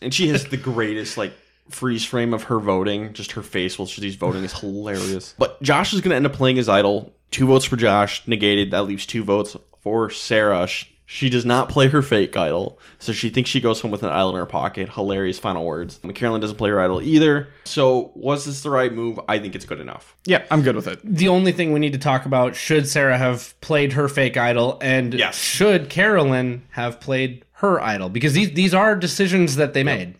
And 0.00 0.12
she 0.12 0.28
has 0.28 0.44
the 0.46 0.56
greatest, 0.56 1.16
like, 1.16 1.32
freeze 1.70 2.04
frame 2.04 2.34
of 2.34 2.44
her 2.44 2.58
voting. 2.58 3.12
Just 3.14 3.32
her 3.32 3.42
face 3.42 3.78
while 3.78 3.86
she's 3.86 4.16
voting 4.16 4.44
is 4.44 4.58
hilarious. 4.58 5.34
But 5.38 5.62
Josh 5.62 5.94
is 5.94 6.00
going 6.00 6.10
to 6.10 6.16
end 6.16 6.26
up 6.26 6.32
playing 6.34 6.56
his 6.56 6.68
idol. 6.68 7.14
Two 7.30 7.46
votes 7.46 7.64
for 7.64 7.76
Josh, 7.76 8.26
negated. 8.28 8.70
That 8.72 8.84
leaves 8.84 9.06
two 9.06 9.24
votes 9.24 9.56
for 9.80 10.10
Sarah. 10.10 10.68
Sh- 11.06 11.18
She 11.24 11.30
does 11.30 11.44
not 11.44 11.68
play 11.68 11.88
her 11.88 12.02
fake 12.02 12.36
idol, 12.36 12.78
so 12.98 13.12
she 13.12 13.28
thinks 13.30 13.50
she 13.50 13.60
goes 13.60 13.80
home 13.80 13.90
with 13.90 14.02
an 14.02 14.08
idol 14.10 14.30
in 14.30 14.36
her 14.36 14.46
pocket. 14.46 14.88
Hilarious 14.90 15.38
final 15.38 15.64
words. 15.64 16.00
And 16.02 16.14
Carolyn 16.14 16.40
doesn't 16.40 16.56
play 16.56 16.70
her 16.70 16.80
idol 16.80 17.00
either. 17.02 17.48
So, 17.64 18.10
was 18.14 18.44
this 18.46 18.62
the 18.62 18.70
right 18.70 18.92
move? 18.92 19.20
I 19.28 19.38
think 19.38 19.54
it's 19.54 19.64
good 19.66 19.80
enough. 19.80 20.16
yeah, 20.26 20.44
I'm 20.50 20.62
good 20.62 20.76
with 20.76 20.86
it. 20.86 21.00
the 21.04 21.28
only 21.28 21.52
thing 21.52 21.72
we 21.72 21.80
need 21.80 21.92
to 21.92 21.98
talk 21.98 22.26
about 22.26 22.54
should 22.56 22.88
Sarah 22.88 23.18
have 23.18 23.58
played 23.60 23.92
her 23.94 24.08
fake 24.08 24.36
idol, 24.36 24.78
and 24.80 25.14
Yes. 25.14 25.36
should 25.36 25.88
Carolyn 25.90 26.62
have 26.70 27.00
played 27.00 27.44
her 27.58 27.80
idol? 27.80 28.08
Because 28.08 28.32
these 28.32 28.52
these 28.52 28.74
are 28.74 28.94
decisions 28.96 29.56
that 29.56 29.72
they 29.74 29.82
made. 29.84 30.14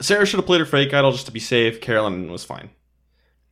Sarah 0.00 0.26
should 0.26 0.38
have 0.38 0.46
played 0.46 0.60
her 0.60 0.66
fake 0.66 0.92
idol 0.94 1.12
just 1.12 1.26
to 1.26 1.32
be 1.32 1.38
safe. 1.40 1.80
Carolyn 1.80 2.30
was 2.32 2.44
fine. 2.44 2.70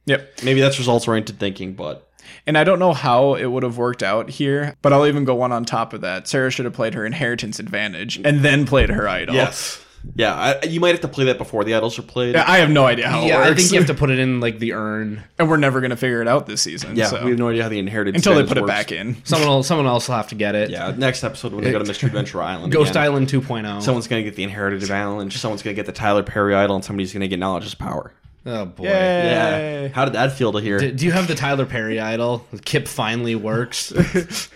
Yep. 0.07 0.41
Maybe 0.43 0.61
that's 0.61 0.79
results 0.79 1.07
oriented 1.07 1.39
thinking, 1.39 1.75
but 1.75 2.10
And 2.47 2.57
I 2.59 2.65
don't 2.65 2.79
know 2.79 2.93
how 2.93 3.35
it 3.35 3.47
would 3.47 3.63
have 3.63 3.79
worked 3.79 4.03
out 4.03 4.31
here, 4.31 4.77
but 4.83 4.93
I'll 4.93 5.07
even 5.07 5.25
go 5.25 5.35
one 5.35 5.53
on 5.53 5.65
top 5.65 5.93
of 5.93 6.01
that. 6.03 6.29
Sarah 6.29 6.51
should 6.51 6.65
have 6.65 6.75
played 6.75 6.95
her 6.95 7.05
inheritance 7.05 7.59
advantage 7.59 8.21
and 8.25 8.41
then 8.41 8.67
played 8.67 8.91
her 8.91 9.09
idol. 9.09 9.35
Yes. 9.35 9.85
Yeah, 10.15 10.35
I, 10.35 10.65
you 10.67 10.81
might 10.81 10.91
have 10.91 11.01
to 11.01 11.09
play 11.09 11.27
that 11.27 11.39
before 11.39 11.65
the 11.65 11.75
idols 11.75 11.99
are 11.99 12.03
played. 12.03 12.35
I 12.35 12.59
have 12.59 12.71
no 12.71 12.87
idea 12.87 13.09
how 13.09 13.23
it 13.23 13.29
Yeah, 13.29 13.39
works. 13.39 13.51
I 13.51 13.55
think 13.55 13.73
you 13.73 13.79
have 13.79 13.87
to 13.89 13.95
put 13.95 14.11
it 14.11 14.19
in 14.19 14.41
like 14.41 14.59
the 14.59 14.73
urn. 14.73 15.23
and 15.39 15.49
we're 15.49 15.59
never 15.59 15.81
going 15.81 15.91
to 15.91 15.97
figure 15.97 16.23
it 16.23 16.29
out 16.29 16.47
this 16.47 16.63
season. 16.63 16.97
Yeah, 16.97 17.07
so. 17.09 17.23
we 17.23 17.31
have 17.31 17.39
no 17.39 17.49
idea 17.49 17.65
how 17.65 17.69
the 17.69 17.79
inherited 17.79 18.17
until 18.17 18.35
they 18.35 18.41
status 18.41 18.49
put 18.55 18.59
it 18.59 18.67
back 18.67 18.93
in. 18.93 19.23
Someone 19.25 19.49
will, 19.49 19.63
someone 19.63 19.87
else 19.87 20.09
will 20.09 20.17
have 20.17 20.29
to 20.29 20.35
get 20.35 20.55
it. 20.55 20.71
Yeah, 20.71 20.95
next 20.97 21.23
episode 21.23 21.53
when 21.53 21.65
they 21.65 21.73
go 21.73 21.79
to 21.79 21.85
Mystery 21.85 22.09
Adventure 22.09 22.43
Island. 22.43 22.73
Ghost 22.81 22.93
again, 22.93 23.03
Island 23.03 23.35
oh. 23.35 23.41
2.0. 23.41 23.83
Someone's 23.83 24.09
gonna 24.09 24.23
get 24.23 24.37
the 24.37 24.43
inherited 24.43 24.91
avalanche. 24.91 25.37
Someone's 25.37 25.63
gonna 25.63 25.75
get 25.75 25.87
the 25.87 25.93
Tyler 25.93 26.23
Perry 26.23 26.55
idol, 26.55 26.77
and 26.77 26.85
somebody's 26.85 27.13
gonna 27.13 27.29
get 27.29 27.39
knowledge's 27.39 27.75
power. 27.75 28.13
Oh 28.47 28.65
boy. 28.67 28.85
Yeah. 28.85 29.89
How 29.89 30.05
did 30.05 30.15
that 30.15 30.33
feel 30.33 30.53
to 30.53 30.61
hear? 30.61 30.79
D- 30.79 30.93
Do 30.93 31.05
you 31.07 31.13
have 31.13 31.29
the 31.29 31.35
Tyler 31.35 31.67
Perry 31.67 31.99
idol? 32.01 32.47
Kip 32.65 32.87
finally 32.89 33.35
works. 33.35 33.93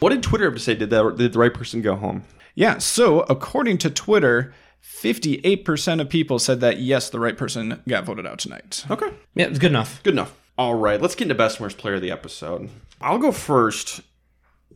What 0.00 0.10
did 0.10 0.22
Twitter 0.22 0.44
have 0.44 0.54
to 0.54 0.60
say? 0.60 0.74
Did 0.74 0.90
the, 0.90 1.10
did 1.12 1.32
the 1.32 1.38
right 1.38 1.54
person 1.54 1.80
go 1.80 1.94
home? 1.94 2.24
Yeah, 2.56 2.76
so 2.78 3.20
according 3.20 3.78
to 3.78 3.88
Twitter, 3.90 4.52
58% 4.82 6.00
of 6.00 6.08
people 6.08 6.38
said 6.38 6.60
that 6.60 6.78
yes, 6.80 7.08
the 7.10 7.20
right 7.20 7.36
person 7.38 7.80
got 7.88 8.04
voted 8.04 8.26
out 8.26 8.38
tonight. 8.38 8.84
Okay. 8.90 9.08
Yeah, 9.34 9.46
it's 9.46 9.58
good 9.58 9.70
enough. 9.70 10.02
Good 10.02 10.14
enough. 10.14 10.34
All 10.58 10.74
right, 10.74 11.00
let's 11.00 11.14
get 11.14 11.22
into 11.26 11.34
best 11.36 11.56
and 11.58 11.64
worst 11.64 11.78
player 11.78 11.94
of 11.94 12.02
the 12.02 12.10
episode. 12.10 12.68
I'll 13.00 13.18
go 13.18 13.32
first. 13.32 14.00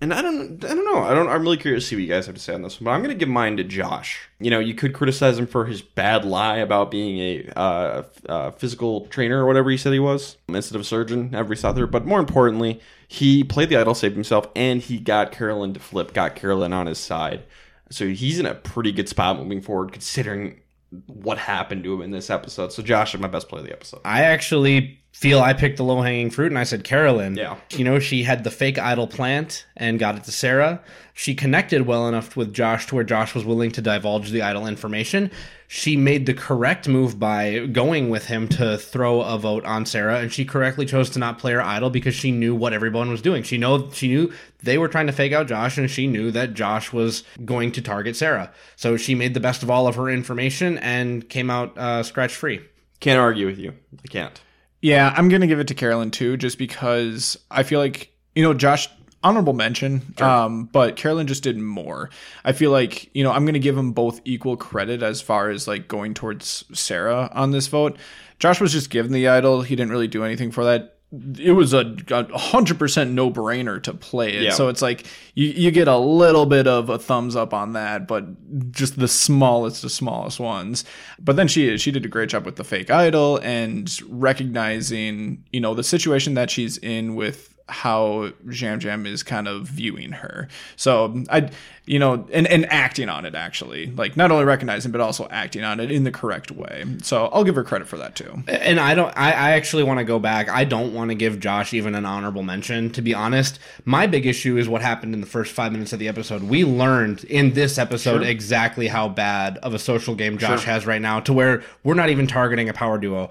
And 0.01 0.15
I 0.15 0.23
don't, 0.23 0.65
I 0.65 0.69
don't 0.69 0.85
know. 0.85 1.03
I 1.03 1.13
don't. 1.13 1.29
I'm 1.29 1.43
really 1.43 1.57
curious 1.57 1.85
to 1.85 1.89
see 1.89 1.97
what 1.97 2.03
you 2.03 2.09
guys 2.09 2.27
have 2.27 2.35
to 2.37 2.41
say 2.41 2.55
on 2.55 2.63
this 2.63 2.81
one. 2.81 2.85
But 2.85 2.91
I'm 2.93 3.03
going 3.03 3.11
to 3.11 3.19
give 3.19 3.29
mine 3.29 3.57
to 3.57 3.65
Josh. 3.65 4.29
You 4.39 4.51
know, 4.51 4.61
you 4.61 4.75
could 4.75 4.95
criticize 4.95 5.39
him 5.39 5.47
for 5.47 5.65
his 5.65 5.83
bad 5.83 6.25
lie 6.25 6.59
about 6.59 6.91
being 6.91 7.19
a 7.19 7.53
uh, 7.57 8.03
uh, 8.29 8.51
physical 8.53 9.07
trainer 9.07 9.43
or 9.43 9.47
whatever 9.47 9.71
he 9.71 9.77
said 9.77 9.93
he 9.93 9.99
was 9.99 10.37
instead 10.49 10.77
of 10.77 10.83
a 10.83 10.85
surgeon. 10.85 11.35
Every 11.35 11.57
thought 11.57 11.75
there, 11.75 11.89
but 11.89 12.07
more 12.07 12.21
importantly, 12.21 12.81
he 13.09 13.43
played 13.43 13.71
the 13.71 13.77
idol, 13.77 13.95
saved 13.95 14.15
himself, 14.15 14.47
and 14.55 14.81
he 14.81 14.99
got 14.99 15.33
Carolyn 15.33 15.75
to 15.75 15.81
flip, 15.81 16.13
got 16.13 16.37
Carolyn 16.37 16.73
on 16.73 16.87
his 16.87 16.99
side. 16.99 17.43
So 17.91 18.07
he's 18.07 18.39
in 18.39 18.47
a 18.47 18.55
pretty 18.55 18.93
good 18.93 19.09
spot 19.09 19.39
moving 19.39 19.63
forward, 19.63 19.93
considering 19.93 20.61
what 21.07 21.39
happened 21.39 21.85
to 21.85 21.95
him 21.95 22.03
in 22.03 22.11
this 22.13 22.31
episode. 22.31 22.73
So 22.73 22.83
Josh 22.83 23.15
is 23.15 23.21
my 23.21 23.29
best 23.29 23.49
player 23.49 23.61
of 23.61 23.67
the 23.67 23.73
episode. 23.73 24.01
I 24.05 24.23
actually 24.25 25.01
feel 25.13 25.41
I 25.41 25.53
picked 25.53 25.79
the 25.79 25.85
low 25.85 26.01
hanging 26.01 26.31
fruit 26.31 26.53
and 26.53 26.59
I 26.59 26.65
said 26.65 26.85
Carolyn. 26.85 27.37
Yeah. 27.37 27.57
You 27.71 27.85
know, 27.85 27.99
she 27.99 28.23
had 28.23 28.45
the 28.45 28.51
fake 28.51 28.79
idol 28.79 29.09
plant 29.09 29.67
and 29.77 29.99
got 29.99 30.17
it 30.17 30.25
to 30.25 30.33
Sarah. 30.33 30.81
She 31.13 31.35
connected 31.35 31.83
well 31.83 32.07
enough 32.07 32.37
with 32.37 32.55
Josh 32.55 32.87
to 32.87 32.95
where 32.95 33.03
Josh 33.03 33.35
was 33.35 33.45
willing 33.45 33.73
to 33.73 33.83
divulge 33.83 34.31
the 34.31 34.43
idol 34.43 34.69
information. 34.69 35.33
She 35.67 35.97
made 35.97 36.27
the 36.27 36.35
correct 36.35 36.87
move 36.89 37.19
by 37.19 37.67
going 37.67 38.09
with 38.09 38.27
him 38.27 38.47
to 38.51 38.79
throw 38.79 39.21
a 39.21 39.37
vote 39.37 39.65
on 39.65 39.85
Sarah, 39.85 40.21
and 40.21 40.33
she 40.33 40.45
correctly 40.45 40.87
chose 40.87 41.11
to 41.11 41.19
not 41.19 41.39
play 41.39 41.53
her 41.53 41.61
idol 41.61 41.91
because 41.91 42.15
she 42.15 42.31
knew 42.31 42.55
what 42.55 42.73
everyone 42.73 43.11
was 43.11 43.21
doing. 43.21 43.43
She 43.43 43.59
know 43.59 43.91
she 43.91 44.09
knew 44.09 44.33
they 44.63 44.79
were 44.79 44.89
trying 44.89 45.09
to 45.09 45.13
fake 45.13 45.33
out 45.33 45.49
Josh, 45.49 45.77
and 45.77 45.91
she 45.91 46.07
knew 46.07 46.31
that 46.31 46.55
Josh 46.55 46.91
was 46.93 47.25
going 47.45 47.73
to 47.73 47.83
target 47.83 48.17
Sarah. 48.17 48.51
So 48.77 48.97
she 48.97 49.15
made 49.15 49.35
the 49.35 49.41
best 49.41 49.63
of 49.63 49.71
all 49.71 49.87
of 49.87 49.97
her 49.97 50.09
information 50.09 50.79
and 50.79 51.29
came 51.29 51.51
out 51.51 51.77
uh, 51.77 52.03
scratch 52.03 52.35
free. 52.35 52.61
Can't 53.01 53.19
argue 53.19 53.45
with 53.47 53.59
you. 53.59 53.75
I 54.03 54.09
can't. 54.09 54.41
Yeah, 54.81 55.13
I'm 55.17 55.29
going 55.29 55.41
to 55.41 55.47
give 55.47 55.59
it 55.59 55.69
to 55.69 55.75
Carolyn 55.75 56.11
too, 56.11 56.37
just 56.37 56.59
because 56.59 57.37
I 57.51 57.63
feel 57.65 57.81
like, 57.81 58.13
you 58.35 58.43
know, 58.43 58.55
Josh, 58.55 58.89
honorable 59.25 59.53
mention, 59.53 60.15
um, 60.21 60.67
but 60.67 60.95
Carolyn 60.95 61.27
just 61.27 61.43
did 61.43 61.59
more. 61.59 62.11
I 62.45 62.53
feel 62.53 62.71
like, 62.71 63.11
you 63.15 63.25
know, 63.25 63.33
I'm 63.33 63.45
going 63.45 63.55
to 63.55 63.59
give 63.61 63.75
them 63.75 63.91
both 63.91 64.21
equal 64.25 64.57
credit 64.57 65.03
as 65.03 65.21
far 65.21 65.51
as 65.51 65.67
like 65.67 65.89
going 65.89 66.15
towards 66.15 66.65
Sarah 66.73 67.29
on 67.33 67.51
this 67.51 67.67
vote. 67.67 67.99
Josh 68.39 68.61
was 68.61 68.73
just 68.73 68.91
given 68.91 69.11
the 69.11 69.27
idol. 69.27 69.63
He 69.63 69.75
didn't 69.75 69.91
really 69.91 70.07
do 70.07 70.23
anything 70.23 70.53
for 70.53 70.63
that. 70.65 70.98
It 71.39 71.53
was 71.53 71.73
a 71.73 71.97
hundred 72.35 72.79
percent 72.79 73.13
no 73.13 73.31
brainer 73.31 73.83
to 73.83 73.95
play 73.95 74.35
it. 74.35 74.43
Yeah. 74.43 74.51
So 74.51 74.69
it's 74.69 74.83
like 74.83 75.07
you, 75.35 75.47
you 75.49 75.71
get 75.71 75.89
a 75.89 75.97
little 75.97 76.45
bit 76.45 76.67
of 76.67 76.91
a 76.91 76.99
thumbs 76.99 77.35
up 77.35 77.55
on 77.55 77.73
that, 77.73 78.07
but 78.07 78.27
just 78.73 78.99
the 78.99 79.09
smallest, 79.09 79.81
the 79.81 79.89
smallest 79.89 80.39
ones. 80.39 80.85
But 81.19 81.37
then 81.37 81.49
she 81.49 81.79
she 81.79 81.91
did 81.91 82.05
a 82.05 82.09
great 82.09 82.29
job 82.29 82.45
with 82.45 82.57
the 82.57 82.65
fake 82.65 82.91
idol 82.91 83.41
and 83.43 83.91
recognizing, 84.09 85.45
you 85.51 85.61
know, 85.61 85.75
the 85.75 85.83
situation 85.83 86.35
that 86.35 86.51
she's 86.51 86.77
in 86.77 87.15
with 87.15 87.58
how 87.69 88.33
Yam 88.51 88.81
Yam 88.81 89.07
is 89.07 89.23
kind 89.23 89.47
of 89.47 89.67
viewing 89.67 90.13
her. 90.13 90.49
So 90.77 91.25
I, 91.31 91.51
you 91.85 91.99
know, 91.99 92.27
and, 92.33 92.47
and 92.47 92.71
acting 92.73 93.09
on 93.09 93.25
it 93.25 93.35
actually, 93.35 93.87
like 93.93 94.17
not 94.17 94.31
only 94.31 94.45
recognizing 94.45 94.93
but 94.93 95.01
also 95.01 95.27
acting 95.31 95.65
on 95.65 95.81
it 95.81 95.91
in 95.91 96.05
the 96.05 96.11
correct 96.11 96.51
way. 96.51 96.85
So 97.03 97.27
I'll 97.27 97.45
give 97.45 97.55
her 97.55 97.65
credit 97.65 97.89
for 97.89 97.97
that 97.99 98.15
too. 98.15 98.43
And 98.49 98.79
I 98.79 98.95
don't. 98.95 99.17
I, 99.17 99.33
I 99.33 99.51
actually 99.53 99.83
want 99.83 99.99
to 99.99 100.05
go 100.05 100.19
back. 100.19 100.49
I 100.49 100.65
don't 100.65 100.95
want 100.95 101.11
to 101.11 101.15
give 101.15 101.41
Josh 101.41 101.75
even 101.75 101.95
an 101.95 102.07
honorable 102.07 102.43
mention. 102.43 102.91
To 102.93 103.03
be 103.03 103.15
honest, 103.15 103.59
my 103.85 104.07
big 104.07 104.27
issue 104.27 104.57
is 104.57 104.69
what 104.69 104.83
happened 104.83 105.15
in 105.15 105.21
the 105.21 105.27
first 105.27 105.53
five 105.53 105.73
minutes 105.73 105.93
of 105.93 105.99
the 105.99 106.09
episode. 106.09 106.43
We 106.43 106.65
learned 106.65 107.25
in 107.25 107.53
this 107.53 107.79
episode 107.79 108.23
exactly 108.23 108.89
how 108.89 109.09
bad 109.09 109.59
of 109.59 109.75
a 109.75 109.79
social 109.79 110.15
game 110.15 110.39
Josh 110.39 110.65
has 110.65 110.87
right 110.87 111.03
now, 111.03 111.21
to 111.21 111.33
where 111.33 111.63
we're 111.85 111.95
not 111.95 112.11
even 112.11 112.27
targeting 112.27 112.69
a 112.69 112.73
power 112.73 112.99
duo. 112.99 113.31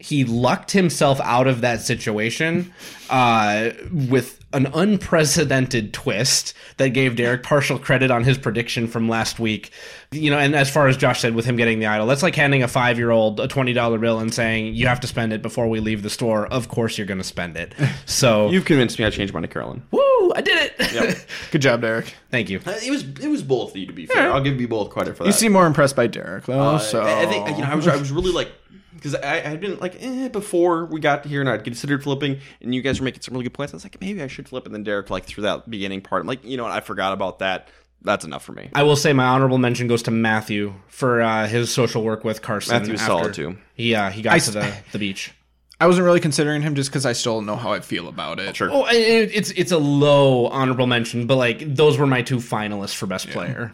He 0.00 0.24
lucked 0.24 0.72
himself 0.72 1.20
out 1.20 1.46
of 1.46 1.60
that 1.62 1.80
situation 1.80 2.74
uh, 3.08 3.70
with 3.90 4.40
an 4.52 4.66
unprecedented 4.74 5.92
twist 5.94 6.52
that 6.76 6.88
gave 6.88 7.16
Derek 7.16 7.42
partial 7.42 7.78
credit 7.78 8.10
on 8.10 8.22
his 8.24 8.36
prediction 8.36 8.86
from 8.86 9.08
last 9.08 9.38
week. 9.38 9.70
You 10.10 10.30
know, 10.30 10.38
and 10.38 10.54
as 10.54 10.68
far 10.70 10.88
as 10.88 10.96
Josh 10.96 11.20
said 11.20 11.34
with 11.34 11.44
him 11.44 11.56
getting 11.56 11.78
the 11.78 11.86
idol, 11.86 12.06
that's 12.06 12.22
like 12.22 12.34
handing 12.34 12.62
a 12.62 12.68
five 12.68 12.98
year 12.98 13.10
old 13.10 13.40
a 13.40 13.48
twenty 13.48 13.72
dollar 13.72 13.98
bill 13.98 14.18
and 14.18 14.32
saying 14.34 14.74
you 14.74 14.86
have 14.88 15.00
to 15.00 15.06
spend 15.06 15.32
it 15.32 15.42
before 15.42 15.68
we 15.68 15.80
leave 15.80 16.02
the 16.02 16.10
store. 16.10 16.46
Of 16.48 16.68
course, 16.68 16.98
you're 16.98 17.06
going 17.06 17.18
to 17.18 17.24
spend 17.24 17.56
it. 17.56 17.74
So, 18.06 18.50
You've 18.50 18.64
convinced 18.64 18.98
me 18.98 19.04
I 19.06 19.10
changed 19.10 19.32
mine 19.32 19.42
to 19.42 19.48
Carolyn. 19.48 19.82
woo! 19.90 20.32
I 20.36 20.40
did 20.40 20.70
it. 20.78 20.92
Yep. 20.92 21.16
Good 21.52 21.62
job, 21.62 21.80
Derek. 21.80 22.14
Thank 22.30 22.50
you. 22.50 22.60
Uh, 22.66 22.74
It 22.82 22.90
was 22.90 23.02
it 23.20 23.28
was 23.28 23.42
both 23.42 23.70
of 23.70 23.76
you 23.76 23.86
to 23.86 23.92
be 23.92 24.06
fair. 24.06 24.30
I'll 24.32 24.42
give 24.42 24.60
you 24.60 24.68
both 24.68 24.90
credit 24.90 25.16
for 25.16 25.22
that. 25.24 25.28
You 25.28 25.32
seem 25.32 25.52
more 25.52 25.66
impressed 25.66 25.96
by 25.96 26.06
Derek 26.06 26.44
though. 26.44 26.60
Uh, 26.60 26.78
so 26.78 27.00
I 27.02 27.22
I 27.22 27.26
think 27.26 27.48
you 27.56 27.62
know 27.64 27.70
I 27.70 27.74
was 27.74 27.88
I 27.88 27.96
was 27.96 28.10
really 28.12 28.30
like 28.32 28.52
because 28.94 29.14
I 29.14 29.36
I 29.36 29.40
had 29.40 29.60
been 29.60 29.78
like 29.78 29.96
eh, 30.00 30.28
before 30.28 30.86
we 30.86 31.00
got 31.00 31.24
here 31.26 31.40
and 31.40 31.50
I'd 31.50 31.64
considered 31.64 32.02
flipping 32.02 32.38
and 32.60 32.74
you 32.74 32.82
guys 32.82 33.00
were 33.00 33.04
making 33.04 33.22
some 33.22 33.34
really 33.34 33.44
good 33.44 33.54
points. 33.54 33.72
I 33.72 33.76
was 33.76 33.84
like 33.84 34.00
maybe 34.00 34.22
I 34.22 34.26
should 34.26 34.48
flip 34.48 34.66
and 34.66 34.74
then 34.74 34.84
Derek 34.84 35.10
like 35.10 35.24
through 35.24 35.42
that 35.42 35.68
beginning 35.68 36.00
part 36.00 36.22
I'm 36.22 36.26
like 36.26 36.44
you 36.44 36.56
know 36.56 36.64
what 36.64 36.72
I 36.72 36.80
forgot 36.80 37.12
about 37.12 37.38
that. 37.40 37.68
That's 38.02 38.24
enough 38.24 38.44
for 38.44 38.52
me. 38.52 38.68
I 38.74 38.82
will 38.82 38.96
say 38.96 39.14
my 39.14 39.24
honorable 39.24 39.56
mention 39.56 39.88
goes 39.88 40.02
to 40.02 40.10
Matthew 40.10 40.74
for 40.88 41.22
uh, 41.22 41.46
his 41.46 41.72
social 41.72 42.04
work 42.04 42.22
with 42.22 42.42
Carson. 42.42 42.76
Matthew 42.76 42.92
was 42.92 43.00
after- 43.00 43.12
solid, 43.12 43.34
too. 43.34 43.56
He 43.74 43.94
uh, 43.94 44.10
he 44.10 44.20
got 44.20 44.34
I 44.34 44.38
to 44.40 44.50
the, 44.50 44.76
the 44.92 44.98
beach. 44.98 45.32
I 45.80 45.86
wasn't 45.86 46.04
really 46.04 46.20
considering 46.20 46.62
him 46.62 46.76
just 46.76 46.90
because 46.90 47.04
I 47.04 47.12
still 47.12 47.36
don't 47.36 47.46
know 47.46 47.56
how 47.56 47.72
I 47.72 47.80
feel 47.80 48.08
about 48.08 48.38
it. 48.38 48.54
Sure. 48.56 48.70
Oh, 48.70 48.86
it, 48.86 49.30
it's 49.34 49.50
it's 49.50 49.72
a 49.72 49.78
low 49.78 50.46
honorable 50.46 50.86
mention, 50.86 51.26
but 51.26 51.36
like 51.36 51.74
those 51.74 51.98
were 51.98 52.06
my 52.06 52.22
two 52.22 52.36
finalists 52.36 52.94
for 52.94 53.06
best 53.06 53.28
player. 53.30 53.72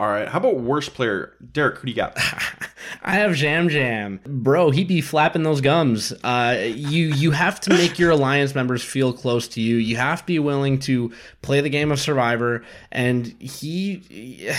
All 0.00 0.08
right. 0.08 0.26
How 0.26 0.38
about 0.38 0.60
worst 0.60 0.94
player? 0.94 1.34
Derek, 1.52 1.76
who 1.76 1.84
do 1.84 1.90
you 1.90 1.96
got? 1.96 2.16
I 3.02 3.12
have 3.16 3.36
Yam 3.36 3.68
Yam, 3.68 4.18
bro. 4.24 4.70
He 4.70 4.82
be 4.82 5.02
flapping 5.02 5.42
those 5.42 5.60
gums. 5.60 6.14
Uh, 6.24 6.56
you 6.58 7.08
you 7.08 7.32
have 7.32 7.60
to 7.60 7.70
make 7.74 7.98
your 7.98 8.12
alliance 8.12 8.54
members 8.54 8.82
feel 8.82 9.12
close 9.12 9.46
to 9.48 9.60
you. 9.60 9.76
You 9.76 9.96
have 9.96 10.20
to 10.20 10.26
be 10.26 10.38
willing 10.38 10.78
to 10.80 11.12
play 11.42 11.60
the 11.60 11.68
game 11.68 11.92
of 11.92 12.00
Survivor, 12.00 12.64
and 12.90 13.26
he 13.38 14.50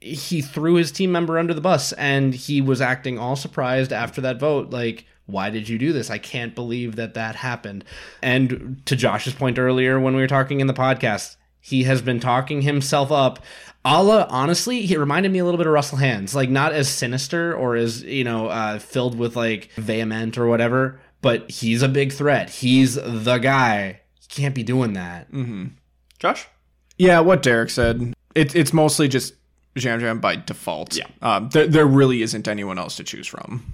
he 0.00 0.40
threw 0.40 0.76
his 0.76 0.90
team 0.90 1.12
member 1.12 1.38
under 1.38 1.52
the 1.52 1.60
bus, 1.60 1.92
and 1.92 2.34
he 2.34 2.62
was 2.62 2.80
acting 2.80 3.18
all 3.18 3.36
surprised 3.36 3.92
after 3.92 4.22
that 4.22 4.40
vote, 4.40 4.70
like. 4.70 5.04
Why 5.26 5.48
did 5.48 5.68
you 5.68 5.78
do 5.78 5.92
this? 5.92 6.10
I 6.10 6.18
can't 6.18 6.56
believe 6.56 6.96
that 6.96 7.14
that 7.14 7.36
happened. 7.36 7.84
And 8.20 8.82
to 8.86 8.96
Josh's 8.96 9.32
point 9.32 9.60
earlier 9.60 10.00
when 10.00 10.16
we 10.16 10.20
were 10.20 10.26
talking 10.26 10.58
in 10.58 10.66
the 10.66 10.74
podcast, 10.74 11.36
he 11.60 11.84
has 11.84 12.02
been 12.02 12.20
talking 12.20 12.62
himself 12.62 13.12
up. 13.12 13.38
Allah, 13.84 14.26
honestly, 14.28 14.82
he 14.82 14.96
reminded 14.96 15.32
me 15.32 15.38
a 15.38 15.44
little 15.44 15.58
bit 15.58 15.66
of 15.66 15.72
Russell 15.72 15.98
Hantz, 15.98 16.34
like 16.34 16.50
not 16.50 16.72
as 16.72 16.88
sinister 16.88 17.54
or 17.54 17.76
as 17.76 18.02
you 18.02 18.24
know 18.24 18.48
uh, 18.48 18.78
filled 18.78 19.18
with 19.18 19.36
like 19.36 19.70
vehement 19.72 20.36
or 20.36 20.46
whatever, 20.46 21.00
but 21.22 21.50
he's 21.50 21.82
a 21.82 21.88
big 21.88 22.12
threat. 22.12 22.50
He's 22.50 22.94
the 22.94 23.38
guy. 23.38 24.00
He 24.20 24.26
can't 24.28 24.54
be 24.54 24.62
doing 24.62 24.92
that. 24.94 25.28
Josh? 26.18 26.46
Yeah, 26.98 27.20
what 27.20 27.42
Derek 27.42 27.70
said. 27.70 28.12
It, 28.34 28.54
it's 28.54 28.72
mostly 28.74 29.08
just 29.08 29.34
Yam 29.74 30.00
Yam 30.00 30.20
by 30.20 30.36
default. 30.36 30.96
Yeah. 30.96 31.06
Um, 31.22 31.48
there, 31.48 31.66
there 31.66 31.86
really 31.86 32.22
isn't 32.22 32.46
anyone 32.46 32.78
else 32.78 32.96
to 32.96 33.04
choose 33.04 33.26
from. 33.26 33.72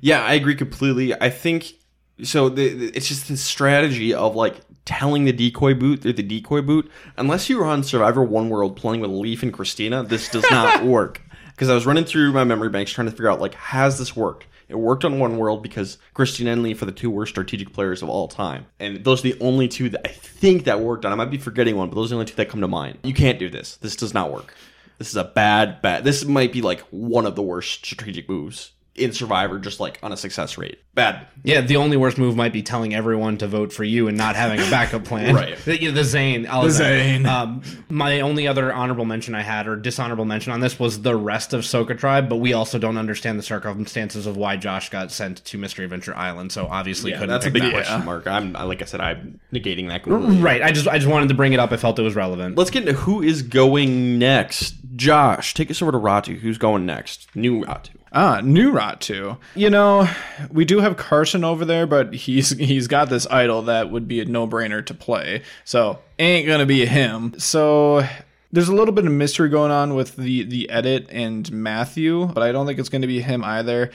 Yeah, 0.00 0.24
I 0.24 0.34
agree 0.34 0.54
completely. 0.54 1.14
I 1.20 1.30
think 1.30 1.74
so. 2.22 2.48
The, 2.48 2.68
the- 2.68 2.96
it's 2.96 3.08
just 3.08 3.28
the 3.28 3.36
strategy 3.36 4.14
of 4.14 4.34
like 4.36 4.60
telling 4.84 5.24
the 5.24 5.32
decoy 5.32 5.74
boot 5.74 6.04
or 6.06 6.12
the 6.12 6.22
decoy 6.22 6.62
boot. 6.62 6.90
Unless 7.16 7.48
you 7.48 7.58
were 7.58 7.64
on 7.64 7.82
Survivor 7.82 8.22
One 8.22 8.48
World 8.50 8.76
playing 8.76 9.00
with 9.00 9.10
Leif 9.10 9.42
and 9.42 9.52
Christina, 9.52 10.02
this 10.02 10.28
does 10.28 10.44
not 10.50 10.84
work. 10.84 11.20
Because 11.50 11.70
I 11.70 11.74
was 11.74 11.86
running 11.86 12.04
through 12.04 12.32
my 12.32 12.44
memory 12.44 12.68
banks 12.68 12.90
trying 12.92 13.06
to 13.06 13.12
figure 13.12 13.30
out 13.30 13.40
like 13.40 13.54
has 13.54 13.98
this 13.98 14.14
worked. 14.16 14.46
It 14.66 14.76
worked 14.78 15.04
on 15.04 15.18
One 15.18 15.36
World 15.36 15.62
because 15.62 15.98
Christina 16.14 16.50
and 16.52 16.62
Leif 16.62 16.80
are 16.80 16.86
the 16.86 16.90
two 16.92 17.10
worst 17.10 17.30
strategic 17.32 17.72
players 17.74 18.02
of 18.02 18.08
all 18.08 18.28
time, 18.28 18.66
and 18.80 19.04
those 19.04 19.20
are 19.20 19.30
the 19.30 19.38
only 19.40 19.68
two 19.68 19.90
that 19.90 20.00
I 20.08 20.10
think 20.10 20.64
that 20.64 20.80
worked 20.80 21.04
on. 21.04 21.12
I 21.12 21.16
might 21.16 21.30
be 21.30 21.36
forgetting 21.36 21.76
one, 21.76 21.90
but 21.90 21.96
those 21.96 22.06
are 22.10 22.14
the 22.14 22.20
only 22.20 22.26
two 22.26 22.34
that 22.36 22.48
come 22.48 22.62
to 22.62 22.66
mind. 22.68 22.98
You 23.04 23.12
can't 23.12 23.38
do 23.38 23.50
this. 23.50 23.76
This 23.76 23.94
does 23.94 24.14
not 24.14 24.32
work. 24.32 24.54
This 24.98 25.10
is 25.10 25.16
a 25.16 25.24
bad, 25.24 25.82
bad. 25.82 26.02
This 26.04 26.24
might 26.24 26.50
be 26.52 26.62
like 26.62 26.80
one 26.90 27.26
of 27.26 27.36
the 27.36 27.42
worst 27.42 27.84
strategic 27.84 28.26
moves 28.28 28.72
in 28.96 29.12
Survivor, 29.12 29.58
just 29.58 29.80
like 29.80 29.98
on 30.02 30.12
a 30.12 30.16
success 30.16 30.56
rate. 30.56 30.78
Bad. 30.94 31.26
Yeah, 31.42 31.60
the 31.62 31.76
only 31.76 31.96
worst 31.96 32.16
move 32.16 32.36
might 32.36 32.52
be 32.52 32.62
telling 32.62 32.94
everyone 32.94 33.38
to 33.38 33.48
vote 33.48 33.72
for 33.72 33.82
you 33.82 34.06
and 34.06 34.16
not 34.16 34.36
having 34.36 34.60
a 34.60 34.70
backup 34.70 35.04
plan. 35.10 35.34
Right. 35.34 35.58
The, 35.64 35.90
the 35.90 36.04
Zane. 36.04 36.42
The 36.42 36.70
Zane. 36.70 37.26
Um, 37.26 37.62
my 37.88 38.20
only 38.20 38.46
other 38.46 38.72
honorable 38.72 39.04
mention 39.04 39.34
I 39.34 39.42
had, 39.42 39.66
or 39.66 39.74
dishonorable 39.76 40.24
mention 40.24 40.52
on 40.52 40.60
this, 40.60 40.78
was 40.78 41.02
the 41.02 41.16
rest 41.16 41.52
of 41.52 41.62
Soka 41.62 41.98
Tribe, 41.98 42.28
but 42.28 42.36
we 42.36 42.52
also 42.52 42.78
don't 42.78 42.96
understand 42.96 43.38
the 43.38 43.42
circumstances 43.42 44.26
of 44.26 44.36
why 44.36 44.56
Josh 44.56 44.90
got 44.90 45.10
sent 45.10 45.44
to 45.46 45.58
Mystery 45.58 45.84
Adventure 45.84 46.14
Island, 46.16 46.52
so 46.52 46.66
obviously 46.66 47.10
couldn't 47.12 47.28
That's 47.30 47.46
a 47.46 47.50
big 47.50 47.62
that. 47.62 47.72
question 47.72 48.04
mark. 48.04 48.26
I'm 48.28 48.52
like 48.52 48.82
I 48.82 48.84
said, 48.84 49.00
I'm 49.00 49.40
negating 49.52 49.88
that. 49.88 50.04
completely. 50.04 50.38
Right. 50.40 50.62
I 50.62 50.70
just 50.70 50.86
I 50.86 50.98
just 50.98 51.10
wanted 51.10 51.28
to 51.30 51.34
bring 51.34 51.52
it 51.52 51.58
up. 51.58 51.72
I 51.72 51.76
felt 51.76 51.98
it 51.98 52.02
was 52.02 52.14
relevant. 52.14 52.56
Let's 52.56 52.70
get 52.70 52.86
into 52.86 52.98
who 53.00 53.22
is 53.22 53.42
going 53.42 54.18
next. 54.18 54.74
Josh, 54.94 55.54
take 55.54 55.70
us 55.70 55.82
over 55.82 55.90
to 55.90 55.98
Ratu. 55.98 56.38
Who's 56.38 56.58
going 56.58 56.86
next? 56.86 57.34
New 57.34 57.64
Ratu. 57.64 57.90
Ah, 58.14 58.40
new 58.42 58.72
Ratu. 58.72 59.36
You 59.56 59.70
know, 59.70 60.08
we 60.50 60.64
do 60.64 60.78
have 60.78 60.96
Carson 60.96 61.42
over 61.42 61.64
there, 61.64 61.86
but 61.86 62.14
he's 62.14 62.50
he's 62.50 62.86
got 62.86 63.10
this 63.10 63.26
idol 63.28 63.62
that 63.62 63.90
would 63.90 64.06
be 64.06 64.20
a 64.20 64.24
no 64.24 64.46
brainer 64.46 64.86
to 64.86 64.94
play. 64.94 65.42
So 65.64 65.98
ain't 66.18 66.46
gonna 66.46 66.64
be 66.66 66.86
him. 66.86 67.34
So 67.38 68.06
there's 68.52 68.68
a 68.68 68.74
little 68.74 68.94
bit 68.94 69.04
of 69.04 69.12
mystery 69.12 69.48
going 69.48 69.72
on 69.72 69.94
with 69.94 70.14
the 70.14 70.44
the 70.44 70.70
edit 70.70 71.08
and 71.10 71.50
Matthew, 71.50 72.26
but 72.26 72.44
I 72.44 72.52
don't 72.52 72.66
think 72.66 72.78
it's 72.78 72.88
gonna 72.88 73.08
be 73.08 73.20
him 73.20 73.42
either. 73.42 73.90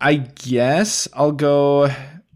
I 0.00 0.14
guess 0.14 1.06
I'll 1.12 1.32
go. 1.32 1.90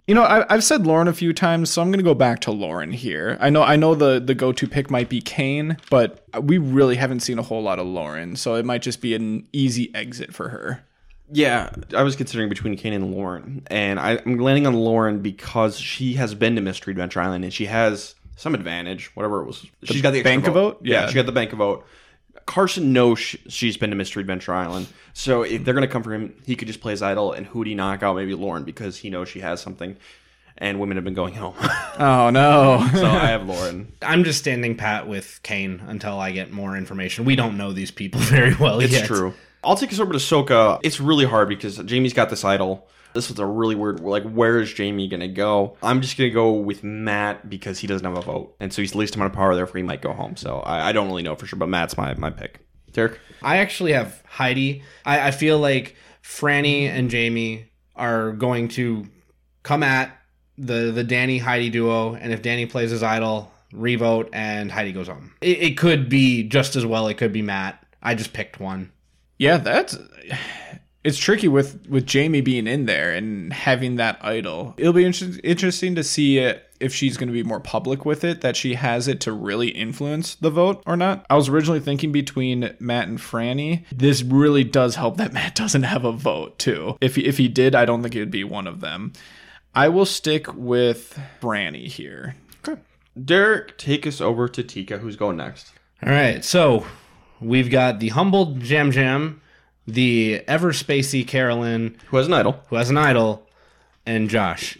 You 0.07 0.17
know, 0.17 0.25
I, 0.25 0.45
I've 0.53 0.65
said 0.65 0.85
Lauren 0.85 1.07
a 1.07 1.13
few 1.13 1.33
times, 1.33 1.71
so 1.71 1.81
I'm 1.81 1.89
going 1.89 2.01
to 2.01 2.05
go 2.05 2.13
back 2.13 2.41
to 2.41 2.51
Lauren 2.51 2.91
here. 2.91 3.39
I 3.41 3.51
know, 3.51 3.63
I 3.63 3.77
know 3.77 3.95
the 3.95 4.19
the 4.19 4.35
go 4.35 4.53
to 4.53 4.67
pick 4.67 4.91
might 4.91 5.09
be 5.09 5.21
Kane, 5.21 5.77
but 5.91 6.27
we 6.43 6.59
really 6.59 6.97
haven't 6.97 7.21
seen 7.21 7.39
a 7.39 7.43
whole 7.43 7.63
lot 7.63 7.79
of 7.79 7.87
Lauren, 7.87 8.35
so 8.35 8.57
it 8.57 8.65
might 8.65 8.83
just 8.83 9.01
be 9.01 9.15
an 9.15 9.47
easy 9.53 9.95
exit 9.95 10.35
for 10.35 10.49
her. 10.49 10.85
Yeah, 11.33 11.71
I 11.97 12.03
was 12.03 12.15
considering 12.15 12.49
between 12.49 12.77
Kane 12.77 12.93
and 12.93 13.11
Lauren, 13.11 13.63
and 13.69 13.99
I, 13.99 14.19
I'm 14.25 14.37
landing 14.39 14.67
on 14.67 14.75
Lauren 14.75 15.21
because 15.21 15.79
she 15.79 16.13
has 16.15 16.35
been 16.35 16.57
to 16.57 16.61
Mystery 16.61 16.93
Adventure 16.93 17.21
Island 17.21 17.45
and 17.45 17.53
she 17.53 17.67
has 17.67 18.15
some 18.37 18.55
advantage, 18.55 19.07
whatever 19.15 19.41
it 19.41 19.47
was. 19.47 19.65
She's 19.85 20.03
got 20.03 20.13
the 20.13 20.23
bank 20.23 20.47
of 20.47 20.55
vote? 20.55 20.81
Yeah. 20.83 21.03
Yeah. 21.03 21.07
she 21.09 21.15
got 21.15 21.27
the 21.27 21.33
bank 21.33 21.53
of 21.53 21.59
vote. 21.59 21.87
Carson 22.45 22.93
knows 22.93 23.19
she's 23.21 23.77
been 23.77 23.91
to 23.91 23.97
Mystery 23.97 24.21
Adventure 24.21 24.53
Island, 24.53 24.89
so 25.15 25.43
if 25.43 25.65
they're 25.65 25.75
gonna 25.75 25.87
come 25.89 26.03
for 26.03 26.13
him, 26.13 26.35
he 26.45 26.57
could 26.57 26.67
just 26.69 26.81
play 26.81 26.91
his 26.93 27.01
idol 27.03 27.33
and 27.33 27.47
who 27.47 27.61
would 27.61 27.69
he 27.69 27.75
knock 27.75 28.03
out? 28.03 28.17
Maybe 28.17 28.35
Lauren 28.35 28.65
because 28.65 28.99
he 28.99 29.11
knows 29.11 29.29
she 29.29 29.41
has 29.41 29.61
something, 29.61 29.97
and 30.59 30.81
women 30.81 30.97
have 30.97 31.05
been 31.05 31.15
going 31.15 31.35
home. 31.35 31.55
Oh 31.99 32.31
no! 32.31 32.89
so 32.95 33.07
I 33.07 33.27
have 33.27 33.47
Lauren. 33.47 33.93
I'm 34.01 34.25
just 34.25 34.39
standing 34.39 34.77
pat 34.77 35.07
with 35.07 35.41
Kane 35.43 35.83
until 35.87 36.19
I 36.19 36.33
get 36.33 36.51
more 36.51 36.75
information. 36.77 37.27
We 37.27 37.37
don't 37.37 37.57
know 37.59 37.73
these 37.73 37.91
people 37.91 38.19
very 38.23 38.55
well 38.57 38.81
It's 38.81 38.93
yet. 38.95 39.07
true. 39.07 39.35
I'll 39.65 39.77
take 39.77 39.93
us 39.93 40.01
over 40.01 40.13
to 40.13 40.19
Soka. 40.19 40.81
It's 40.83 41.01
really 41.01 41.25
hard 41.25 41.49
because 41.49 41.79
Jamie's 41.79 42.13
got 42.13 42.31
this 42.31 42.45
idol. 42.45 42.89
This 43.15 43.29
was 43.29 43.39
a 43.39 43.47
really 43.47 43.75
weird. 43.75 44.01
Like, 44.01 44.25
where 44.25 44.59
is 44.59 44.73
Jamie 44.73 45.07
gonna 45.09 45.29
go? 45.29 45.77
I'm 45.83 46.01
just 46.01 46.17
gonna 46.17 46.31
go 46.31 46.53
with 46.53 46.83
Matt 46.83 47.49
because 47.49 47.79
he 47.79 47.87
doesn't 47.87 48.07
have 48.07 48.17
a 48.17 48.23
vote, 48.23 48.57
and 48.59 48.73
so 48.73 48.81
he's 48.83 48.93
the 48.93 48.99
least 48.99 49.15
amount 49.17 49.33
of 49.33 49.37
power. 49.37 49.55
Therefore, 49.55 49.77
he 49.77 49.83
might 49.83 50.01
go 50.01 50.13
home. 50.13 50.37
So 50.37 50.61
I, 50.61 50.89
I 50.89 50.93
don't 50.93 51.09
really 51.09 51.23
know 51.23 51.37
for 51.37 51.47
sure, 51.47 51.59
but 51.59 51.69
Matt's 51.69 51.97
my 51.97 52.15
my 52.15 52.31
pick. 52.31 52.61
Derek. 52.93 53.21
I 53.43 53.59
actually 53.59 53.93
have 53.93 54.23
Heidi. 54.27 54.83
I, 55.05 55.29
I 55.29 55.31
feel 55.31 55.59
like 55.59 55.97
Frannie 56.23 56.85
and 56.85 57.11
Jamie 57.11 57.71
are 57.97 58.33
going 58.33 58.69
to 58.69 59.07
come 59.63 59.83
at 59.83 60.17
the 60.57 60.91
the 60.93 61.05
Danny 61.05 61.39
Heidi 61.39 61.71
duo, 61.71 62.15
and 62.15 62.33
if 62.33 62.43
Danny 62.43 62.67
plays 62.67 62.91
his 62.91 63.03
idol, 63.03 63.53
revote, 63.73 64.31
and 64.33 64.71
Heidi 64.71 64.93
goes 64.93 65.09
home. 65.09 65.35
It, 65.41 65.59
it 65.59 65.79
could 65.79 66.09
be 66.09 66.45
just 66.45 66.77
as 66.77 66.87
well. 66.87 67.09
It 67.09 67.19
could 67.19 67.33
be 67.33 67.43
Matt. 67.43 67.85
I 68.03 68.15
just 68.15 68.33
picked 68.33 68.61
one. 68.61 68.93
Yeah, 69.43 69.59
that's 69.59 69.99
it's 71.05 71.19
tricky 71.19 71.49
with 71.49 71.89
with 71.89 72.07
Jamie 72.07 72.43
being 72.43 72.69
in 72.69 72.87
there 72.87 73.13
and 73.13 73.53
having 73.53 73.97
that 73.97 74.19
idol. 74.21 74.75
It'll 74.77 74.93
be 74.93 75.05
inter- 75.05 75.39
interesting 75.43 75.97
to 75.97 76.05
see 76.05 76.39
it 76.39 76.65
if 76.79 76.95
she's 76.95 77.17
going 77.17 77.29
to 77.29 77.33
be 77.33 77.43
more 77.43 77.59
public 77.59 78.05
with 78.05 78.23
it, 78.23 78.41
that 78.41 78.57
she 78.57 78.75
has 78.75 79.09
it 79.09 79.21
to 79.23 79.33
really 79.33 79.69
influence 79.69 80.37
the 80.37 80.51
vote 80.51 80.83
or 80.87 80.97
not. 80.97 81.27
I 81.29 81.35
was 81.35 81.49
originally 81.49 81.81
thinking 81.81 82.13
between 82.13 82.75
Matt 82.79 83.09
and 83.09 83.19
Frannie. 83.19 83.85
This 83.93 84.23
really 84.23 84.63
does 84.63 84.95
help 84.95 85.17
that 85.17 85.33
Matt 85.35 85.57
doesn't 85.57 85.85
have 85.85 86.05
a 86.05 86.13
vote 86.13 86.59
too. 86.61 86.97
If 87.01 87.17
he, 87.17 87.25
if 87.25 87.39
he 87.39 87.49
did, 87.49 87.75
I 87.75 87.85
don't 87.85 88.03
think 88.03 88.15
it 88.15 88.21
would 88.21 88.31
be 88.31 88.45
one 88.45 88.69
of 88.69 88.81
them. 88.81 89.13
I 89.75 89.89
will 89.89 90.07
stick 90.07 90.53
with 90.55 91.21
Frannie 91.41 91.87
here. 91.87 92.37
Okay. 92.67 92.81
Derek, 93.25 93.77
take 93.77 94.07
us 94.07 94.21
over 94.21 94.49
to 94.49 94.63
Tika. 94.63 94.99
Who's 94.99 95.17
going 95.17 95.37
next? 95.37 95.73
All 96.05 96.13
right, 96.13 96.45
so 96.45 96.85
we've 97.43 97.71
got 97.71 98.01
the 98.01 98.09
humbled 98.11 98.63
Yam 98.63 98.93
Yam, 98.93 99.41
the 99.87 100.43
ever 100.47 100.73
spacey 100.73 101.27
Carolyn, 101.27 101.97
Who 102.07 102.17
has 102.17 102.27
an 102.27 102.33
idol? 102.33 102.61
who 102.69 102.77
has 102.77 102.91
an 102.91 102.99
idol, 102.99 103.49
and 104.07 104.31
Josh. 104.31 104.79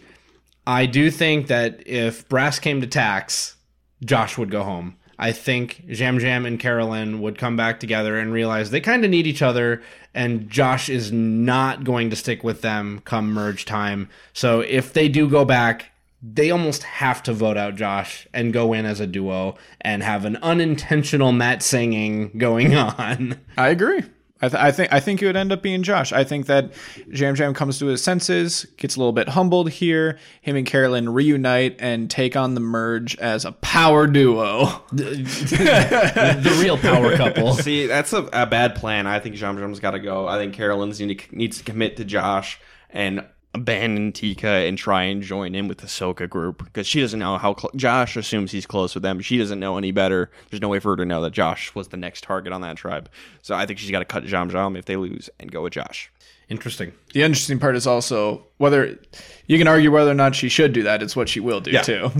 I 0.65 0.85
do 0.85 1.11
think 1.11 1.47
that 1.47 1.85
if 1.85 2.27
Brass 2.29 2.59
came 2.59 2.81
to 2.81 2.87
tax, 2.87 3.57
Josh 4.03 4.37
would 4.37 4.49
go 4.51 4.63
home. 4.63 4.95
I 5.19 5.31
think 5.31 5.83
Yam 5.87 6.19
Yam 6.19 6.45
and 6.45 6.59
Carolyn 6.59 7.21
would 7.21 7.37
come 7.37 7.55
back 7.55 7.79
together 7.79 8.17
and 8.17 8.33
realize 8.33 8.71
they 8.71 8.81
kind 8.81 9.05
of 9.05 9.11
need 9.11 9.27
each 9.27 9.41
other, 9.41 9.81
and 10.13 10.49
Josh 10.49 10.89
is 10.89 11.11
not 11.11 11.83
going 11.83 12.09
to 12.09 12.15
stick 12.15 12.43
with 12.43 12.61
them 12.61 13.01
come 13.05 13.31
merge 13.31 13.65
time. 13.65 14.09
So 14.33 14.61
if 14.61 14.93
they 14.93 15.07
do 15.09 15.29
go 15.29 15.45
back, 15.45 15.91
they 16.23 16.51
almost 16.51 16.83
have 16.83 17.21
to 17.23 17.33
vote 17.33 17.57
out 17.57 17.75
Josh 17.75 18.27
and 18.33 18.53
go 18.53 18.71
in 18.71 18.85
as 18.85 19.01
a 19.01 19.07
duo 19.07 19.55
and 19.81 20.01
have 20.01 20.23
an 20.23 20.37
unintentional 20.37 21.33
Matsing 21.33 22.37
going 22.37 22.73
on. 22.75 23.39
I 23.57 23.69
agree. 23.69 24.03
I, 24.41 24.49
th- 24.49 24.61
I 24.61 24.71
think 24.73 24.91
I 24.91 24.99
think 24.99 25.21
it 25.21 25.25
would 25.25 25.37
end 25.37 25.53
up 25.53 25.61
being 25.61 25.83
Josh. 25.83 26.11
I 26.11 26.25
think 26.25 26.47
that 26.47 26.73
Yam 27.07 27.33
Yam 27.37 27.53
comes 27.53 27.79
to 27.79 27.85
his 27.85 28.03
senses, 28.03 28.65
gets 28.75 28.97
a 28.97 28.99
little 28.99 29.13
bit 29.13 29.29
humbled 29.29 29.69
here. 29.69 30.17
Him 30.41 30.57
and 30.57 30.65
Carolyn 30.65 31.07
reunite 31.07 31.77
and 31.79 32.11
take 32.11 32.35
on 32.35 32.53
the 32.53 32.59
merge 32.59 33.15
as 33.17 33.45
a 33.45 33.53
power 33.53 34.05
duo. 34.05 34.65
the 34.91 36.57
real 36.61 36.77
power 36.77 37.15
couple. 37.15 37.53
See, 37.53 37.87
that's 37.87 38.11
a, 38.11 38.23
a 38.33 38.45
bad 38.45 38.75
plan. 38.75 39.07
I 39.07 39.19
think 39.19 39.39
Yam 39.39 39.57
Yam's 39.57 39.79
got 39.79 39.91
to 39.91 39.99
go. 39.99 40.27
I 40.27 40.37
think 40.37 40.53
Carolyn's 40.53 40.99
need 40.99 41.19
to, 41.19 41.35
needs 41.35 41.59
to 41.59 41.63
commit 41.63 41.95
to 41.97 42.03
Josh 42.03 42.59
and 42.89 43.25
abandon 43.53 44.11
Tika 44.11 44.47
and 44.47 44.77
try 44.77 45.03
and 45.03 45.21
join 45.21 45.53
in 45.53 45.67
with 45.67 45.79
the 45.79 45.87
Soka 45.87 46.27
group 46.29 46.63
because 46.63 46.87
she 46.87 47.01
doesn't 47.01 47.19
know 47.19 47.37
how 47.37 47.55
cl- 47.55 47.71
Josh 47.75 48.17
assumes 48.17 48.51
he's 48.51 48.65
close 48.65 48.93
with 48.95 49.03
them. 49.03 49.19
She 49.21 49.37
doesn't 49.37 49.59
know 49.59 49.77
any 49.77 49.91
better. 49.91 50.31
There's 50.49 50.61
no 50.61 50.69
way 50.69 50.79
for 50.79 50.91
her 50.91 50.95
to 50.97 51.05
know 51.05 51.21
that 51.21 51.31
Josh 51.31 51.73
was 51.75 51.89
the 51.89 51.97
next 51.97 52.23
target 52.23 52.51
on 52.51 52.61
that 52.61 52.77
tribe. 52.77 53.09
So 53.41 53.55
I 53.55 53.65
think 53.65 53.79
she's 53.79 53.91
got 53.91 53.99
to 53.99 54.05
cut 54.05 54.27
Yam 54.27 54.49
Yam 54.49 54.75
if 54.75 54.85
they 54.85 54.95
lose 54.95 55.29
and 55.39 55.51
go 55.51 55.61
with 55.61 55.73
Josh. 55.73 56.11
Interesting. 56.49 56.93
The 57.13 57.21
interesting 57.21 57.57
part 57.57 57.75
is 57.75 57.87
also 57.87 58.45
whether 58.57 58.99
you 59.47 59.57
can 59.57 59.67
argue 59.67 59.91
whether 59.91 60.11
or 60.11 60.15
not 60.15 60.35
she 60.35 60.49
should 60.49 60.73
do 60.73 60.83
that. 60.83 61.01
It's 61.01 61.15
what 61.15 61.29
she 61.29 61.39
will 61.39 61.61
do 61.61 61.71
too. 61.81 62.11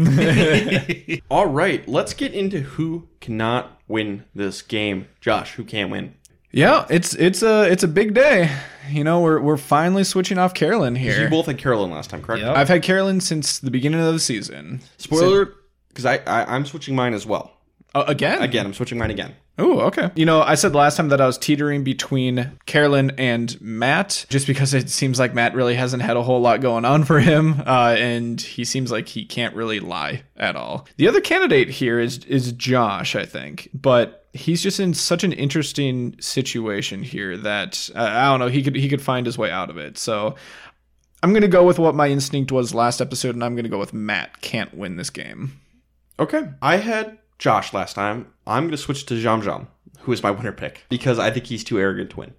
All 1.29 1.47
right, 1.47 1.87
let's 1.87 2.13
get 2.13 2.33
into 2.33 2.61
who 2.61 3.07
cannot 3.19 3.81
win 3.87 4.23
this 4.33 4.61
game. 4.61 5.07
Josh, 5.19 5.53
who 5.53 5.63
can't 5.63 5.91
win? 5.91 6.15
Yeah, 6.53 6.85
it's 6.89 7.13
it's 7.15 7.41
a 7.41 7.63
it's 7.69 7.83
a 7.83 7.87
big 7.87 8.13
day. 8.13 8.55
You 8.89 9.03
know, 9.03 9.21
we're 9.21 9.41
we're 9.41 9.57
finally 9.57 10.03
switching 10.03 10.37
off 10.37 10.53
Carolyn 10.53 10.95
here. 10.95 11.23
You 11.23 11.29
both 11.29 11.47
had 11.47 11.57
Carolyn 11.57 11.89
last 11.91 12.09
time, 12.09 12.21
correct? 12.21 12.43
Yep. 12.43 12.55
I've 12.55 12.67
had 12.69 12.83
Carolyn 12.83 13.19
since 13.21 13.59
the 13.59 13.71
beginning 13.71 14.01
of 14.01 14.13
the 14.13 14.19
season. 14.19 14.81
Spoiler, 14.97 15.53
because 15.89 16.05
I, 16.05 16.17
I 16.27 16.55
I'm 16.55 16.65
switching 16.65 16.95
mine 16.95 17.13
as 17.13 17.25
well. 17.25 17.51
Uh, 17.95 18.05
again, 18.07 18.41
Again, 18.41 18.65
I'm 18.65 18.73
switching 18.73 18.97
mine 18.97 19.11
again. 19.11 19.35
Oh, 19.59 19.81
okay. 19.81 20.09
You 20.15 20.25
know, 20.25 20.41
I 20.41 20.55
said 20.55 20.73
last 20.73 20.97
time 20.97 21.09
that 21.09 21.21
I 21.21 21.27
was 21.27 21.37
teetering 21.37 21.83
between 21.83 22.57
Carolyn 22.65 23.11
and 23.19 23.59
Matt, 23.61 24.25
just 24.29 24.47
because 24.47 24.73
it 24.73 24.89
seems 24.89 25.19
like 25.19 25.35
Matt 25.35 25.53
really 25.53 25.75
hasn't 25.75 26.01
had 26.01 26.17
a 26.17 26.23
whole 26.23 26.41
lot 26.41 26.59
going 26.59 26.85
on 26.85 27.03
for 27.03 27.19
him, 27.19 27.61
uh, 27.67 27.95
and 27.97 28.41
he 28.41 28.65
seems 28.65 28.91
like 28.91 29.07
he 29.07 29.25
can't 29.25 29.55
really 29.55 29.79
lie 29.79 30.23
at 30.35 30.55
all. 30.55 30.87
The 30.97 31.07
other 31.07 31.21
candidate 31.21 31.69
here 31.69 31.99
is 31.99 32.25
is 32.25 32.51
Josh, 32.53 33.15
I 33.15 33.25
think, 33.25 33.69
but 33.75 34.22
he's 34.33 34.61
just 34.61 34.79
in 34.79 34.93
such 34.93 35.23
an 35.23 35.31
interesting 35.31 36.15
situation 36.19 37.03
here 37.03 37.37
that 37.37 37.89
uh, 37.95 38.01
I 38.01 38.25
don't 38.25 38.39
know. 38.39 38.47
He 38.47 38.61
could 38.61 38.75
he 38.75 38.89
could 38.89 39.01
find 39.01 39.25
his 39.25 39.37
way 39.37 39.49
out 39.51 39.69
of 39.69 39.77
it. 39.77 39.97
So. 39.97 40.35
I'm 41.21 41.31
going 41.31 41.43
to 41.43 41.47
go 41.47 41.65
with 41.65 41.79
what 41.79 41.95
my 41.95 42.09
instinct 42.09 42.51
was 42.51 42.73
last 42.75 42.99
episode, 42.99 43.33
and 43.33 43.45
I'm 43.45 43.55
going 43.55 43.63
to 43.63 43.69
go 43.69 43.79
with 43.79 43.93
Matt 43.93 44.41
can't 44.41 44.73
win 44.73 44.97
this 44.97 45.09
game. 45.09 45.57
Okay. 46.19 46.49
I 46.61 46.75
had 46.75 47.17
Josh 47.39 47.73
last 47.73 47.93
time. 47.93 48.27
I'm 48.45 48.63
going 48.63 48.71
to 48.71 48.77
switch 48.77 49.05
to 49.05 49.15
Yam 49.15 49.41
Yam, 49.41 49.67
who 49.99 50.11
is 50.11 50.21
my 50.21 50.31
winner 50.31 50.51
pick, 50.51 50.83
because 50.89 51.19
I 51.19 51.31
think 51.31 51.45
he's 51.45 51.63
too 51.63 51.79
arrogant 51.79 52.09
to 52.09 52.17
win. 52.17 52.33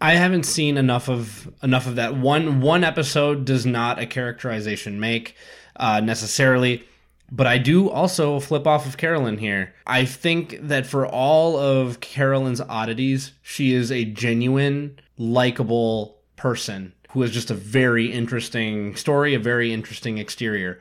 I 0.00 0.16
haven't 0.16 0.42
seen 0.44 0.76
enough 0.76 1.08
of 1.08 1.50
enough 1.62 1.86
of 1.86 1.96
that. 1.96 2.16
One 2.16 2.60
one 2.60 2.84
episode 2.84 3.44
does 3.44 3.64
not 3.64 3.98
a 3.98 4.06
characterization 4.06 5.00
make 5.00 5.34
uh, 5.76 6.00
necessarily, 6.00 6.84
but 7.30 7.46
I 7.46 7.58
do 7.58 7.90
also 7.90 8.40
flip 8.40 8.66
off 8.66 8.86
of 8.86 8.96
Carolyn 8.96 9.38
here. 9.38 9.74
I 9.86 10.04
think 10.04 10.58
that 10.62 10.86
for 10.86 11.06
all 11.06 11.56
of 11.56 12.00
Carolyn's 12.00 12.60
oddities, 12.60 13.32
she 13.42 13.72
is 13.72 13.90
a 13.90 14.04
genuine, 14.04 14.98
likable 15.18 16.18
person 16.36 16.92
who 17.10 17.22
has 17.22 17.30
just 17.30 17.50
a 17.50 17.54
very 17.54 18.12
interesting 18.12 18.96
story, 18.96 19.34
a 19.34 19.38
very 19.38 19.72
interesting 19.72 20.18
exterior. 20.18 20.80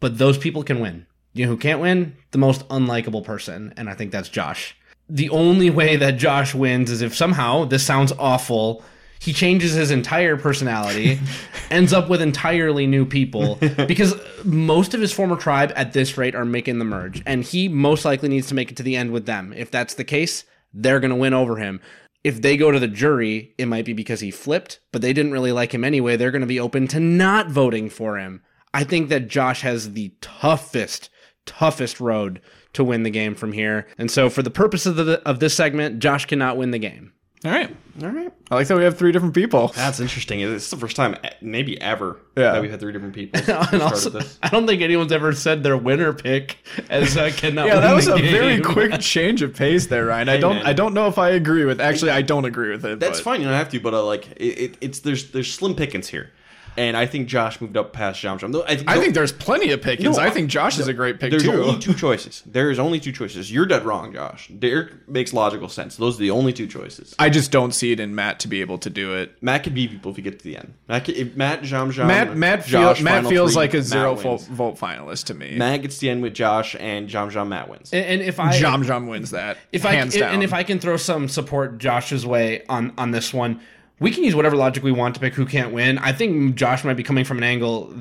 But 0.00 0.18
those 0.18 0.38
people 0.38 0.62
can 0.62 0.80
win. 0.80 1.06
You 1.34 1.44
know 1.44 1.52
who 1.52 1.58
can't 1.58 1.80
win? 1.80 2.16
The 2.30 2.38
most 2.38 2.66
unlikable 2.68 3.24
person, 3.24 3.74
and 3.76 3.88
I 3.88 3.94
think 3.94 4.12
that's 4.12 4.28
Josh 4.28 4.76
the 5.08 5.30
only 5.30 5.70
way 5.70 5.96
that 5.96 6.18
Josh 6.18 6.54
wins 6.54 6.90
is 6.90 7.02
if 7.02 7.16
somehow 7.16 7.64
this 7.64 7.84
sounds 7.84 8.12
awful. 8.18 8.84
He 9.20 9.32
changes 9.32 9.72
his 9.72 9.90
entire 9.90 10.36
personality, 10.36 11.18
ends 11.70 11.92
up 11.92 12.08
with 12.08 12.22
entirely 12.22 12.86
new 12.86 13.04
people 13.04 13.56
because 13.88 14.14
most 14.44 14.94
of 14.94 15.00
his 15.00 15.12
former 15.12 15.36
tribe 15.36 15.72
at 15.74 15.92
this 15.92 16.16
rate 16.16 16.34
are 16.34 16.44
making 16.44 16.78
the 16.78 16.84
merge, 16.84 17.22
and 17.26 17.42
he 17.42 17.68
most 17.68 18.04
likely 18.04 18.28
needs 18.28 18.46
to 18.48 18.54
make 18.54 18.70
it 18.70 18.76
to 18.76 18.82
the 18.82 18.96
end 18.96 19.10
with 19.10 19.26
them. 19.26 19.52
If 19.56 19.70
that's 19.70 19.94
the 19.94 20.04
case, 20.04 20.44
they're 20.72 21.00
going 21.00 21.10
to 21.10 21.16
win 21.16 21.34
over 21.34 21.56
him. 21.56 21.80
If 22.24 22.42
they 22.42 22.56
go 22.56 22.70
to 22.70 22.78
the 22.78 22.88
jury, 22.88 23.54
it 23.58 23.66
might 23.66 23.84
be 23.84 23.92
because 23.92 24.20
he 24.20 24.30
flipped, 24.30 24.80
but 24.92 25.02
they 25.02 25.12
didn't 25.12 25.32
really 25.32 25.52
like 25.52 25.72
him 25.72 25.84
anyway. 25.84 26.16
They're 26.16 26.30
going 26.30 26.40
to 26.40 26.46
be 26.46 26.60
open 26.60 26.88
to 26.88 27.00
not 27.00 27.50
voting 27.50 27.88
for 27.88 28.18
him. 28.18 28.42
I 28.74 28.84
think 28.84 29.08
that 29.08 29.28
Josh 29.28 29.62
has 29.62 29.92
the 29.92 30.12
toughest, 30.20 31.10
toughest 31.46 32.00
road 32.00 32.40
to 32.74 32.84
win 32.84 33.02
the 33.02 33.10
game 33.10 33.34
from 33.34 33.52
here. 33.52 33.86
And 33.96 34.10
so, 34.10 34.28
for 34.28 34.42
the 34.42 34.50
purpose 34.50 34.84
of, 34.84 34.96
the, 34.96 35.22
of 35.26 35.40
this 35.40 35.54
segment, 35.54 36.00
Josh 36.00 36.26
cannot 36.26 36.56
win 36.56 36.70
the 36.70 36.78
game. 36.78 37.12
All 37.44 37.52
right. 37.52 37.74
All 38.02 38.08
right. 38.08 38.32
I 38.50 38.54
like 38.56 38.66
that 38.66 38.76
we 38.76 38.82
have 38.82 38.98
three 38.98 39.12
different 39.12 39.32
people. 39.34 39.68
That's 39.68 40.00
interesting. 40.00 40.40
It's 40.40 40.70
the 40.70 40.76
first 40.76 40.96
time, 40.96 41.14
eh, 41.22 41.30
maybe 41.40 41.80
ever, 41.80 42.18
Yeah. 42.36 42.52
that 42.52 42.60
we've 42.62 42.70
had 42.70 42.80
three 42.80 42.92
different 42.92 43.14
people. 43.14 43.40
and 43.72 43.80
also, 43.82 44.10
this. 44.10 44.38
I 44.42 44.48
don't 44.48 44.66
think 44.66 44.82
anyone's 44.82 45.12
ever 45.12 45.32
said 45.32 45.62
their 45.62 45.76
winner 45.76 46.12
pick 46.12 46.56
as 46.90 47.16
uh, 47.16 47.30
cannot 47.36 47.66
Yeah, 47.68 47.74
win 47.74 47.82
that 47.84 47.94
was 47.94 48.06
the 48.06 48.14
a 48.14 48.20
game. 48.20 48.32
very 48.32 48.60
quick 48.74 49.00
change 49.00 49.42
of 49.42 49.54
pace 49.54 49.86
there, 49.86 50.06
Ryan. 50.06 50.28
I 50.28 50.36
don't 50.38 50.56
man. 50.56 50.66
I 50.66 50.72
don't 50.72 50.94
know 50.94 51.06
if 51.06 51.16
I 51.18 51.30
agree 51.30 51.64
with 51.64 51.80
actually 51.80 52.10
I 52.10 52.22
don't 52.22 52.44
agree 52.44 52.70
with 52.70 52.84
it. 52.84 52.98
That's 52.98 53.20
but- 53.20 53.24
fine. 53.24 53.40
You 53.40 53.46
don't 53.46 53.56
have 53.56 53.68
to, 53.70 53.78
but 53.80 53.94
uh, 53.94 54.04
like 54.04 54.28
it, 54.36 54.42
it, 54.58 54.76
it's 54.80 54.98
there's 55.00 55.30
there's 55.30 55.52
slim 55.52 55.74
pickings 55.76 56.08
here, 56.08 56.30
and 56.78 56.96
I 56.96 57.06
think 57.06 57.26
Josh 57.26 57.60
moved 57.60 57.76
up 57.76 57.92
past 57.92 58.22
Yam 58.22 58.38
Yam. 58.40 58.54
I 58.54 58.76
think, 58.76 58.88
I 58.88 59.00
think 59.00 59.14
there's 59.14 59.32
plenty 59.32 59.72
of 59.72 59.82
pickings. 59.82 60.16
No, 60.16 60.22
I 60.22 60.30
think 60.30 60.48
Josh 60.48 60.78
is 60.78 60.86
a 60.86 60.94
great 60.94 61.18
pick 61.18 61.32
too. 61.32 61.38
there's 61.38 61.58
only 61.58 61.80
two 61.80 61.92
choices. 61.92 62.44
There's 62.46 62.78
only 62.78 63.00
two 63.00 63.10
choices. 63.10 63.52
You're 63.52 63.66
dead 63.66 63.84
wrong, 63.84 64.12
Josh. 64.12 64.48
Derek 64.56 65.08
makes 65.08 65.32
logical 65.32 65.68
sense. 65.68 65.96
Those 65.96 66.14
are 66.14 66.20
the 66.20 66.30
only 66.30 66.52
two 66.52 66.68
choices. 66.68 67.16
I 67.18 67.30
just 67.30 67.50
don't 67.50 67.72
see 67.72 67.90
it 67.90 67.98
in 67.98 68.14
Matt 68.14 68.38
to 68.40 68.48
be 68.48 68.60
able 68.60 68.78
to 68.78 68.90
do 68.90 69.14
it. 69.14 69.42
Matt 69.42 69.64
could 69.64 69.74
beat 69.74 69.90
people 69.90 70.12
if 70.12 70.16
he 70.16 70.22
gets 70.22 70.38
to 70.38 70.44
the 70.44 70.56
end. 70.56 70.72
Matt, 70.86 71.04
could, 71.04 71.16
if 71.16 71.36
Matt 71.36 71.64
Yam 71.64 71.90
Yam, 71.90 72.06
Matt 72.06 72.36
Matt 72.36 72.64
feel, 72.64 72.94
Matt 73.02 73.26
feels 73.26 73.54
three, 73.54 73.60
like 73.60 73.74
a 73.74 73.78
Matt 73.78 73.86
zero 73.86 74.10
wins. 74.12 74.22
vote, 74.22 74.42
vote 74.42 74.78
finalist 74.78 75.24
to 75.24 75.34
me. 75.34 75.56
Matt 75.56 75.82
gets 75.82 75.96
to 75.96 76.02
the 76.02 76.10
end 76.10 76.22
with 76.22 76.34
Josh 76.34 76.76
and 76.78 77.12
Yam 77.12 77.30
Yam. 77.32 77.48
Matt 77.48 77.68
wins. 77.68 77.92
And, 77.92 78.04
and 78.06 78.22
if 78.22 78.38
I 78.38 78.54
Yam 78.56 78.84
Yam 78.84 79.08
wins 79.08 79.32
that 79.32 79.58
if 79.72 79.84
I 79.84 79.94
hands 79.94 80.14
and, 80.14 80.20
down. 80.20 80.34
and 80.34 80.42
if 80.44 80.52
I 80.52 80.62
can 80.62 80.78
throw 80.78 80.96
some 80.96 81.28
support 81.28 81.78
Josh's 81.78 82.24
way 82.24 82.64
on 82.68 82.92
on 82.96 83.10
this 83.10 83.34
one, 83.34 83.60
we 84.00 84.10
can 84.10 84.24
use 84.24 84.34
whatever 84.34 84.56
logic 84.56 84.82
we 84.82 84.92
want 84.92 85.14
to 85.14 85.20
pick 85.20 85.34
who 85.34 85.46
can't 85.46 85.72
win. 85.72 85.98
I 85.98 86.12
think 86.12 86.54
Josh 86.54 86.84
might 86.84 86.94
be 86.94 87.02
coming 87.02 87.24
from 87.24 87.38
an 87.38 87.44
angle, 87.44 87.92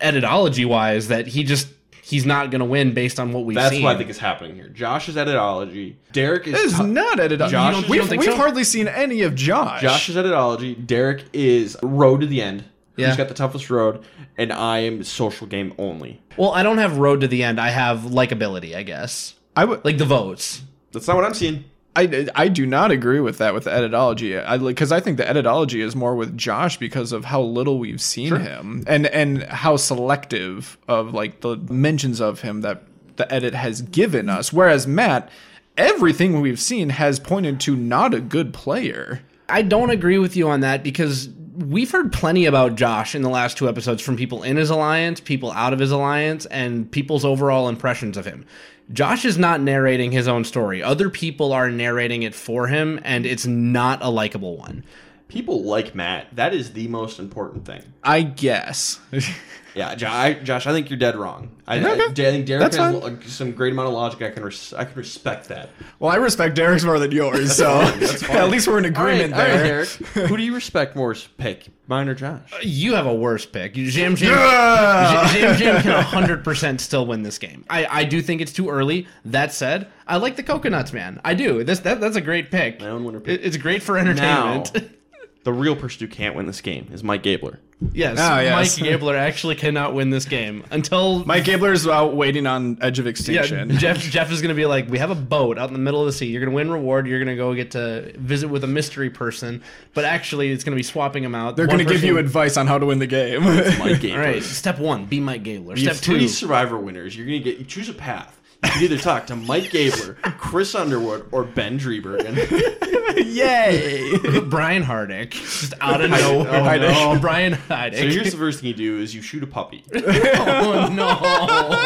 editology 0.00 0.66
wise, 0.66 1.08
that 1.08 1.26
he 1.26 1.44
just 1.44 1.68
he's 2.02 2.26
not 2.26 2.50
going 2.50 2.58
to 2.60 2.64
win 2.66 2.92
based 2.92 3.18
on 3.18 3.32
what 3.32 3.44
we've 3.44 3.54
That's 3.54 3.70
seen. 3.74 3.82
what 3.82 3.94
I 3.94 3.98
think 3.98 4.10
is 4.10 4.18
happening 4.18 4.54
here. 4.56 4.68
Josh 4.68 5.08
is 5.08 5.16
editology. 5.16 5.96
Derek 6.12 6.46
is 6.46 6.54
is 6.72 6.78
t- 6.78 6.84
not 6.84 7.18
edited. 7.20 7.48
Josh- 7.50 7.74
don't- 7.74 7.88
we've 7.88 8.00
don't 8.00 8.08
think 8.08 8.20
we've 8.22 8.30
so? 8.32 8.36
hardly 8.36 8.64
seen 8.64 8.88
any 8.88 9.22
of 9.22 9.34
Josh. 9.34 9.80
Josh 9.82 10.08
is 10.08 10.16
editology. 10.16 10.86
Derek 10.86 11.24
is 11.32 11.76
road 11.82 12.20
to 12.20 12.26
the 12.26 12.42
end. 12.42 12.64
Yeah. 12.96 13.08
He's 13.08 13.16
got 13.16 13.26
the 13.28 13.34
toughest 13.34 13.70
road, 13.70 14.04
and 14.38 14.52
I 14.52 14.78
am 14.80 15.02
social 15.02 15.48
game 15.48 15.74
only. 15.78 16.20
well, 16.36 16.52
I 16.52 16.62
don't 16.62 16.78
have 16.78 16.98
road 16.98 17.22
to 17.22 17.28
the 17.28 17.42
end. 17.42 17.60
I 17.60 17.70
have 17.70 18.00
likability, 18.02 18.76
I 18.76 18.84
guess, 18.84 19.34
I 19.56 19.64
would 19.64 19.84
like 19.84 19.98
the 19.98 20.04
votes. 20.04 20.62
That's 20.92 21.08
not 21.08 21.16
what 21.16 21.24
I'm 21.24 21.34
seeing. 21.34 21.64
I, 21.96 22.28
I 22.34 22.48
do 22.48 22.66
not 22.66 22.90
agree 22.90 23.20
with 23.20 23.38
that 23.38 23.54
with 23.54 23.64
the 23.64 23.70
editology. 23.70 24.44
I 24.44 24.58
because 24.58 24.90
I 24.90 25.00
think 25.00 25.16
the 25.16 25.24
editology 25.24 25.80
is 25.80 25.94
more 25.94 26.16
with 26.16 26.36
Josh 26.36 26.76
because 26.76 27.12
of 27.12 27.26
how 27.26 27.40
little 27.40 27.78
we've 27.78 28.00
seen 28.00 28.34
him 28.34 28.82
and 28.86 29.06
and 29.06 29.44
how 29.44 29.76
selective 29.76 30.76
of 30.88 31.14
like 31.14 31.40
the 31.40 31.56
mentions 31.56 32.20
of 32.20 32.40
him 32.40 32.62
that 32.62 32.82
the 33.16 33.32
edit 33.32 33.54
has 33.54 33.82
given 33.82 34.28
us. 34.28 34.52
Whereas 34.52 34.86
Matt, 34.86 35.30
everything 35.76 36.40
we've 36.40 36.60
seen 36.60 36.90
has 36.90 37.20
pointed 37.20 37.60
to 37.60 37.76
not 37.76 38.12
a 38.12 38.20
good 38.20 38.52
player. 38.52 39.22
I 39.48 39.62
don't 39.62 39.90
agree 39.90 40.18
with 40.18 40.36
you 40.36 40.48
on 40.48 40.60
that 40.60 40.82
because 40.82 41.28
we've 41.56 41.90
heard 41.90 42.12
plenty 42.12 42.46
about 42.46 42.74
Josh 42.74 43.14
in 43.14 43.22
the 43.22 43.28
last 43.28 43.56
two 43.56 43.68
episodes 43.68 44.02
from 44.02 44.16
people 44.16 44.42
in 44.42 44.56
his 44.56 44.70
alliance, 44.70 45.20
people 45.20 45.52
out 45.52 45.72
of 45.72 45.78
his 45.78 45.92
alliance, 45.92 46.46
and 46.46 46.90
people's 46.90 47.24
overall 47.24 47.68
impressions 47.68 48.16
of 48.16 48.24
him. 48.24 48.44
Josh 48.92 49.24
is 49.24 49.38
not 49.38 49.60
narrating 49.60 50.12
his 50.12 50.28
own 50.28 50.44
story. 50.44 50.82
Other 50.82 51.08
people 51.08 51.52
are 51.52 51.70
narrating 51.70 52.22
it 52.22 52.34
for 52.34 52.66
him, 52.66 53.00
and 53.02 53.24
it's 53.24 53.46
not 53.46 54.02
a 54.02 54.10
likable 54.10 54.56
one. 54.56 54.84
People 55.28 55.64
like 55.64 55.94
Matt. 55.94 56.34
That 56.36 56.54
is 56.54 56.74
the 56.74 56.86
most 56.88 57.18
important 57.18 57.64
thing. 57.64 57.82
I 58.02 58.22
guess. 58.22 59.00
Yeah, 59.74 59.94
Josh, 59.96 60.66
I 60.66 60.72
think 60.72 60.88
you're 60.90 60.98
dead 60.98 61.16
wrong. 61.16 61.50
I, 61.66 61.78
Okay. 61.78 61.88
I, 61.88 62.04
I 62.06 62.12
think 62.12 62.46
Derek 62.46 62.60
That's 62.62 62.76
has 62.76 63.00
fine. 63.02 63.22
some 63.22 63.52
great 63.52 63.72
amount 63.72 63.88
of 63.88 63.94
logic. 63.94 64.22
I 64.22 64.30
can 64.30 64.44
res- 64.44 64.72
I 64.72 64.84
can 64.84 64.94
respect 64.94 65.48
that. 65.48 65.70
well, 65.98 66.12
I 66.12 66.16
respect 66.16 66.54
Derek's 66.54 66.84
more 66.84 66.98
than 66.98 67.10
yours, 67.10 67.56
so 67.56 67.70
at 68.30 68.50
least 68.50 68.68
we're 68.68 68.78
in 68.78 68.84
agreement 68.84 69.32
All 69.34 69.40
right, 69.40 69.50
all 69.50 69.56
right, 69.56 69.62
there. 69.62 69.84
Derek. 69.84 70.28
Who 70.28 70.36
do 70.36 70.42
you 70.42 70.54
respect 70.54 70.94
more? 70.94 71.14
Pick 71.38 71.66
mine 71.88 72.08
or 72.08 72.14
Josh? 72.14 72.52
Uh, 72.52 72.58
you 72.62 72.94
have 72.94 73.06
a 73.06 73.14
worse 73.14 73.46
pick. 73.46 73.76
Yam 73.76 73.86
Yam. 74.16 74.16
Yeah! 74.18 75.34
Yam 75.36 75.60
Yam 75.60 75.82
can 75.82 76.04
100% 76.04 76.80
still 76.80 77.06
win 77.06 77.22
this 77.22 77.38
game. 77.38 77.64
I, 77.68 77.86
I 77.86 78.04
do 78.04 78.22
think 78.22 78.40
it's 78.40 78.52
too 78.52 78.68
early. 78.70 79.06
That 79.24 79.52
said, 79.52 79.88
I 80.06 80.16
like 80.18 80.36
the 80.36 80.42
coconuts, 80.42 80.92
man. 80.92 81.20
I 81.24 81.34
do. 81.34 81.64
This 81.64 81.80
that, 81.80 82.00
That's 82.00 82.16
a 82.16 82.20
great 82.20 82.50
pick. 82.50 82.80
My 82.80 82.88
own 82.88 83.04
winner 83.04 83.20
pick. 83.20 83.40
It- 83.40 83.44
It's 83.46 83.56
great 83.56 83.82
for 83.82 83.98
entertainment. 83.98 84.22
Now, 84.38 84.52
entertainment. 84.60 84.98
the 85.44 85.52
real 85.52 85.76
person 85.76 86.06
who 86.06 86.12
can't 86.12 86.34
win 86.36 86.46
this 86.46 86.60
game 86.60 86.88
is 86.92 87.02
Mike 87.02 87.22
Gabler. 87.22 87.58
Yes, 87.92 88.16
Ah, 88.20 88.40
yes. 88.40 88.78
Mike 88.78 88.86
Gabler 88.88 89.16
actually 89.16 89.56
cannot 89.56 89.94
win 89.94 90.10
this 90.10 90.24
game 90.24 90.64
until 90.70 91.24
Mike 91.24 91.44
Gabler's 91.44 91.86
out 91.86 92.14
waiting 92.16 92.46
on 92.46 92.78
edge 92.80 92.98
of 92.98 93.04
yeah, 93.04 93.10
extinction. 93.10 93.76
Jeff. 93.78 93.98
Jeff 93.98 94.30
is 94.32 94.40
going 94.40 94.50
to 94.50 94.54
be 94.54 94.64
like, 94.64 94.88
"We 94.88 94.98
have 94.98 95.10
a 95.10 95.14
boat 95.16 95.58
out 95.58 95.68
in 95.68 95.72
the 95.74 95.80
middle 95.80 96.00
of 96.00 96.06
the 96.06 96.12
sea. 96.12 96.26
You're 96.26 96.40
going 96.40 96.50
to 96.50 96.54
win 96.54 96.70
reward. 96.70 97.06
You're 97.06 97.18
going 97.18 97.36
to 97.36 97.36
go 97.36 97.52
get 97.54 97.72
to 97.72 98.12
visit 98.16 98.48
with 98.48 98.64
a 98.64 98.68
mystery 98.68 99.10
person, 99.10 99.62
but 99.92 100.04
actually, 100.04 100.50
it's 100.50 100.64
going 100.64 100.72
to 100.72 100.76
be 100.78 100.82
swapping 100.84 101.22
them 101.22 101.34
out. 101.34 101.56
They're 101.56 101.66
One 101.66 101.76
going 101.76 101.86
to 101.88 101.92
give 101.92 102.04
you 102.04 102.16
advice 102.18 102.56
on 102.56 102.66
how 102.66 102.78
to 102.78 102.86
win 102.86 103.00
the 103.00 103.06
game. 103.06 103.42
Mike 103.42 104.00
Gabler. 104.00 104.12
All 104.12 104.18
right, 104.18 104.42
step 104.42 104.78
one: 104.78 105.04
be 105.06 105.20
Mike 105.20 105.42
Gabler. 105.42 105.74
You 105.76 105.82
Step 105.82 105.94
have 105.94 106.00
three 106.02 106.20
two: 106.20 106.28
Survivor 106.28 106.78
winners. 106.78 107.16
You're 107.16 107.26
gonna 107.26 107.40
get 107.40 107.58
you 107.58 107.64
choose 107.64 107.88
a 107.88 107.94
path. 107.94 108.33
You 108.64 108.70
can 108.70 108.82
either 108.82 108.98
talk 108.98 109.26
to 109.28 109.36
Mike 109.36 109.70
Gabler, 109.70 110.14
Chris 110.38 110.74
Underwood, 110.74 111.26
or 111.32 111.44
Ben 111.44 111.78
Driebergen. 111.78 112.34
Yay! 113.16 114.40
Brian 114.48 114.82
Heidik, 114.82 115.30
just 115.32 115.74
out 115.80 116.00
of 116.00 116.10
nowhere. 116.10 116.48
Oh, 116.48 116.62
Heidik. 116.64 117.14
no, 117.14 117.20
Brian 117.20 117.52
Heidik. 117.54 117.98
So 117.98 118.08
here's 118.08 118.30
the 118.32 118.36
first 118.38 118.60
thing 118.60 118.68
you 118.68 118.74
do: 118.74 118.98
is 118.98 119.14
you 119.14 119.22
shoot 119.22 119.42
a 119.42 119.46
puppy, 119.46 119.84
oh 119.94 120.88
no! 120.92 121.08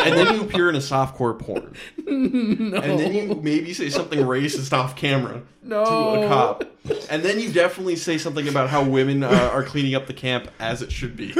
and 0.04 0.16
then 0.16 0.34
you 0.34 0.42
appear 0.42 0.68
in 0.70 0.74
a 0.76 0.78
softcore 0.80 1.38
porn, 1.38 1.74
No. 2.06 2.78
and 2.78 2.98
then 2.98 3.12
you 3.14 3.34
maybe 3.42 3.74
say 3.74 3.88
something 3.90 4.20
racist 4.20 4.72
off 4.72 4.96
camera 4.96 5.42
No. 5.62 5.84
to 5.84 6.22
a 6.24 6.28
cop, 6.28 6.64
and 7.10 7.22
then 7.22 7.40
you 7.40 7.52
definitely 7.52 7.96
say 7.96 8.16
something 8.18 8.48
about 8.48 8.70
how 8.70 8.82
women 8.84 9.22
uh, 9.22 9.50
are 9.52 9.62
cleaning 9.64 9.94
up 9.94 10.06
the 10.06 10.14
camp 10.14 10.50
as 10.60 10.80
it 10.82 10.92
should 10.92 11.16
be. 11.16 11.32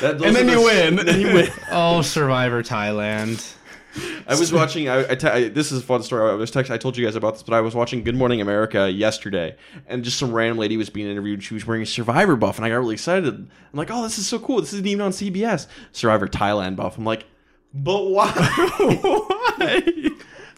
That, 0.00 0.20
And 0.22 0.34
then 0.36 0.48
are 0.48 0.52
you 0.52 0.58
the- 0.58 0.64
win. 0.64 0.98
And 0.98 1.08
then 1.08 1.20
you 1.20 1.32
win. 1.32 1.48
Oh, 1.70 2.02
Survivor 2.02 2.62
Thailand. 2.62 3.52
I 4.26 4.38
was 4.38 4.52
watching. 4.52 4.88
I, 4.88 5.10
I, 5.10 5.14
te- 5.14 5.28
I 5.28 5.48
this 5.48 5.72
is 5.72 5.82
a 5.82 5.84
fun 5.84 6.02
story. 6.02 6.30
I 6.30 6.34
was 6.34 6.50
text. 6.50 6.70
I 6.70 6.78
told 6.78 6.96
you 6.96 7.04
guys 7.04 7.16
about 7.16 7.34
this, 7.34 7.42
but 7.42 7.54
I 7.54 7.60
was 7.60 7.74
watching 7.74 8.02
Good 8.02 8.16
Morning 8.16 8.40
America 8.40 8.90
yesterday, 8.90 9.56
and 9.86 10.04
just 10.04 10.18
some 10.18 10.32
random 10.32 10.58
lady 10.58 10.76
was 10.76 10.90
being 10.90 11.08
interviewed. 11.08 11.42
She 11.42 11.54
was 11.54 11.66
wearing 11.66 11.82
a 11.82 11.86
Survivor 11.86 12.36
buff, 12.36 12.56
and 12.56 12.64
I 12.64 12.70
got 12.70 12.76
really 12.76 12.94
excited. 12.94 13.34
I'm 13.34 13.48
like, 13.72 13.90
"Oh, 13.90 14.02
this 14.02 14.18
is 14.18 14.26
so 14.26 14.38
cool! 14.38 14.60
This 14.60 14.72
isn't 14.72 14.86
even 14.86 15.02
on 15.02 15.12
CBS." 15.12 15.66
Survivor 15.92 16.26
Thailand 16.26 16.76
buff. 16.76 16.98
I'm 16.98 17.04
like, 17.04 17.26
"But 17.72 18.10
why? 18.10 18.30
why?" 18.78 20.10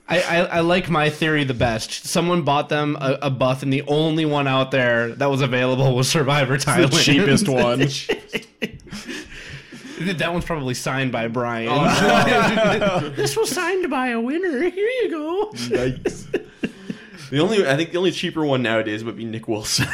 I, 0.08 0.20
I, 0.20 0.36
I 0.44 0.60
like 0.60 0.88
my 0.88 1.10
theory 1.10 1.44
the 1.44 1.54
best. 1.54 2.06
Someone 2.06 2.42
bought 2.42 2.68
them 2.68 2.96
a, 3.00 3.18
a 3.22 3.30
buff, 3.30 3.62
and 3.62 3.72
the 3.72 3.82
only 3.88 4.24
one 4.24 4.46
out 4.46 4.70
there 4.70 5.10
that 5.16 5.26
was 5.26 5.40
available 5.40 5.96
was 5.96 6.08
Survivor 6.08 6.56
Thailand. 6.56 6.90
the 6.92 6.98
cheapest 6.98 7.48
one. 7.48 7.80
that 10.18 10.32
one's 10.32 10.44
probably 10.44 10.74
signed 10.74 11.12
by 11.12 11.28
Brian. 11.28 11.68
Oh, 11.70 12.98
this 13.16 13.36
was 13.36 13.50
signed 13.50 13.88
by 13.90 14.08
a 14.08 14.20
winner. 14.20 14.68
Here 14.70 14.88
you 15.02 15.10
go. 15.10 15.50
Nice. 15.70 16.26
The 17.30 17.40
only, 17.40 17.66
I 17.66 17.74
think, 17.76 17.90
the 17.90 17.98
only 17.98 18.12
cheaper 18.12 18.44
one 18.44 18.62
nowadays 18.62 19.02
would 19.02 19.16
be 19.16 19.24
Nick 19.24 19.48
Wilson. 19.48 19.88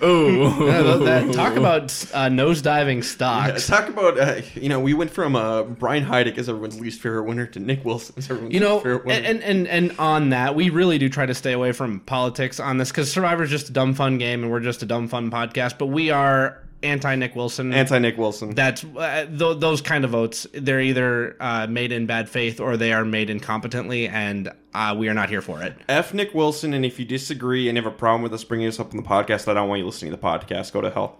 oh, 0.00 0.66
Yeah, 0.66 0.80
that- 0.82 1.04
that- 1.26 1.34
talk 1.34 1.56
about 1.56 1.82
uh, 2.14 2.28
nosediving 2.30 2.96
Yeah, 2.96 3.02
stocks. 3.02 3.66
Talk 3.66 3.88
about, 3.90 4.18
uh, 4.18 4.40
you 4.54 4.70
know, 4.70 4.80
we 4.80 4.94
went 4.94 5.10
from 5.10 5.36
uh, 5.36 5.64
Brian 5.64 6.06
Heidik 6.06 6.38
as 6.38 6.48
everyone's 6.48 6.80
least 6.80 7.02
favorite 7.02 7.24
winner 7.24 7.44
to 7.48 7.58
Nick 7.60 7.84
Wilson 7.84 8.14
as 8.16 8.30
everyone's 8.30 8.54
You 8.54 8.60
know, 8.60 8.74
least 8.76 8.84
favorite 8.84 9.04
winner. 9.04 9.26
and, 9.26 9.42
and 9.42 9.68
and 9.68 9.98
on 9.98 10.30
that, 10.30 10.54
we 10.54 10.70
really 10.70 10.96
do 10.96 11.10
try 11.10 11.26
to 11.26 11.34
stay 11.34 11.52
away 11.52 11.72
from 11.72 12.00
politics 12.00 12.58
on 12.58 12.78
this 12.78 12.90
because 12.90 13.12
Survivor's 13.12 13.50
just 13.50 13.68
a 13.68 13.72
dumb 13.72 13.92
fun 13.92 14.16
game, 14.16 14.42
and 14.42 14.50
we're 14.50 14.60
just 14.60 14.82
a 14.82 14.86
dumb 14.86 15.06
fun 15.08 15.30
podcast. 15.30 15.76
But 15.76 15.86
we 15.88 16.08
are 16.10 16.62
anti 16.84 17.14
Nick 17.16 17.34
Wilson. 17.34 17.72
Anti 17.72 17.98
Nick 17.98 18.16
Wilson. 18.18 18.54
That's 18.54 18.84
uh, 18.84 19.26
th- 19.26 19.58
those 19.58 19.80
kind 19.80 20.04
of 20.04 20.10
votes. 20.10 20.46
They're 20.52 20.80
either 20.80 21.36
uh, 21.40 21.66
made 21.66 21.90
in 21.92 22.06
bad 22.06 22.28
faith 22.28 22.60
or 22.60 22.76
they 22.76 22.92
are 22.92 23.04
made 23.04 23.28
incompetently, 23.28 24.08
and 24.08 24.52
uh, 24.74 24.94
we 24.96 25.08
are 25.08 25.14
not 25.14 25.28
here 25.30 25.42
for 25.42 25.62
it. 25.62 25.76
F 25.88 26.14
Nick 26.14 26.34
Wilson, 26.34 26.74
and 26.74 26.84
if 26.84 26.98
you 26.98 27.04
disagree 27.04 27.68
and 27.68 27.76
have 27.76 27.86
a 27.86 27.90
problem 27.90 28.22
with 28.22 28.32
us 28.32 28.44
bringing 28.44 28.66
this 28.66 28.78
up 28.78 28.90
on 28.90 28.96
the 28.96 29.02
podcast, 29.08 29.48
I 29.48 29.54
don't 29.54 29.68
want 29.68 29.80
you 29.80 29.86
listening 29.86 30.10
to 30.12 30.16
the 30.16 30.22
podcast. 30.22 30.72
Go 30.72 30.80
to 30.80 30.90
hell. 30.90 31.18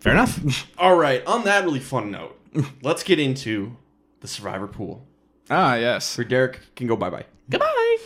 Fair 0.00 0.12
enough. 0.12 0.68
All 0.78 0.96
right. 0.96 1.24
On 1.26 1.44
that 1.44 1.64
really 1.64 1.80
fun 1.80 2.10
note, 2.10 2.38
let's 2.82 3.02
get 3.02 3.18
into 3.18 3.76
the 4.20 4.28
Survivor 4.28 4.66
pool. 4.66 5.06
Ah, 5.50 5.74
yes. 5.76 6.16
Where 6.18 6.24
Derek 6.24 6.60
can 6.74 6.86
go 6.86 6.96
bye 6.96 7.10
bye. 7.10 7.26
Goodbye. 7.50 7.96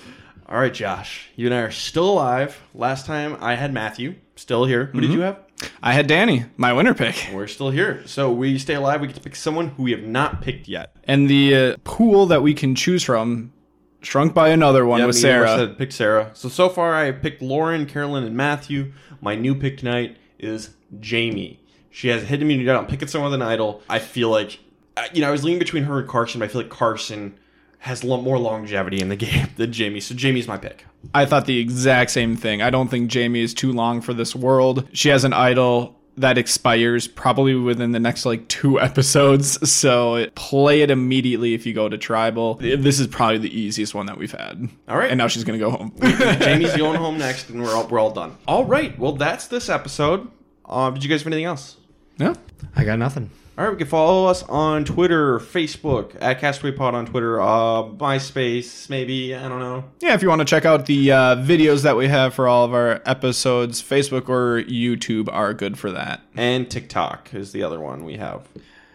All 0.49 0.59
right, 0.59 0.75
Josh. 0.75 1.31
You 1.37 1.47
and 1.47 1.55
I 1.55 1.61
are 1.61 1.71
still 1.71 2.11
alive. 2.11 2.61
Last 2.75 3.07
time 3.07 3.37
I 3.41 3.55
had 3.55 3.73
Matthew. 3.73 4.17
Still 4.35 4.65
here. 4.65 4.87
Who 4.87 5.01
did 5.01 5.13
you 5.13 5.21
have? 5.21 5.39
I 5.83 5.93
had 5.93 6.07
Danny, 6.07 6.45
my 6.57 6.73
winner 6.73 6.95
pick. 6.95 7.29
We're 7.33 7.47
still 7.47 7.71
here. 7.71 8.03
So 8.07 8.33
we 8.33 8.59
stay 8.59 8.75
alive. 8.75 9.01
We 9.01 9.07
get 9.07 9.17
to 9.17 9.23
pick 9.23 9.37
someone 9.37 9.69
who 9.69 9.83
we 9.83 9.91
have 9.93 10.03
not 10.03 10.43
picked 10.43 10.69
yet. 10.69 10.95
And 11.05 11.29
the 11.29 11.55
uh, 11.55 11.77
pool 11.85 12.27
that 12.27 12.43
we 12.43 12.55
can 12.55 12.75
choose 12.75 13.03
from 13.03 13.53
shrunk 14.03 14.35
by 14.35 14.49
another 14.49 14.87
one 14.87 15.01
Yeah, 15.01 15.07
with 15.07 15.23
me 15.23 15.29
and 15.29 15.39
Laura 15.39 15.49
Sarah. 15.49 15.69
Said 15.69 15.79
pick 15.79 15.93
Sarah. 15.93 16.31
So 16.35 16.49
so 16.49 16.69
far 16.69 16.95
I 16.95 17.05
have 17.07 17.23
picked 17.23 17.43
Lauren, 17.43 17.87
Carolyn, 17.87 18.25
and 18.25 18.37
Matthew. 18.37 18.93
My 19.21 19.35
new 19.35 19.55
pick 19.55 19.79
tonight 19.79 20.17
is 20.39 20.71
Jamie. 21.01 21.61
She 21.91 22.09
has 22.09 22.23
hidden 22.23 22.47
immunity. 22.47 22.71
I'm 22.71 22.87
picking 22.87 23.09
someone 23.09 23.33
with 23.33 23.41
an 23.41 23.47
idol. 23.47 23.83
I 23.89 23.99
feel 23.99 24.31
like, 24.31 24.61
uh, 24.97 25.09
you 25.13 25.21
know, 25.21 25.29
I 25.29 25.31
was 25.31 25.45
leaning 25.45 25.59
between 25.59 25.85
her 25.85 25.99
and 25.99 26.09
Carson, 26.09 26.39
but 26.39 26.47
I 26.47 26.49
feel 26.53 26.63
like 26.63 26.71
Carson 26.71 27.39
has 27.81 28.05
lo- 28.05 28.21
more 28.21 28.39
longevity 28.39 29.01
in 29.01 29.09
the 29.09 29.17
game 29.27 29.49
than 29.57 29.73
Jamie. 29.73 30.01
So 30.01 30.15
Jamie's 30.15 30.47
my 30.49 30.57
pick. 30.59 30.85
I 31.15 31.25
thought 31.25 31.47
the 31.47 31.59
exact 31.59 32.11
same 32.11 32.37
thing. 32.37 32.63
I 32.63 32.71
don't 32.71 32.89
think 32.89 33.11
Jamie 33.11 33.41
is 33.41 33.55
too 33.55 33.73
long 33.73 34.01
for 34.01 34.15
this 34.15 34.37
world. 34.37 34.89
She 34.93 35.09
has 35.09 35.25
an 35.25 35.33
idol 35.33 35.97
that 36.19 36.37
expires 36.37 37.09
probably 37.09 37.55
within 37.55 37.93
the 37.93 38.01
next 38.01 38.27
like 38.27 38.47
two 38.49 38.79
episodes. 38.89 39.71
So 39.71 40.27
play 40.35 40.83
it 40.83 40.91
immediately 40.91 41.55
if 41.55 41.65
you 41.65 41.73
go 41.73 41.89
to 41.89 41.97
tribal. 41.97 42.55
This 42.57 43.01
is 43.01 43.07
probably 43.07 43.39
the 43.39 43.59
easiest 43.59 43.95
one 43.95 44.05
that 44.07 44.19
we've 44.19 44.33
had. 44.33 44.69
All 44.89 44.99
right. 44.99 45.11
And 45.11 45.17
now 45.17 45.29
she's 45.29 45.45
going 45.45 45.59
to 45.59 45.65
go 45.65 45.71
home. 45.71 45.95
Jamie's 46.41 46.77
going 46.77 46.99
home 46.99 47.17
next, 47.17 47.49
and 47.49 47.63
we're 47.63 47.75
all, 47.75 47.87
we're 47.87 47.99
all 47.99 48.11
done. 48.13 48.37
All 48.47 48.67
right. 48.67 48.99
Well, 48.99 49.13
that's 49.13 49.47
this 49.47 49.71
episode. 49.71 50.29
Uh, 50.67 50.91
did 50.91 51.03
you 51.03 51.09
guys 51.09 51.21
have 51.23 51.29
anything 51.29 51.47
else? 51.47 51.79
No. 52.19 52.35
I 52.77 52.85
got 52.85 52.99
nothing. 52.99 53.31
All 53.59 53.67
right, 53.67 53.73
we 53.73 53.77
can 53.79 53.89
follow 53.89 54.27
us 54.27 54.43
on 54.45 54.87
Twitter, 54.87 55.39
Facebook, 55.39 56.17
at 56.21 56.41
Castaway 56.41 56.73
Pod 56.73 56.95
on 56.95 57.05
Twitter, 57.05 57.43
uh, 57.43 57.83
MySpace, 57.83 58.89
maybe, 58.89 59.35
I 59.35 59.49
don't 59.49 59.59
know. 59.59 59.85
Yeah, 60.01 60.15
if 60.15 60.23
you 60.23 60.31
want 60.31 60.39
to 60.39 60.47
check 60.47 60.65
out 60.65 60.87
the 60.87 61.13
uh, 61.13 61.37
videos 61.37 61.83
that 61.83 61.95
we 61.95 62.09
have 62.09 62.33
for 62.33 62.49
all 62.49 62.65
of 62.65 62.73
our 62.73 63.03
episodes, 63.05 63.83
Facebook 63.83 64.31
or 64.31 64.63
YouTube 64.63 65.29
are 65.31 65.53
good 65.53 65.79
for 65.79 65.91
that. 65.91 66.23
And 66.35 66.71
TikTok 66.71 67.35
is 67.35 67.53
the 67.53 67.63
other 67.63 67.79
one 67.81 68.05
we 68.05 68.17
have. 68.17 68.49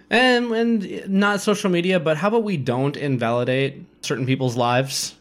And 0.09 0.51
and 0.51 1.09
not 1.09 1.41
social 1.41 1.69
media, 1.69 1.99
but 1.99 2.17
how 2.17 2.29
about 2.29 2.43
we 2.43 2.57
don't 2.57 2.95
invalidate 2.95 3.85
certain 4.03 4.25
people's 4.25 4.55
lives? 4.55 5.15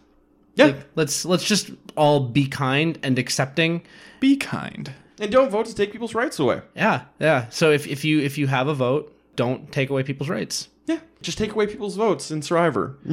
Yeah. 0.54 0.66
Like, 0.66 0.76
let's 0.94 1.24
let's 1.24 1.44
just 1.44 1.70
all 1.96 2.20
be 2.20 2.46
kind 2.46 2.98
and 3.02 3.18
accepting. 3.18 3.82
Be 4.20 4.36
kind. 4.36 4.92
and 5.20 5.30
don't 5.32 5.50
vote 5.50 5.66
to 5.66 5.74
take 5.74 5.90
people's 5.92 6.14
rights 6.14 6.38
away. 6.38 6.60
Yeah, 6.76 7.02
yeah. 7.18 7.48
So 7.48 7.72
if, 7.72 7.86
if 7.86 8.04
you 8.04 8.20
if 8.20 8.36
you 8.38 8.46
have 8.46 8.68
a 8.68 8.74
vote, 8.74 9.13
don't 9.36 9.70
take 9.72 9.90
away 9.90 10.02
people's 10.02 10.28
rights. 10.28 10.68
Yeah. 10.86 10.98
Just 11.22 11.38
take 11.38 11.52
away 11.52 11.66
people's 11.66 11.96
votes 11.96 12.30
in 12.30 12.42
Survivor. 12.42 12.96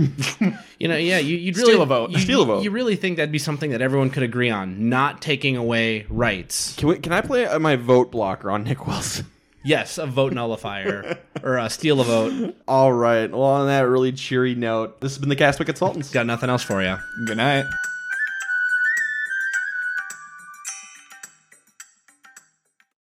You 0.80 0.88
know, 0.88 0.98
yeah, 0.98 1.20
you, 1.20 1.38
you'd 1.38 1.56
Steal 1.56 1.68
really 1.68 1.82
a 1.84 1.86
vote. 1.86 2.10
You, 2.10 2.18
Steal 2.18 2.42
a 2.42 2.46
vote. 2.46 2.64
You 2.64 2.72
really 2.72 2.96
think 2.96 3.18
that'd 3.18 3.32
be 3.32 3.38
something 3.38 3.70
that 3.70 3.82
everyone 3.84 4.10
could 4.10 4.24
agree 4.24 4.50
on, 4.50 4.90
not 4.90 5.22
taking 5.22 5.56
away 5.56 6.08
rights. 6.10 6.76
Can, 6.76 6.88
we, 6.88 6.98
can 6.98 7.14
I 7.14 7.22
play 7.22 7.46
uh, 7.46 7.60
my 7.60 7.76
vote 7.76 8.10
blocker 8.12 8.50
on 8.50 8.64
Nick 8.64 8.88
Wilson? 8.88 9.28
Yes, 9.64 10.00
a 10.00 10.08
vote 10.08 10.34
nullifier 10.34 11.20
or 11.44 11.58
a 11.58 11.70
steal 11.70 12.02
a 12.02 12.04
vote. 12.04 12.56
All 12.68 12.92
right. 12.92 13.30
Well, 13.30 13.44
on 13.44 13.68
that 13.68 13.82
really 13.82 14.12
cheery 14.12 14.56
note, 14.56 15.00
this 15.02 15.12
has 15.12 15.20
been 15.20 15.30
the 15.30 15.36
Castaway 15.36 15.68
Consultants. 15.68 16.10
Got 16.10 16.26
nothing 16.26 16.50
else 16.50 16.64
for 16.64 16.82
you. 16.82 16.98
Good 17.28 17.38
night. 17.38 17.66